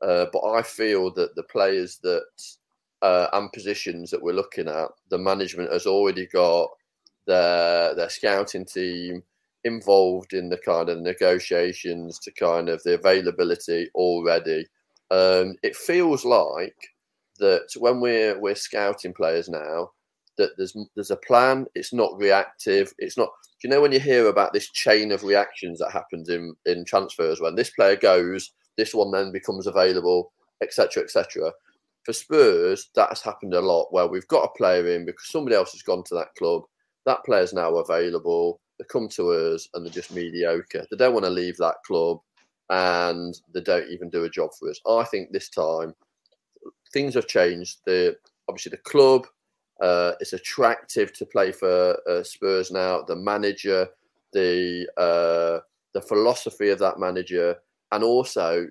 [0.01, 2.25] uh, but I feel that the players that
[3.01, 6.69] uh, and positions that we're looking at, the management has already got
[7.27, 9.23] their their scouting team
[9.63, 14.65] involved in the kind of negotiations to kind of the availability already.
[15.11, 16.75] Um, it feels like
[17.39, 19.91] that when we're we're scouting players now,
[20.37, 21.65] that there's there's a plan.
[21.75, 22.93] It's not reactive.
[22.97, 23.29] It's not.
[23.65, 27.41] You know when you hear about this chain of reactions that happens in in transfers
[27.41, 30.31] when this player goes, this one then becomes available,
[30.61, 31.51] etc., etc.
[32.03, 35.55] For Spurs, that has happened a lot where we've got a player in because somebody
[35.55, 36.61] else has gone to that club.
[37.07, 38.61] That player's now available.
[38.77, 40.85] They come to us and they're just mediocre.
[40.91, 42.19] They don't want to leave that club
[42.69, 44.79] and they don't even do a job for us.
[44.87, 45.95] I think this time
[46.93, 47.79] things have changed.
[47.87, 48.15] The
[48.47, 49.25] obviously the club
[49.81, 53.01] uh, is attractive to play for uh, Spurs now.
[53.01, 53.87] The manager,
[54.33, 55.59] the uh,
[55.93, 57.55] the philosophy of that manager,
[57.91, 58.67] and also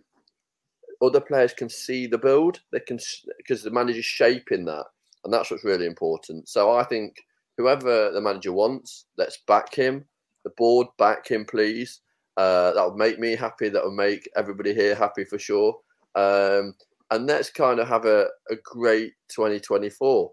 [1.02, 2.60] other players can see the build.
[2.72, 2.98] They can
[3.36, 4.86] because the manager's shaping that,
[5.24, 6.48] and that's what's really important.
[6.48, 7.16] So I think
[7.56, 10.04] whoever the manager wants, let's back him.
[10.44, 12.00] The board back him, please.
[12.36, 13.68] Uh, that would make me happy.
[13.68, 15.76] That would make everybody here happy for sure.
[16.14, 16.74] Um,
[17.10, 20.32] and let's kind of have a, a great 2024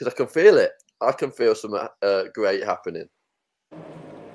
[0.00, 0.72] because I can feel it.
[1.00, 3.08] I can feel some uh, great happening.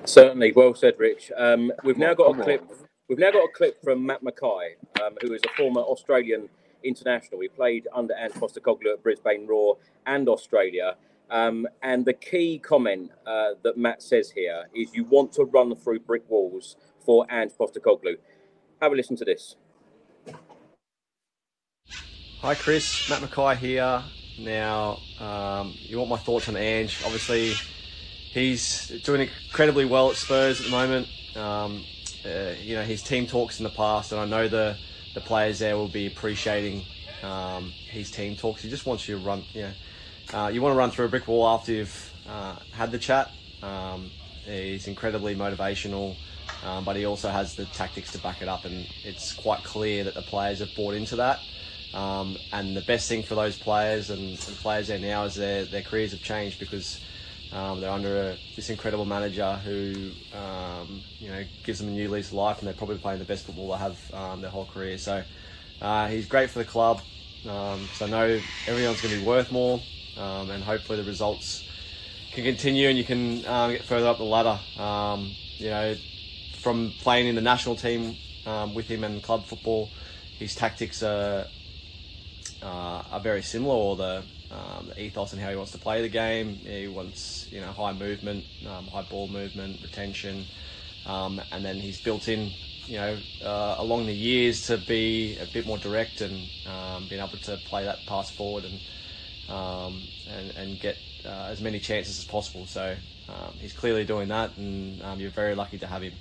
[0.06, 1.32] Certainly, well said, Rich.
[1.36, 2.64] Um, we've now got a clip.
[3.10, 6.50] We've now got a clip from Matt McKay, um, who is a former Australian
[6.84, 7.42] international.
[7.42, 10.96] He played under Ange Postecoglou at Brisbane Roar and Australia.
[11.32, 15.76] Um, and the key comment uh, that Matt says here is you want to run
[15.76, 18.18] through brick walls for Ange Postecoglou.
[18.82, 19.56] Have a listen to this.
[22.42, 23.10] Hi, Chris.
[23.10, 24.04] Matt McKay here.
[24.38, 27.02] Now, um, you want my thoughts on Ange?
[27.06, 27.54] Obviously,
[28.34, 31.08] he's doing incredibly well at Spurs at the moment.
[31.36, 31.86] Um,
[32.26, 34.78] uh, you know, his team talks in the past, and I know the,
[35.14, 36.86] the players there will be appreciating
[37.24, 38.62] um, his team talks.
[38.62, 39.74] He just wants you to run, you know,
[40.34, 43.34] uh, you want to run through a brick wall after you've uh, had the chat.
[43.62, 44.12] Um,
[44.46, 46.16] he's incredibly motivational,
[46.64, 50.04] um, but he also has the tactics to back it up, and it's quite clear
[50.04, 51.44] that the players have bought into that.
[51.94, 55.64] Um, and the best thing for those players and, and, players there now is their,
[55.64, 57.00] their careers have changed because
[57.54, 62.10] um, they're under a, this incredible manager who um, you know gives them a new
[62.10, 64.66] lease of life, and they're probably playing the best football they have um, their whole
[64.66, 64.98] career.
[64.98, 65.24] So
[65.82, 67.02] uh, he's great for the club.
[67.48, 69.82] Um, so I know everyone's going to be worth more,
[70.18, 71.64] um, and hopefully the results
[72.32, 74.60] can continue and you can get further up the ladder.
[75.60, 75.96] you know,
[76.52, 78.18] from playing in the national team
[78.74, 79.94] with him and club football,
[80.38, 81.48] his tactics are
[82.66, 86.02] uh, are very similar, or the, um, the, ethos and how he wants to play
[86.02, 86.60] the game.
[86.66, 90.48] He wants you know high movement, um, high ball movement, retention,
[91.06, 92.56] um, and then he's built in
[92.88, 97.22] you know uh, along the years to be a bit more direct and um, being
[97.22, 98.80] able to play that pass forward and
[99.48, 102.66] um, and, and get uh, as many chances as possible.
[102.66, 102.96] So
[103.30, 106.14] um, he's clearly doing that, and you're very lucky to have him.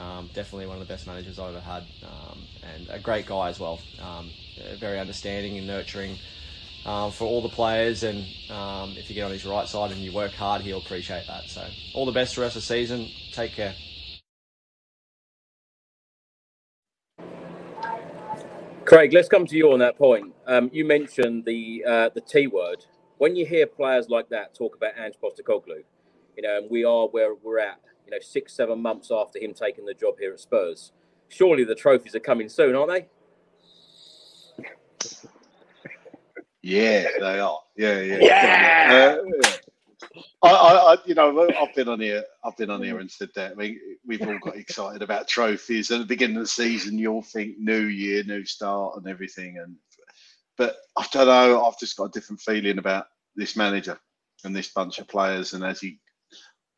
[0.00, 2.40] Um, definitely one of the best managers I've ever had, um,
[2.74, 3.80] and a great guy as well.
[4.02, 4.30] Um,
[4.78, 6.18] very understanding and nurturing
[6.86, 8.02] um, for all the players.
[8.04, 11.26] And um, if you get on his right side and you work hard, he'll appreciate
[11.28, 11.44] that.
[11.48, 13.08] So all the best for the rest of the season.
[13.32, 13.74] Take care.
[18.84, 20.34] Craig, let's come to you on that point.
[20.46, 22.84] Um, you mentioned the uh, the T word.
[23.18, 25.84] When you hear players like that talk about Ange Postecoglou,
[26.36, 27.80] you know, and we are where we're at
[28.10, 30.92] you know, six, seven months after him taking the job here at Spurs.
[31.28, 33.06] Surely the trophies are coming soon, aren't they?
[36.62, 37.60] Yeah, they are.
[37.76, 38.18] Yeah, yeah.
[38.20, 39.16] Yeah.
[40.42, 42.24] Uh, I, I, you know, I've been on here.
[42.44, 43.52] I've been on here and said that.
[43.52, 45.90] I mean, we've all got excited about trophies.
[45.90, 49.58] At the beginning of the season, you all think new year, new start, and everything.
[49.58, 49.76] And
[50.58, 51.64] but I don't know.
[51.64, 53.06] I've just got a different feeling about
[53.36, 53.98] this manager
[54.44, 55.52] and this bunch of players.
[55.52, 56.00] And as he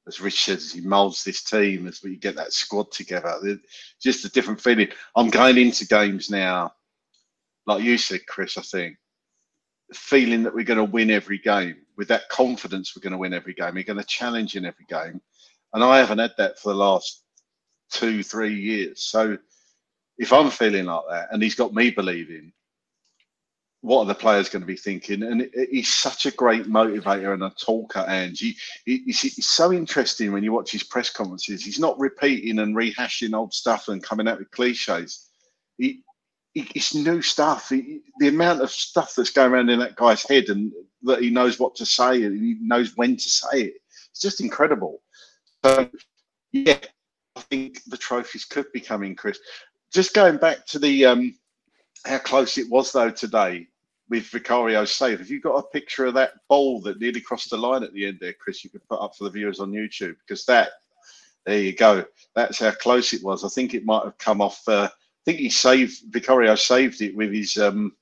[0.06, 3.58] as Rich says, he moulds this team as we get that squad together.
[4.00, 4.88] Just a different feeling.
[5.14, 6.72] I'm going into games now,
[7.66, 8.58] like you said, Chris.
[8.58, 8.96] I think
[9.94, 12.96] feeling that we're going to win every game with that confidence.
[12.96, 13.74] We're going to win every game.
[13.74, 15.20] We're going to challenge in every game,
[15.72, 17.22] and I haven't had that for the last
[17.90, 19.02] two, three years.
[19.02, 19.38] So
[20.18, 22.52] if I'm feeling like that, and he's got me believing,
[23.82, 25.24] what are the players going to be thinking?
[25.24, 28.04] And he's such a great motivator and a talker.
[28.06, 31.64] And he, he's, so interesting when you watch his press conferences.
[31.64, 35.28] He's not repeating and rehashing old stuff and coming out with cliches.
[35.78, 36.04] He,
[36.54, 37.70] it's new stuff.
[37.70, 40.72] He, the amount of stuff that's going around in that guy's head and
[41.02, 43.74] that he knows what to say and he knows when to say it.
[44.10, 45.02] It's just incredible.
[45.64, 45.90] So,
[46.52, 46.78] yeah,
[47.34, 49.40] I think the trophies could be coming, Chris.
[49.92, 51.34] Just going back to the um,
[52.04, 53.66] how close it was though today
[54.12, 55.20] with Vicario's save.
[55.20, 58.06] Have you got a picture of that ball that nearly crossed the line at the
[58.06, 58.62] end there, Chris?
[58.62, 60.68] You could put up for the viewers on YouTube because that,
[61.46, 62.04] there you go.
[62.34, 63.42] That's how close it was.
[63.42, 64.68] I think it might have come off.
[64.68, 67.96] Uh, I think he saved Vicario saved it with his um,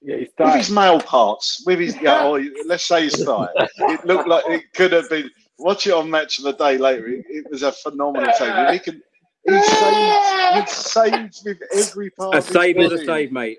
[0.00, 3.48] yeah, his with his male parts, with his yeah, or let's say his thigh.
[3.54, 5.30] It looked like it could have been.
[5.58, 7.08] Watch it on Match of the Day later.
[7.08, 8.72] It, it was a phenomenal save.
[8.72, 9.02] He can.
[9.46, 12.36] He saved, he saved with every part.
[12.36, 13.58] A save is a save, mate.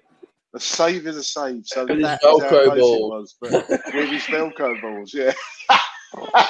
[0.55, 1.65] A save is a save.
[1.65, 2.95] So with that his is how Velcro close ball.
[2.95, 3.35] it was.
[3.41, 3.51] But
[3.93, 5.34] with his Velcro balls, yeah.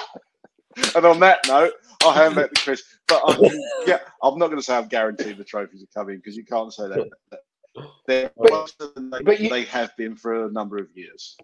[0.96, 1.74] and on that note,
[2.04, 2.84] I'll hand back to Chris.
[3.08, 3.40] But I'm,
[3.86, 6.74] yeah, I'm not going to say I'm guaranteed the trophies are coming because you can't
[6.74, 7.10] say that.
[8.08, 11.36] They're closer they, but you- they have been for a number of years.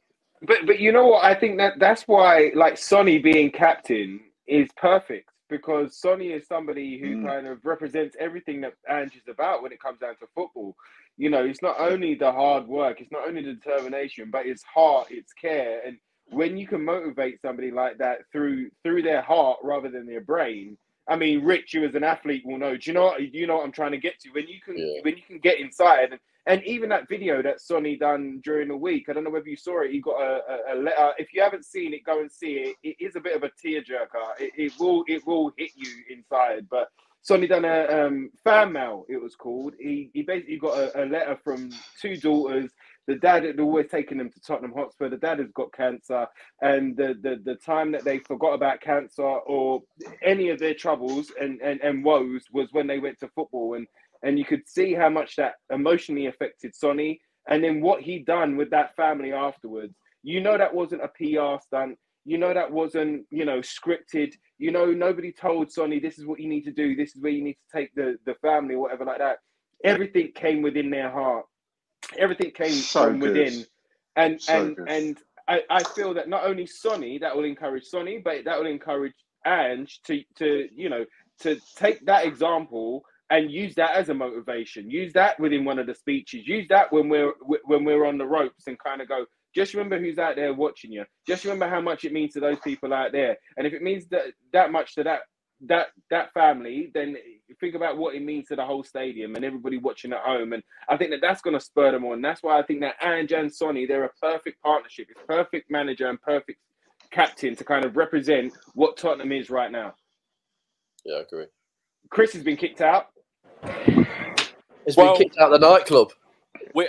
[0.41, 1.23] But but you know what?
[1.25, 6.97] I think that that's why like Sonny being captain is perfect because Sonny is somebody
[6.99, 7.25] who Mm.
[7.27, 10.75] kind of represents everything that Ange is about when it comes down to football.
[11.19, 14.63] You know, it's not only the hard work, it's not only the determination, but it's
[14.63, 15.97] heart, it's care, and
[16.31, 20.77] when you can motivate somebody like that through through their heart rather than their brain,
[21.09, 22.77] I mean, Rich, you as an athlete will know.
[22.77, 23.05] Do you know?
[23.05, 24.29] What, you know what I'm trying to get to?
[24.29, 25.01] When you can, Yeah.
[25.01, 28.77] when you can get inside, and, and even that video that Sonny done during the
[28.77, 29.09] week.
[29.09, 29.91] I don't know whether you saw it.
[29.91, 31.13] He got a, a, a letter.
[31.17, 32.75] If you haven't seen it, go and see it.
[32.83, 34.39] It is a bit of a tearjerker.
[34.39, 36.67] It, it will, it will hit you inside.
[36.69, 36.87] But
[37.21, 39.05] Sonny done a um, fan mail.
[39.09, 39.73] It was called.
[39.79, 41.69] He he basically got a, a letter from
[42.01, 42.71] two daughters.
[43.07, 45.09] The dad had always taken them to Tottenham Hotspur.
[45.09, 46.27] The dad has got cancer,
[46.61, 49.81] and the, the, the time that they forgot about cancer or
[50.23, 53.73] any of their troubles and, and, and woes was when they went to football.
[53.73, 53.87] And
[54.21, 57.19] and you could see how much that emotionally affected Sonny.
[57.47, 59.95] And then what he done with that family afterwards.
[60.21, 61.97] You know that wasn't a PR stunt.
[62.29, 64.33] You know that wasn't you know scripted.
[64.59, 66.95] You know nobody told Sonny this is what you need to do.
[66.95, 69.39] This is where you need to take the the family or whatever like that.
[69.85, 71.45] Everything came within their heart.
[72.17, 73.49] Everything came So from good.
[73.49, 73.67] within.
[74.17, 74.87] And So and good.
[74.87, 78.67] and I, I feel that not only Sonny that will encourage Sonny, but that will
[78.71, 79.13] encourage
[79.47, 81.05] Ange to to you know
[81.41, 84.91] to take that example and use that as a motivation.
[84.91, 86.47] Use that within one of the speeches.
[86.47, 87.33] Use that when we're
[87.65, 89.25] when we're on the ropes and kind of go.
[89.55, 91.05] Just remember who's out there watching you.
[91.27, 93.37] Just remember how much it means to those people out there.
[93.57, 95.21] And if it means that that much to that
[95.67, 97.17] that that family, then
[97.59, 100.53] think about what it means to the whole stadium and everybody watching at home.
[100.53, 102.21] And I think that that's going to spur them on.
[102.21, 105.07] That's why I think that Ange and Sonny, they're a perfect partnership.
[105.09, 106.59] It's perfect manager and perfect
[107.11, 109.95] captain to kind of represent what Tottenham is right now.
[111.03, 111.45] Yeah, I agree.
[112.09, 113.07] Chris has been kicked out.
[114.85, 116.11] He's Well- been kicked out of the nightclub.
[116.73, 116.87] We,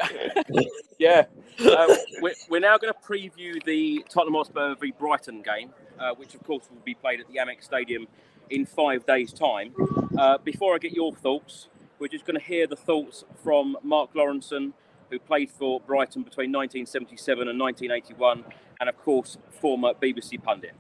[0.99, 1.25] yeah,
[1.61, 1.89] um,
[2.21, 6.43] we're, we're now going to preview the Tottenham Hotspur v Brighton game, uh, which of
[6.45, 8.07] course will be played at the Amex Stadium
[8.51, 9.75] in five days' time.
[10.19, 11.69] Uh, before I get your thoughts,
[11.99, 14.73] we're just going to hear the thoughts from Mark Lawrenson,
[15.11, 18.45] who played for Brighton between 1977 and 1981,
[18.81, 20.75] and of course, former BBC pundit.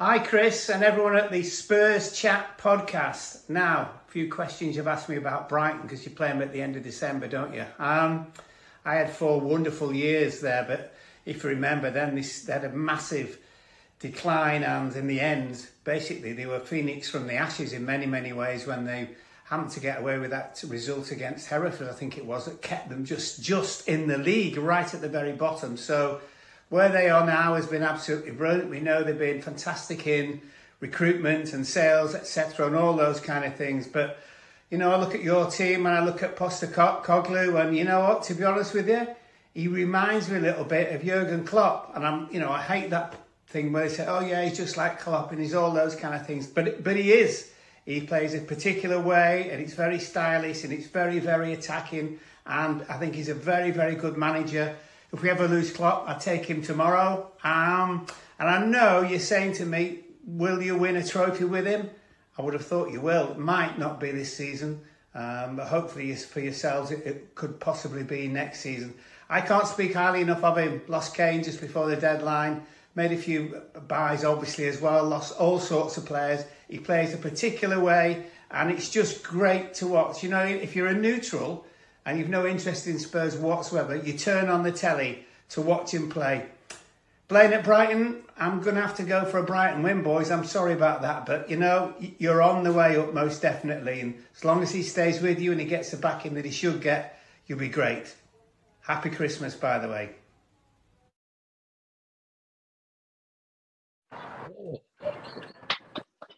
[0.00, 3.50] Hi, Chris, and everyone at the Spurs Chat podcast.
[3.50, 6.76] Now, few questions you've asked me about Brighton because you play them at the end
[6.76, 7.64] of December, don't you?
[7.78, 8.26] Um,
[8.84, 10.94] I had four wonderful years there, but
[11.26, 13.38] if you remember, then this, they had a massive
[14.00, 18.32] decline, and in the end, basically, they were phoenix from the ashes in many, many
[18.32, 19.10] ways when they
[19.44, 22.90] happened to get away with that result against Hereford, I think it was, that kept
[22.90, 25.76] them just just in the league, right at the very bottom.
[25.76, 26.20] So
[26.68, 28.70] where they are now has been absolutely brilliant.
[28.70, 30.42] We know they've been fantastic in
[30.80, 33.86] recruitment and sales, etc., and all those kind of things.
[33.86, 34.18] But
[34.70, 38.00] you know, I look at your team and I look at Postecoglou, and you know
[38.00, 38.22] what?
[38.24, 39.08] To be honest with you,
[39.54, 42.90] he reminds me a little bit of Jurgen Klopp, and I'm, you know, I hate
[42.90, 43.14] that
[43.48, 46.14] thing where they say, "Oh yeah, he's just like Klopp," and he's all those kind
[46.14, 46.46] of things.
[46.46, 47.50] But but he is.
[47.84, 52.20] He plays a particular way, and it's very stylish, and it's very very attacking.
[52.46, 54.76] And I think he's a very very good manager.
[55.12, 57.30] If we ever lose Klopp, I'd take him tomorrow.
[57.42, 58.06] Um,
[58.38, 61.88] and I know you're saying to me, will you win a trophy with him?
[62.36, 63.32] I would have thought you will.
[63.32, 64.82] It might not be this season,
[65.14, 68.94] um, but hopefully for yourselves, it, it could possibly be next season.
[69.30, 70.82] I can't speak highly enough of him.
[70.86, 72.62] Lost Kane just before the deadline.
[72.94, 75.04] Made a few buys, obviously, as well.
[75.04, 76.44] Lost all sorts of players.
[76.68, 80.22] He plays a particular way, and it's just great to watch.
[80.22, 81.66] You know, if you're a neutral,
[82.04, 86.08] and you've no interest in Spurs whatsoever, you turn on the telly to watch him
[86.08, 86.46] play.
[87.28, 90.30] Playing at Brighton, I'm going to have to go for a Brighton win, boys.
[90.30, 94.00] I'm sorry about that, but you know, you're on the way up most definitely.
[94.00, 96.50] And as long as he stays with you and he gets the backing that he
[96.50, 98.14] should get, you'll be great.
[98.80, 100.10] Happy Christmas, by the way.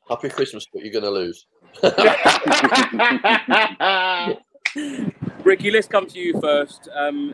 [0.08, 1.46] Happy Christmas, but you're going to lose.
[5.44, 6.88] Ricky, let's come to you first.
[6.92, 7.32] Um,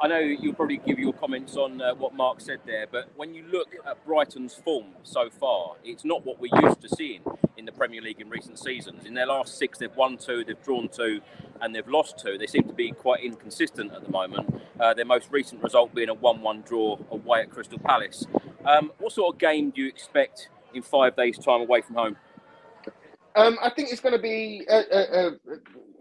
[0.00, 3.34] I know you'll probably give your comments on uh, what Mark said there, but when
[3.34, 7.22] you look at Brighton's form so far, it's not what we're used to seeing
[7.56, 9.06] in the Premier League in recent seasons.
[9.06, 11.20] In their last six, they've won two, they've drawn two,
[11.60, 12.38] and they've lost two.
[12.38, 14.62] They seem to be quite inconsistent at the moment.
[14.78, 18.24] Uh, their most recent result being a 1 1 draw away at Crystal Palace.
[18.64, 22.16] Um, what sort of game do you expect in five days' time away from home?
[23.34, 25.30] Um, I think it's going to be a, a, a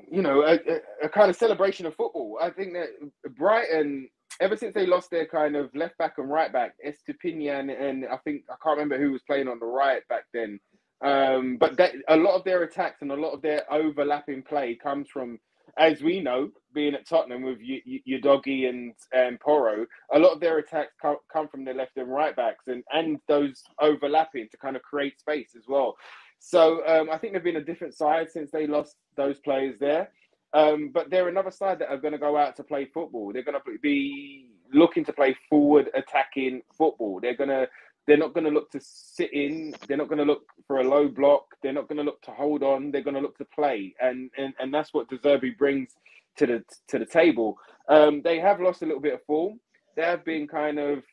[0.09, 0.59] you know a,
[1.03, 2.38] a, kind of celebration of football.
[2.41, 2.89] I think that
[3.35, 4.09] Brighton,
[4.39, 8.17] ever since they lost their kind of left back and right back, Estupiñán and I
[8.17, 10.59] think I can't remember who was playing on the right back then.
[11.03, 14.75] Um, but that, a lot of their attacks and a lot of their overlapping play
[14.75, 15.39] comes from,
[15.77, 17.59] as we know, being at Tottenham with
[18.07, 19.85] Udogie and and Porro.
[20.13, 23.19] A lot of their attacks come, come from their left and right backs, and and
[23.27, 25.95] those overlapping to kind of create space as well.
[26.39, 30.11] So um, I think they've been a different side since they lost those players there.
[30.53, 33.34] Um, but they're another side that are going to go out to play football.
[33.34, 37.19] They're going to be looking to play forward attacking football.
[37.22, 37.68] They're going to
[38.07, 39.73] They're not going to look to sit in.
[39.88, 41.43] They're not going to look for a low block.
[41.61, 42.91] They're not going to look to hold on.
[42.91, 45.89] They're going to look to play, and and, and that's what De Zerbi brings
[46.38, 47.57] to the to the table.
[47.89, 49.59] Um, they have lost a little bit of form.
[49.97, 51.03] They have been kind of,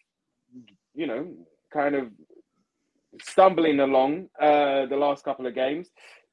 [0.95, 1.27] you know,
[1.73, 2.09] kind of
[3.21, 5.91] stumbling along uh, the last couple of games,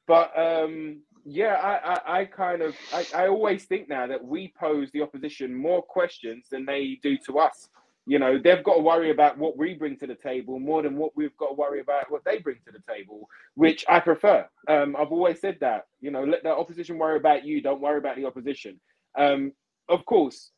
[0.08, 4.54] but um, yeah, I, I, I, kind of I, I always think now that we
[4.60, 7.70] pose the opposition more questions than they do to us.
[8.08, 10.98] You know, they've got to worry about what we bring to the table more than
[10.98, 14.48] what we've got to worry about what they bring to the table, which I prefer.
[14.68, 15.86] Um, I've always said that.
[16.02, 17.62] You know, let the opposition worry about you.
[17.62, 18.80] Don't worry about the opposition.
[19.16, 19.54] Um,
[19.88, 20.52] of course,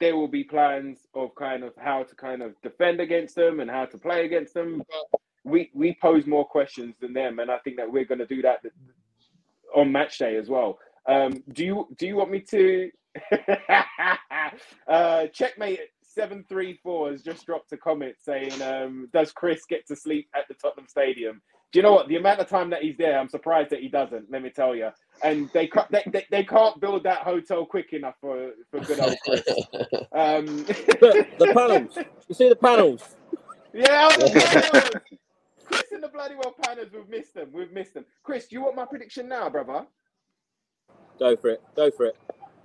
[0.00, 3.70] there will be plans of kind of how to kind of defend against them and
[3.70, 4.82] how to play against them.
[5.10, 8.26] But we we pose more questions than them, and I think that we're going to
[8.26, 8.60] do that
[9.74, 10.78] on match day as well.
[11.06, 12.90] Um, do you do you want me to?
[14.88, 19.86] uh, checkmate seven three four has just dropped a comment saying, um, "Does Chris get
[19.88, 21.42] to sleep at the Tottenham Stadium?"
[21.72, 22.08] Do you know what?
[22.08, 24.30] The amount of time that he's there, I'm surprised that he doesn't.
[24.30, 24.90] Let me tell you.
[25.24, 29.16] And they they, they, they can't build that hotel quick enough for, for good old
[29.24, 29.42] Chris.
[30.12, 31.96] Um, the, panels.
[32.28, 33.16] You see the panels?
[33.74, 35.18] Yeah, the panels.
[35.64, 36.88] Chris and the bloody well panels.
[36.92, 37.50] We've missed them.
[37.52, 38.04] We've missed them.
[38.22, 39.86] Chris, do you want my prediction now, brother?
[41.18, 41.62] Go for it.
[41.76, 42.16] Go for it.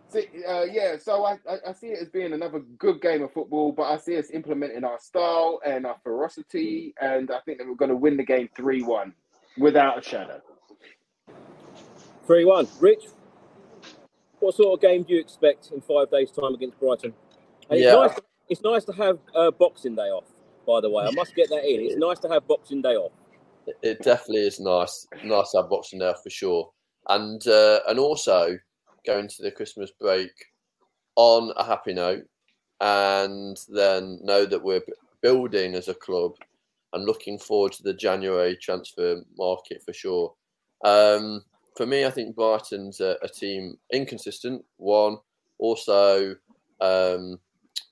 [0.09, 3.33] See, uh, yeah, so I, I, I, see it as being another good game of
[3.33, 7.67] football, but I see us implementing our style and our ferocity, and I think that
[7.67, 9.13] we're going to win the game 3 1
[9.57, 10.41] without a shadow.
[12.25, 12.67] 3 1.
[12.79, 13.07] Rich,
[14.39, 17.13] what sort of game do you expect in five days' time against Brighton?
[17.69, 18.05] And yeah.
[18.05, 18.19] it's, nice,
[18.49, 20.25] it's nice to have uh, Boxing Day off,
[20.67, 21.05] by the way.
[21.05, 21.81] I must get that in.
[21.81, 23.13] It's nice to have Boxing Day off.
[23.81, 25.07] It definitely is nice.
[25.23, 26.69] Nice to have Boxing Day off for sure.
[27.09, 28.59] And, uh, and also,
[29.05, 30.31] going to the Christmas break
[31.15, 32.23] on a happy note
[32.81, 34.83] and then know that we're
[35.21, 36.33] building as a club
[36.93, 40.33] and looking forward to the January transfer market for sure.
[40.83, 41.43] Um,
[41.75, 44.63] for me, I think Brighton's a, a team inconsistent.
[44.77, 45.17] One,
[45.59, 46.35] also,
[46.81, 47.39] um,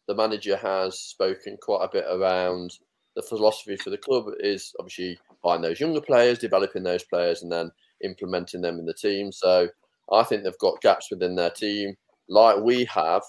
[0.07, 2.77] the manager has spoken quite a bit around
[3.15, 7.51] the philosophy for the club is obviously buying those younger players, developing those players, and
[7.51, 7.71] then
[8.03, 9.31] implementing them in the team.
[9.31, 9.69] So
[10.11, 11.95] I think they've got gaps within their team,
[12.29, 13.23] like we have.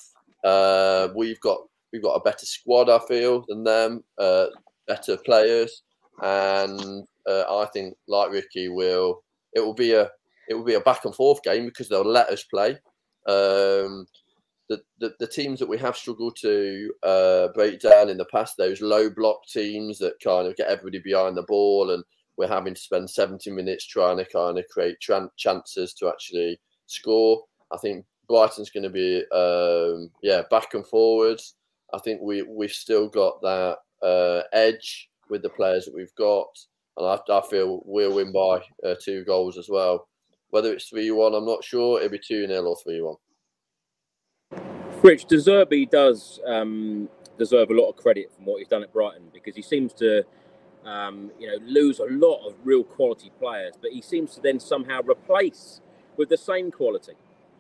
[0.45, 1.59] Uh, we've got
[1.93, 4.05] we've got a better squad, I feel, than them.
[4.19, 4.47] Uh,
[4.87, 5.83] better players,
[6.23, 9.23] and uh, I think, like Ricky, will
[9.55, 10.11] it will be a
[10.49, 12.79] it will be a back and forth game because they'll let us play.
[13.27, 14.07] Um,
[14.69, 18.81] the, the, teams that we have struggled to uh, break down in the past, those
[18.81, 22.03] low block teams that kind of get everybody behind the ball, and
[22.37, 26.59] we're having to spend 70 minutes trying to kind of create tran- chances to actually
[26.87, 27.43] score.
[27.73, 31.55] I think Brighton's going to be um, yeah back and forwards.
[31.95, 36.49] I think we we've still got that uh, edge with the players that we've got,
[36.97, 40.09] and I, I feel we'll win by uh, two goals as well.
[40.51, 41.99] Whether it's three one, I'm not sure.
[41.99, 43.17] It'll be two 0 or three one.
[45.07, 47.09] Rich De Zerbi does um,
[47.39, 50.25] deserve a lot of credit from what he's done at Brighton because he seems to.
[50.85, 54.61] Um, you know, lose a lot of real quality players, but he seems to then
[54.61, 55.81] somehow replace
[56.17, 57.15] with the same quality.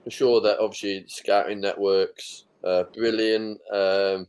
[0.04, 3.60] For sure, that obviously scouting networks uh, brilliant.
[3.72, 4.26] Um,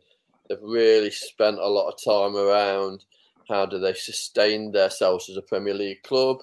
[0.47, 3.05] they've really spent a lot of time around
[3.49, 6.37] how do they sustain themselves as a Premier League club,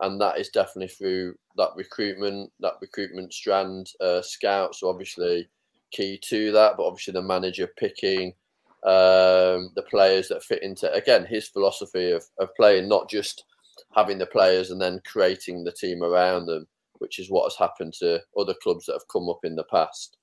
[0.00, 3.86] and that is definitely through that recruitment, that recruitment strand.
[4.00, 5.48] Uh, scouts are obviously
[5.90, 8.34] key to that, but obviously the manager picking
[8.84, 13.44] um, the players that fit into again his philosophy of, of playing, not just
[13.94, 16.66] having the players and then creating the team around them
[17.00, 20.16] which is what has happened to other clubs that have come up in the past.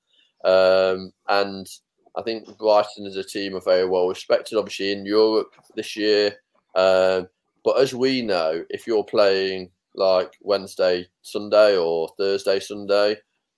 [0.46, 1.68] Um, and
[2.16, 6.36] I think Brighton as a team are very well respected, obviously in Europe this year.
[6.76, 7.28] Um,
[7.66, 13.18] but as we know, if you're playing like Wednesday, Sunday, or Thursday, Sunday,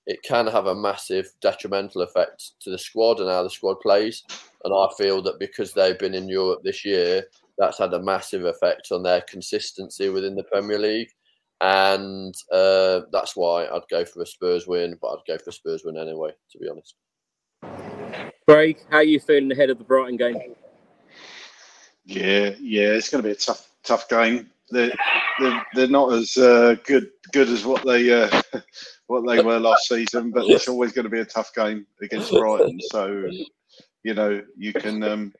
[0.09, 4.23] it can have a massive detrimental effect to the squad and how the squad plays.
[4.65, 7.23] And I feel that because they've been in Europe this year,
[7.57, 11.09] that's had a massive effect on their consistency within the Premier League
[11.61, 15.53] and uh, that's why I'd go for a Spurs win, but I'd go for a
[15.53, 16.95] Spurs win anyway, to be honest.
[18.47, 20.55] Craig, how are you feeling ahead of the Brighton game?
[22.05, 24.49] Yeah, yeah, it's going to be a tough, tough game.
[24.71, 24.93] They're
[25.39, 28.29] they're, they're not as uh, good good as what they uh,
[29.09, 32.31] what they were last season, but it's always going to be a tough game against
[32.31, 32.79] Brighton.
[32.91, 33.29] So
[34.03, 35.33] you know you can um,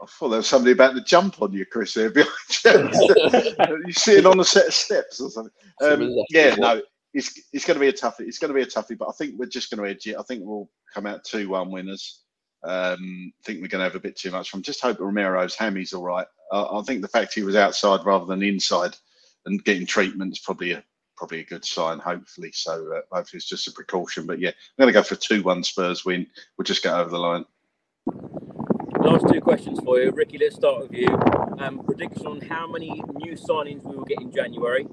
[0.00, 2.32] I thought there was somebody about to jump on you, Chris, here behind
[2.64, 3.56] you.
[3.84, 5.52] You're sitting on a set of steps or something.
[5.80, 6.82] Um, yeah, no,
[7.14, 8.26] it's, it's going to be a toughie.
[8.26, 10.16] It's going to be a toughie, but I think we're just going to edge it.
[10.18, 12.24] I think we'll come out 2 1 winners.
[12.64, 14.62] Um, I think we're going to have a bit too much from.
[14.62, 16.26] Just hope Romero's hammy's all right.
[16.50, 18.96] I, I think the fact he was outside rather than inside
[19.46, 20.82] and getting treatment is probably a
[21.18, 21.98] probably a good sign.
[21.98, 24.24] Hopefully, so uh, hopefully it's just a precaution.
[24.24, 26.26] But yeah, I'm going to go for two one Spurs win.
[26.56, 27.44] We'll just get over the line.
[29.00, 30.38] Last two questions for you, Ricky.
[30.38, 31.08] Let's start with you.
[31.58, 34.86] Um, prediction on how many new signings we will get in January,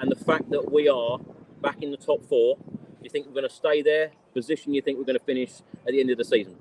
[0.00, 1.18] and the fact that we are
[1.62, 2.56] back in the top four.
[2.56, 4.10] Do you think we're going to stay there?
[4.34, 6.56] Position you think we're going to finish at the end of the season?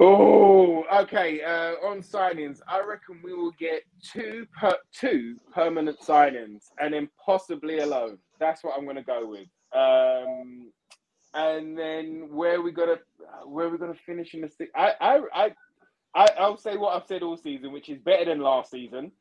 [0.00, 1.42] Oh, okay.
[1.42, 7.08] Uh, on signings, I reckon we will get two per two permanent signings, and then
[7.24, 8.18] possibly a loan.
[8.38, 9.48] That's what I'm going to go with.
[9.74, 10.70] Um,
[11.34, 12.98] and then where we gonna
[13.44, 14.70] where we gonna finish in the six?
[14.74, 15.50] I I I
[16.14, 19.12] I I'll say what I've said all season, which is better than last season.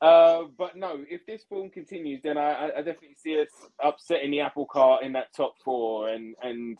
[0.00, 3.48] Uh, but no, if this form continues, then I, I definitely see us
[3.82, 6.76] upsetting the apple cart in that top four, and and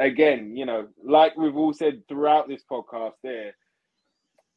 [0.00, 3.54] again, you know, like we've all said throughout this podcast, there,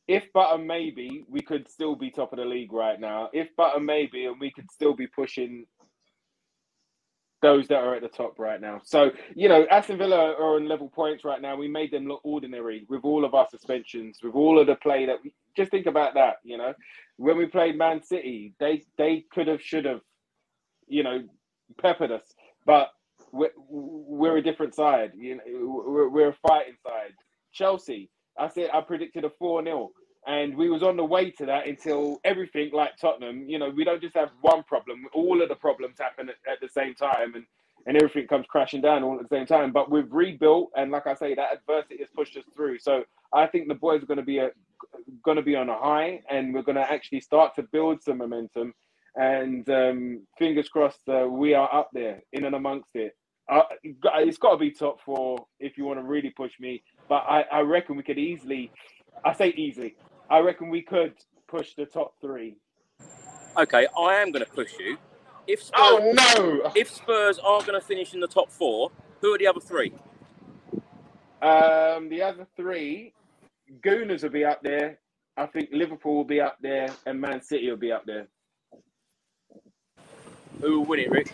[0.08, 3.30] if but a maybe, we could still be top of the league right now.
[3.34, 5.66] If but a maybe, and we could still be pushing
[7.42, 8.82] those that are at the top right now.
[8.86, 11.58] So, you know, Aston Villa are on level points right now.
[11.58, 15.06] We made them look ordinary with all of our suspensions, with all of the play
[15.06, 16.74] that we just think about that, you know.
[17.18, 20.02] When we played Man City, they they could have should have,
[20.88, 21.24] you know,
[21.82, 22.24] peppered us.
[22.66, 22.90] But
[23.34, 25.12] we're, we're a different side.
[25.16, 27.14] You know, we're, we're a fighting side.
[27.52, 29.90] Chelsea, I said I predicted a 4-0
[30.26, 33.84] and we was on the way to that until everything like Tottenham, you know, we
[33.84, 35.06] don't just have one problem.
[35.14, 37.46] All of the problems happen at, at, the same time, and
[37.86, 39.74] and everything comes crashing down all at the same time.
[39.74, 42.80] But we've rebuilt, and like I say, that adversity has pushed us through.
[42.80, 43.04] So
[43.34, 44.52] I think the boys are going to be a
[45.36, 48.74] to be on a high, and we're going to actually start to build some momentum.
[49.16, 53.16] And um, fingers crossed, uh, we are up there in and amongst it.
[53.50, 56.84] Uh, it's got to be top four if you want to really push me.
[57.10, 58.72] But I, I reckon we could easily,
[59.26, 59.96] I say easily,
[60.30, 61.14] I reckon we could
[61.48, 62.56] push the top three.
[63.58, 64.98] Okay, I am going to push you.
[65.46, 66.72] If Spurs, oh no!
[66.74, 69.92] If Spurs are going to finish in the top four, who are the other three?
[71.42, 73.14] Um, the other three,
[73.82, 75.00] Gooners will be up there.
[75.36, 78.28] I think Liverpool will be up there, and Man City will be up there.
[80.62, 81.34] Who will win it, Rick?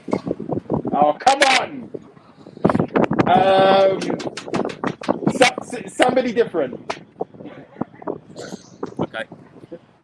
[1.02, 1.90] Oh come on!
[3.26, 4.02] Um,
[5.32, 7.00] so, somebody different.
[9.00, 9.24] Okay.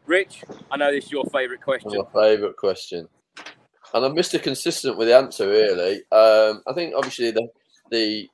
[0.05, 1.91] Rich, I know this is your favourite question.
[1.97, 3.09] My favourite question.
[3.93, 4.41] And I'm Mr.
[4.41, 5.95] Consistent with the answer, really.
[6.13, 7.49] Um, I think obviously the
[7.91, 8.29] the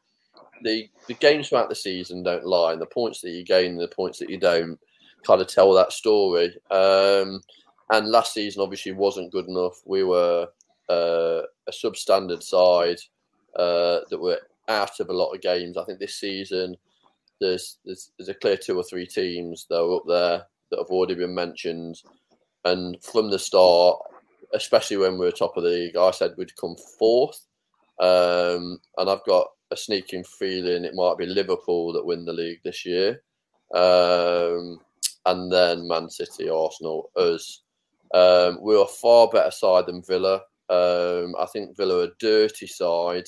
[0.61, 3.87] the the games throughout the season don't lie, and the points that you gain, the
[3.87, 4.77] points that you don't,
[5.25, 6.55] kind of tell that story.
[6.69, 7.41] Um,
[7.89, 9.81] and last season obviously wasn't good enough.
[9.83, 10.47] We were
[10.89, 11.41] uh,
[11.71, 12.99] a substandard side
[13.55, 15.77] uh, that were out of a lot of games.
[15.77, 16.75] I think this season
[17.39, 20.89] there's there's, there's a clear two or three teams that are up there that have
[20.89, 22.01] already been mentioned.
[22.63, 23.99] And from the start,
[24.53, 27.45] especially when we were top of the league, I said we'd come fourth.
[27.99, 32.59] Um, and I've got a sneaking feeling it might be Liverpool that win the league
[32.63, 33.21] this year.
[33.73, 34.79] Um,
[35.25, 37.61] and then Man City, Arsenal, us.
[38.13, 40.41] Um, we're a far better side than Villa.
[40.71, 43.27] Um, I think Villa are a dirty side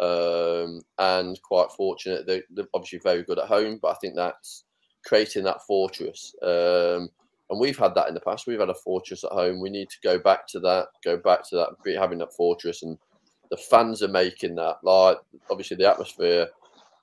[0.00, 2.26] um, and quite fortunate.
[2.26, 4.64] They're, they're, obviously very good at home, but I think that's
[5.06, 6.34] creating that fortress.
[6.42, 7.10] Um,
[7.50, 8.46] and we've had that in the past.
[8.46, 9.60] We've had a fortress at home.
[9.60, 10.88] We need to go back to that.
[11.04, 11.96] Go back to that.
[11.98, 12.96] Having that fortress, and
[13.50, 14.76] the fans are making that.
[14.82, 15.18] Like
[15.50, 16.48] obviously the atmosphere,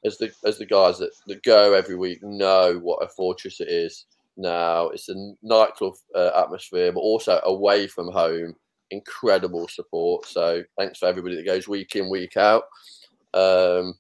[0.06, 3.68] as the as the guys that, that go every week know what a fortress it
[3.68, 4.06] is.
[4.38, 8.56] Now it's a nightclub uh, atmosphere, but also away from home,
[8.92, 10.26] incredible support.
[10.26, 12.64] So thanks for everybody that goes week in week out.
[13.34, 13.96] Um,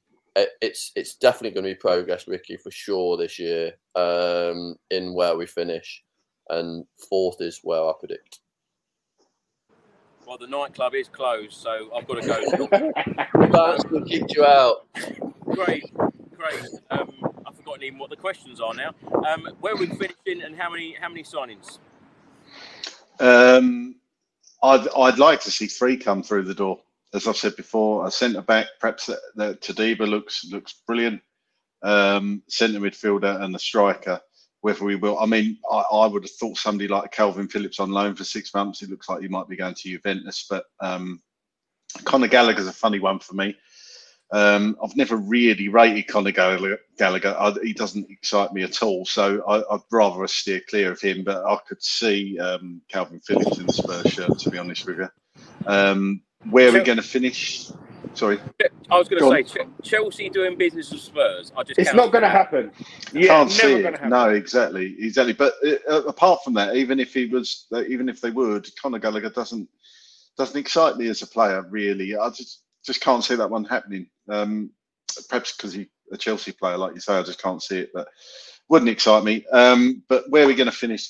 [0.61, 5.35] it's it's definitely going to be progress, Ricky, for sure this year um, in where
[5.35, 6.03] we finish,
[6.49, 8.39] and fourth is where I predict.
[10.27, 12.67] Well, the nightclub is closed, so I've got to go.
[13.49, 14.85] That's going to keep you out.
[15.45, 15.91] Great,
[16.35, 16.65] great.
[16.91, 17.13] Um,
[17.45, 18.93] I've forgotten even what the questions are now.
[19.25, 21.79] Um, where are we finishing, and how many how many signings?
[23.19, 23.95] Um,
[24.63, 26.79] I'd I'd like to see three come through the door
[27.13, 31.21] as I've said before, a centre back, perhaps that, Todibo looks looks brilliant.
[31.83, 34.19] Um, centre midfielder and a striker.
[34.61, 37.91] Whether we will, I mean, I, I, would have thought somebody like Kalvin Phillips on
[37.91, 38.81] loan for six months.
[38.81, 41.21] It looks like he might be going to Juventus, but um,
[42.05, 43.55] Conor Gallagher's a funny one for me.
[44.31, 46.79] Um, I've never really rated Conor Gallagher.
[46.99, 51.23] I, he doesn't excite me at all, so I, would rather steer clear of him.
[51.23, 54.99] But I could see um, Kalvin Phillips in the Spurs shirt, to be honest with
[54.99, 55.09] you.
[55.65, 57.71] Um, where are we going to finish?
[58.13, 58.39] Sorry.
[58.89, 59.45] I was going to on.
[59.45, 61.51] say Ch- Chelsea doing business with Spurs.
[61.55, 62.71] I just It's can't going to happen.
[62.77, 63.85] I Yeah, can't see it.
[63.85, 64.09] happen.
[64.09, 65.33] No, exactly, exactly.
[65.33, 65.53] But
[65.89, 69.29] uh, apart from that, even if he was, uh, even if they would, Conor Gallagher
[69.29, 69.69] doesn't
[70.37, 71.65] doesn't excite me as a player.
[71.69, 74.07] Really, I just just can't see that one happening.
[74.29, 74.71] Um,
[75.29, 77.91] perhaps because he's a Chelsea player, like you say, I just can't see it.
[77.93, 78.07] But
[78.69, 79.45] wouldn't excite me.
[79.51, 81.09] Um, but where are we going to finish?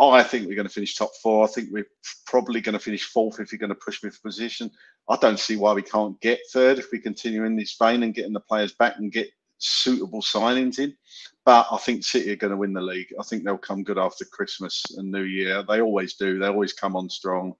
[0.00, 1.44] I think we're going to finish top four.
[1.44, 1.88] I think we're
[2.24, 4.70] probably going to finish fourth if you're going to push me for position.
[5.08, 8.14] I don't see why we can't get third if we continue in this vein and
[8.14, 9.28] getting the players back and get
[9.58, 10.96] suitable signings in.
[11.44, 13.12] But I think City are going to win the league.
[13.18, 15.62] I think they'll come good after Christmas and New Year.
[15.68, 16.38] They always do.
[16.38, 17.54] They always come on strong.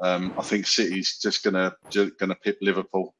[0.00, 1.74] Um, I think City's just going to
[2.18, 3.14] going to pip Liverpool.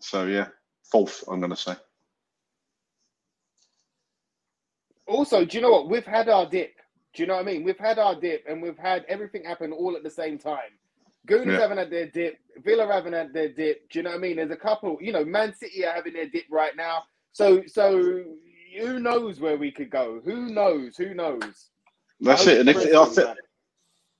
[0.00, 0.48] So yeah,
[0.90, 1.24] fourth.
[1.28, 1.74] I'm going to say.
[5.06, 5.88] Also, do you know what?
[5.88, 6.74] We've had our dip.
[7.14, 7.64] Do you know what I mean?
[7.64, 10.70] We've had our dip and we've had everything happen all at the same time.
[11.26, 11.60] Gooners Yeah.
[11.60, 12.38] haven't had their dip.
[12.58, 13.88] Villa haven't had their dip.
[13.90, 14.36] Do you know what I mean?
[14.36, 17.04] There's a couple, you know, Man City are having their dip right now.
[17.32, 18.22] So, so
[18.78, 20.20] who knows where we could go?
[20.24, 20.96] Who knows?
[20.96, 21.70] Who knows?
[22.20, 22.60] That's it.
[22.60, 23.36] And if I, comes th- back.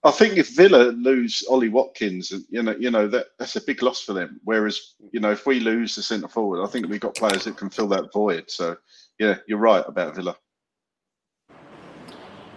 [0.04, 3.82] I think if Villa lose Ollie Watkins, you know, you know that that's a big
[3.82, 4.40] loss for them.
[4.44, 7.56] Whereas, you know, if we lose the centre forward, I think we've got players that
[7.56, 8.48] can fill that void.
[8.48, 8.76] So,
[9.18, 10.36] yeah, you're right about Villa.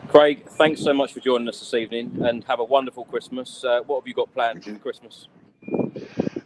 [0.07, 3.63] Craig, thanks so much for joining us this evening, and have a wonderful Christmas.
[3.63, 5.27] Uh, what have you got planned for Christmas?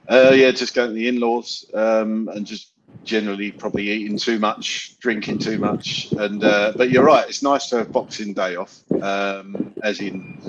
[0.07, 2.73] Uh, yeah, just going to the in-laws um, and just
[3.03, 7.27] generally probably eating too much, drinking too much, and uh, but you're right.
[7.27, 10.39] It's nice to have Boxing Day off, um, as in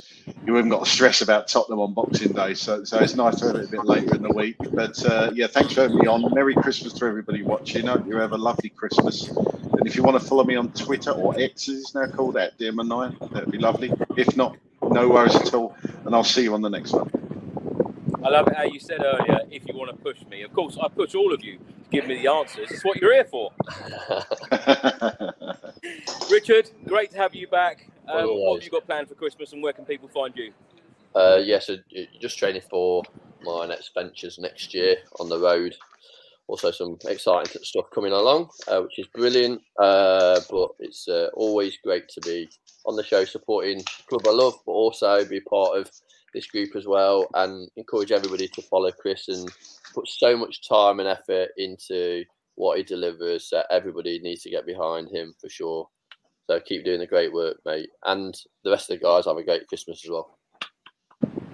[0.47, 2.55] you haven't got to stress about Tottenham on Boxing Day.
[2.55, 4.57] So, so it's nice to have it a bit later in the week.
[4.73, 6.33] But uh, yeah, thanks for having me on.
[6.35, 7.87] Merry Christmas to everybody watching.
[7.87, 9.29] Hope you have a lovely Christmas.
[9.29, 12.37] And if you want to follow me on Twitter or X, as it's now called,
[12.37, 13.93] at Dearman9, that'd be lovely.
[14.17, 15.77] If not, no worries at all.
[16.05, 17.11] And I'll see you on the next one.
[18.25, 20.43] I love it how you said earlier, if you want to push me.
[20.43, 22.71] Of course, I push all of you to give me the answers.
[22.73, 23.53] It's what you're here for.
[26.31, 27.89] Richard, great to have you back.
[28.09, 30.53] Um, what have you got planned for Christmas and where can people find you?
[31.15, 31.77] Uh, yeah, so
[32.21, 33.03] just training for
[33.43, 35.75] my next ventures next year on the road.
[36.49, 39.61] Also, some exciting stuff coming along, uh, which is brilliant.
[39.81, 42.49] Uh, but it's uh, always great to be
[42.85, 45.91] on the show supporting club I love, but also be part of
[46.33, 49.51] this group as well, and encourage everybody to follow Chris and
[49.95, 52.25] put so much time and effort into
[52.55, 53.49] what he delivers.
[53.51, 55.89] That everybody needs to get behind him for sure.
[56.49, 59.43] So keep doing the great work, mate, and the rest of the guys have a
[59.43, 60.39] great Christmas as well.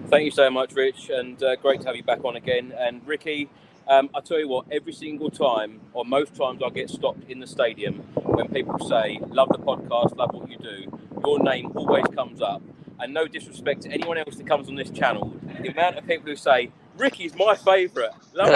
[0.07, 2.71] Thank you so much, Rich, and uh, great to have you back on again.
[2.77, 3.49] And Ricky,
[3.87, 7.39] um, I tell you what, every single time, or most times, I get stopped in
[7.39, 12.05] the stadium when people say, "Love the podcast, love what you do." Your name always
[12.13, 12.61] comes up,
[12.99, 16.29] and no disrespect to anyone else that comes on this channel, the amount of people
[16.29, 18.11] who say, "Ricky's my favourite.
[18.35, 18.49] Love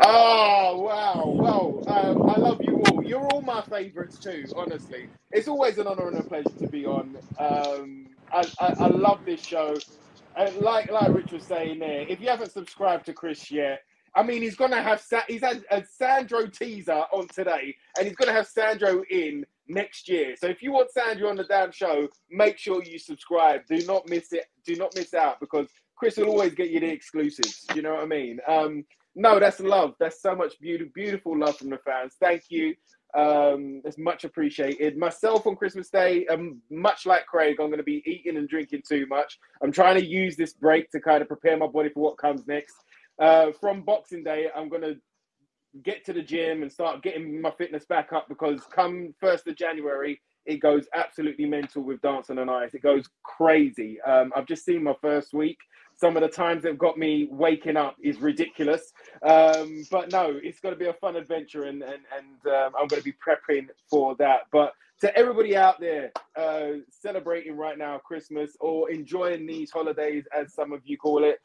[0.00, 1.82] oh wow, wow!
[1.86, 2.69] Um, I love you all.
[3.10, 4.44] You're all my favourites too.
[4.54, 7.16] Honestly, it's always an honour and a pleasure to be on.
[7.40, 9.74] Um, I, I, I love this show.
[10.36, 13.80] And like like Rich was saying there, if you haven't subscribed to Chris yet,
[14.14, 18.14] I mean he's gonna have Sa- he's had a Sandro teaser on today, and he's
[18.14, 20.36] gonna have Sandro in next year.
[20.36, 23.62] So if you want Sandro on the damn show, make sure you subscribe.
[23.68, 24.44] Do not miss it.
[24.64, 25.66] Do not miss out because
[25.96, 27.66] Chris will always get you the exclusives.
[27.74, 28.38] You know what I mean?
[28.46, 28.84] Um,
[29.16, 29.94] no, that's love.
[29.98, 32.14] That's so much beautiful, beautiful love from the fans.
[32.20, 32.76] Thank you.
[33.14, 34.96] Um, it's much appreciated.
[34.96, 38.82] Myself on Christmas Day, um, much like Craig, I'm going to be eating and drinking
[38.88, 39.38] too much.
[39.62, 42.46] I'm trying to use this break to kind of prepare my body for what comes
[42.46, 42.74] next.
[43.18, 44.96] Uh, from Boxing Day, I'm going to
[45.82, 49.56] get to the gym and start getting my fitness back up because come 1st of
[49.56, 52.74] January, it goes absolutely mental with Dancing on Ice.
[52.74, 54.00] It goes crazy.
[54.02, 55.58] Um, I've just seen my first week.
[56.00, 58.90] Some of the times they've got me waking up is ridiculous.
[59.22, 62.86] Um, but no, it's going to be a fun adventure and, and, and um, I'm
[62.86, 64.42] going to be prepping for that.
[64.50, 64.72] But
[65.02, 70.72] to everybody out there uh, celebrating right now Christmas or enjoying these holidays, as some
[70.72, 71.38] of you call it,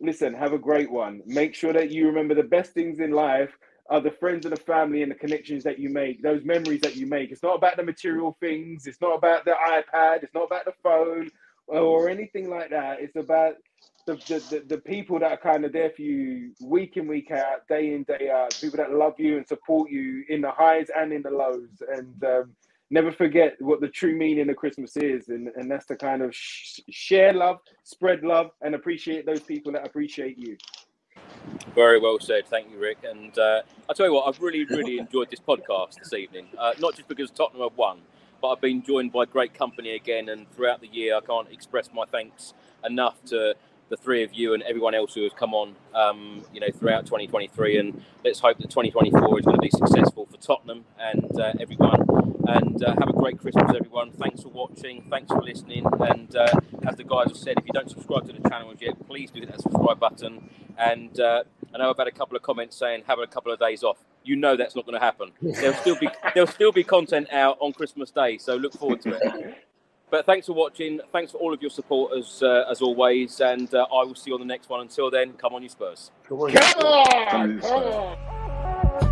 [0.00, 1.20] listen, have a great one.
[1.26, 3.50] Make sure that you remember the best things in life
[3.90, 6.96] are the friends and the family and the connections that you make, those memories that
[6.96, 7.30] you make.
[7.30, 10.72] It's not about the material things, it's not about the iPad, it's not about the
[10.82, 11.30] phone
[11.66, 13.00] or anything like that.
[13.00, 13.54] It's about
[14.06, 17.66] the, the, the, people that are kind of there for you week in, week out,
[17.68, 21.12] day in, day out, people that love you and support you in the highs and
[21.12, 21.82] in the lows.
[21.88, 22.52] And um,
[22.90, 25.28] never forget what the true meaning of Christmas is.
[25.28, 29.72] And, and that's to kind of sh- share love, spread love, and appreciate those people
[29.72, 30.56] that appreciate you.
[31.74, 32.46] Very well said.
[32.46, 32.98] Thank you, Rick.
[33.08, 36.46] And uh, I tell you what, I've really, really enjoyed this podcast this evening.
[36.58, 38.00] Uh, not just because Tottenham have won,
[38.42, 40.28] but I've been joined by great company again.
[40.28, 42.52] And throughout the year, I can't express my thanks
[42.84, 43.54] enough to
[43.88, 47.06] the three of you and everyone else who has come on, um, you know, throughout
[47.06, 47.78] 2023.
[47.78, 52.00] And let's hope that 2024 is going to be successful for Tottenham and uh, everyone.
[52.48, 54.10] And uh, have a great Christmas, everyone.
[54.10, 55.06] Thanks for watching.
[55.08, 55.86] Thanks for listening.
[56.00, 56.48] And uh,
[56.84, 59.38] as the guys have said, if you don't subscribe to the channel yet, please do
[59.38, 60.50] hit that subscribe button.
[60.76, 63.60] And uh, I know I've had a couple of comments saying have a couple of
[63.60, 63.98] days off.
[64.24, 65.32] You know that's not going to happen.
[65.42, 69.10] There'll still be there'll still be content out on Christmas Day, so look forward to
[69.14, 69.56] it.
[70.10, 71.00] But thanks for watching.
[71.10, 74.30] Thanks for all of your support as uh, as always, and uh, I will see
[74.30, 74.80] you on the next one.
[74.80, 76.10] Until then, come on, you Spurs.
[76.28, 79.11] Come on, Come on, come on.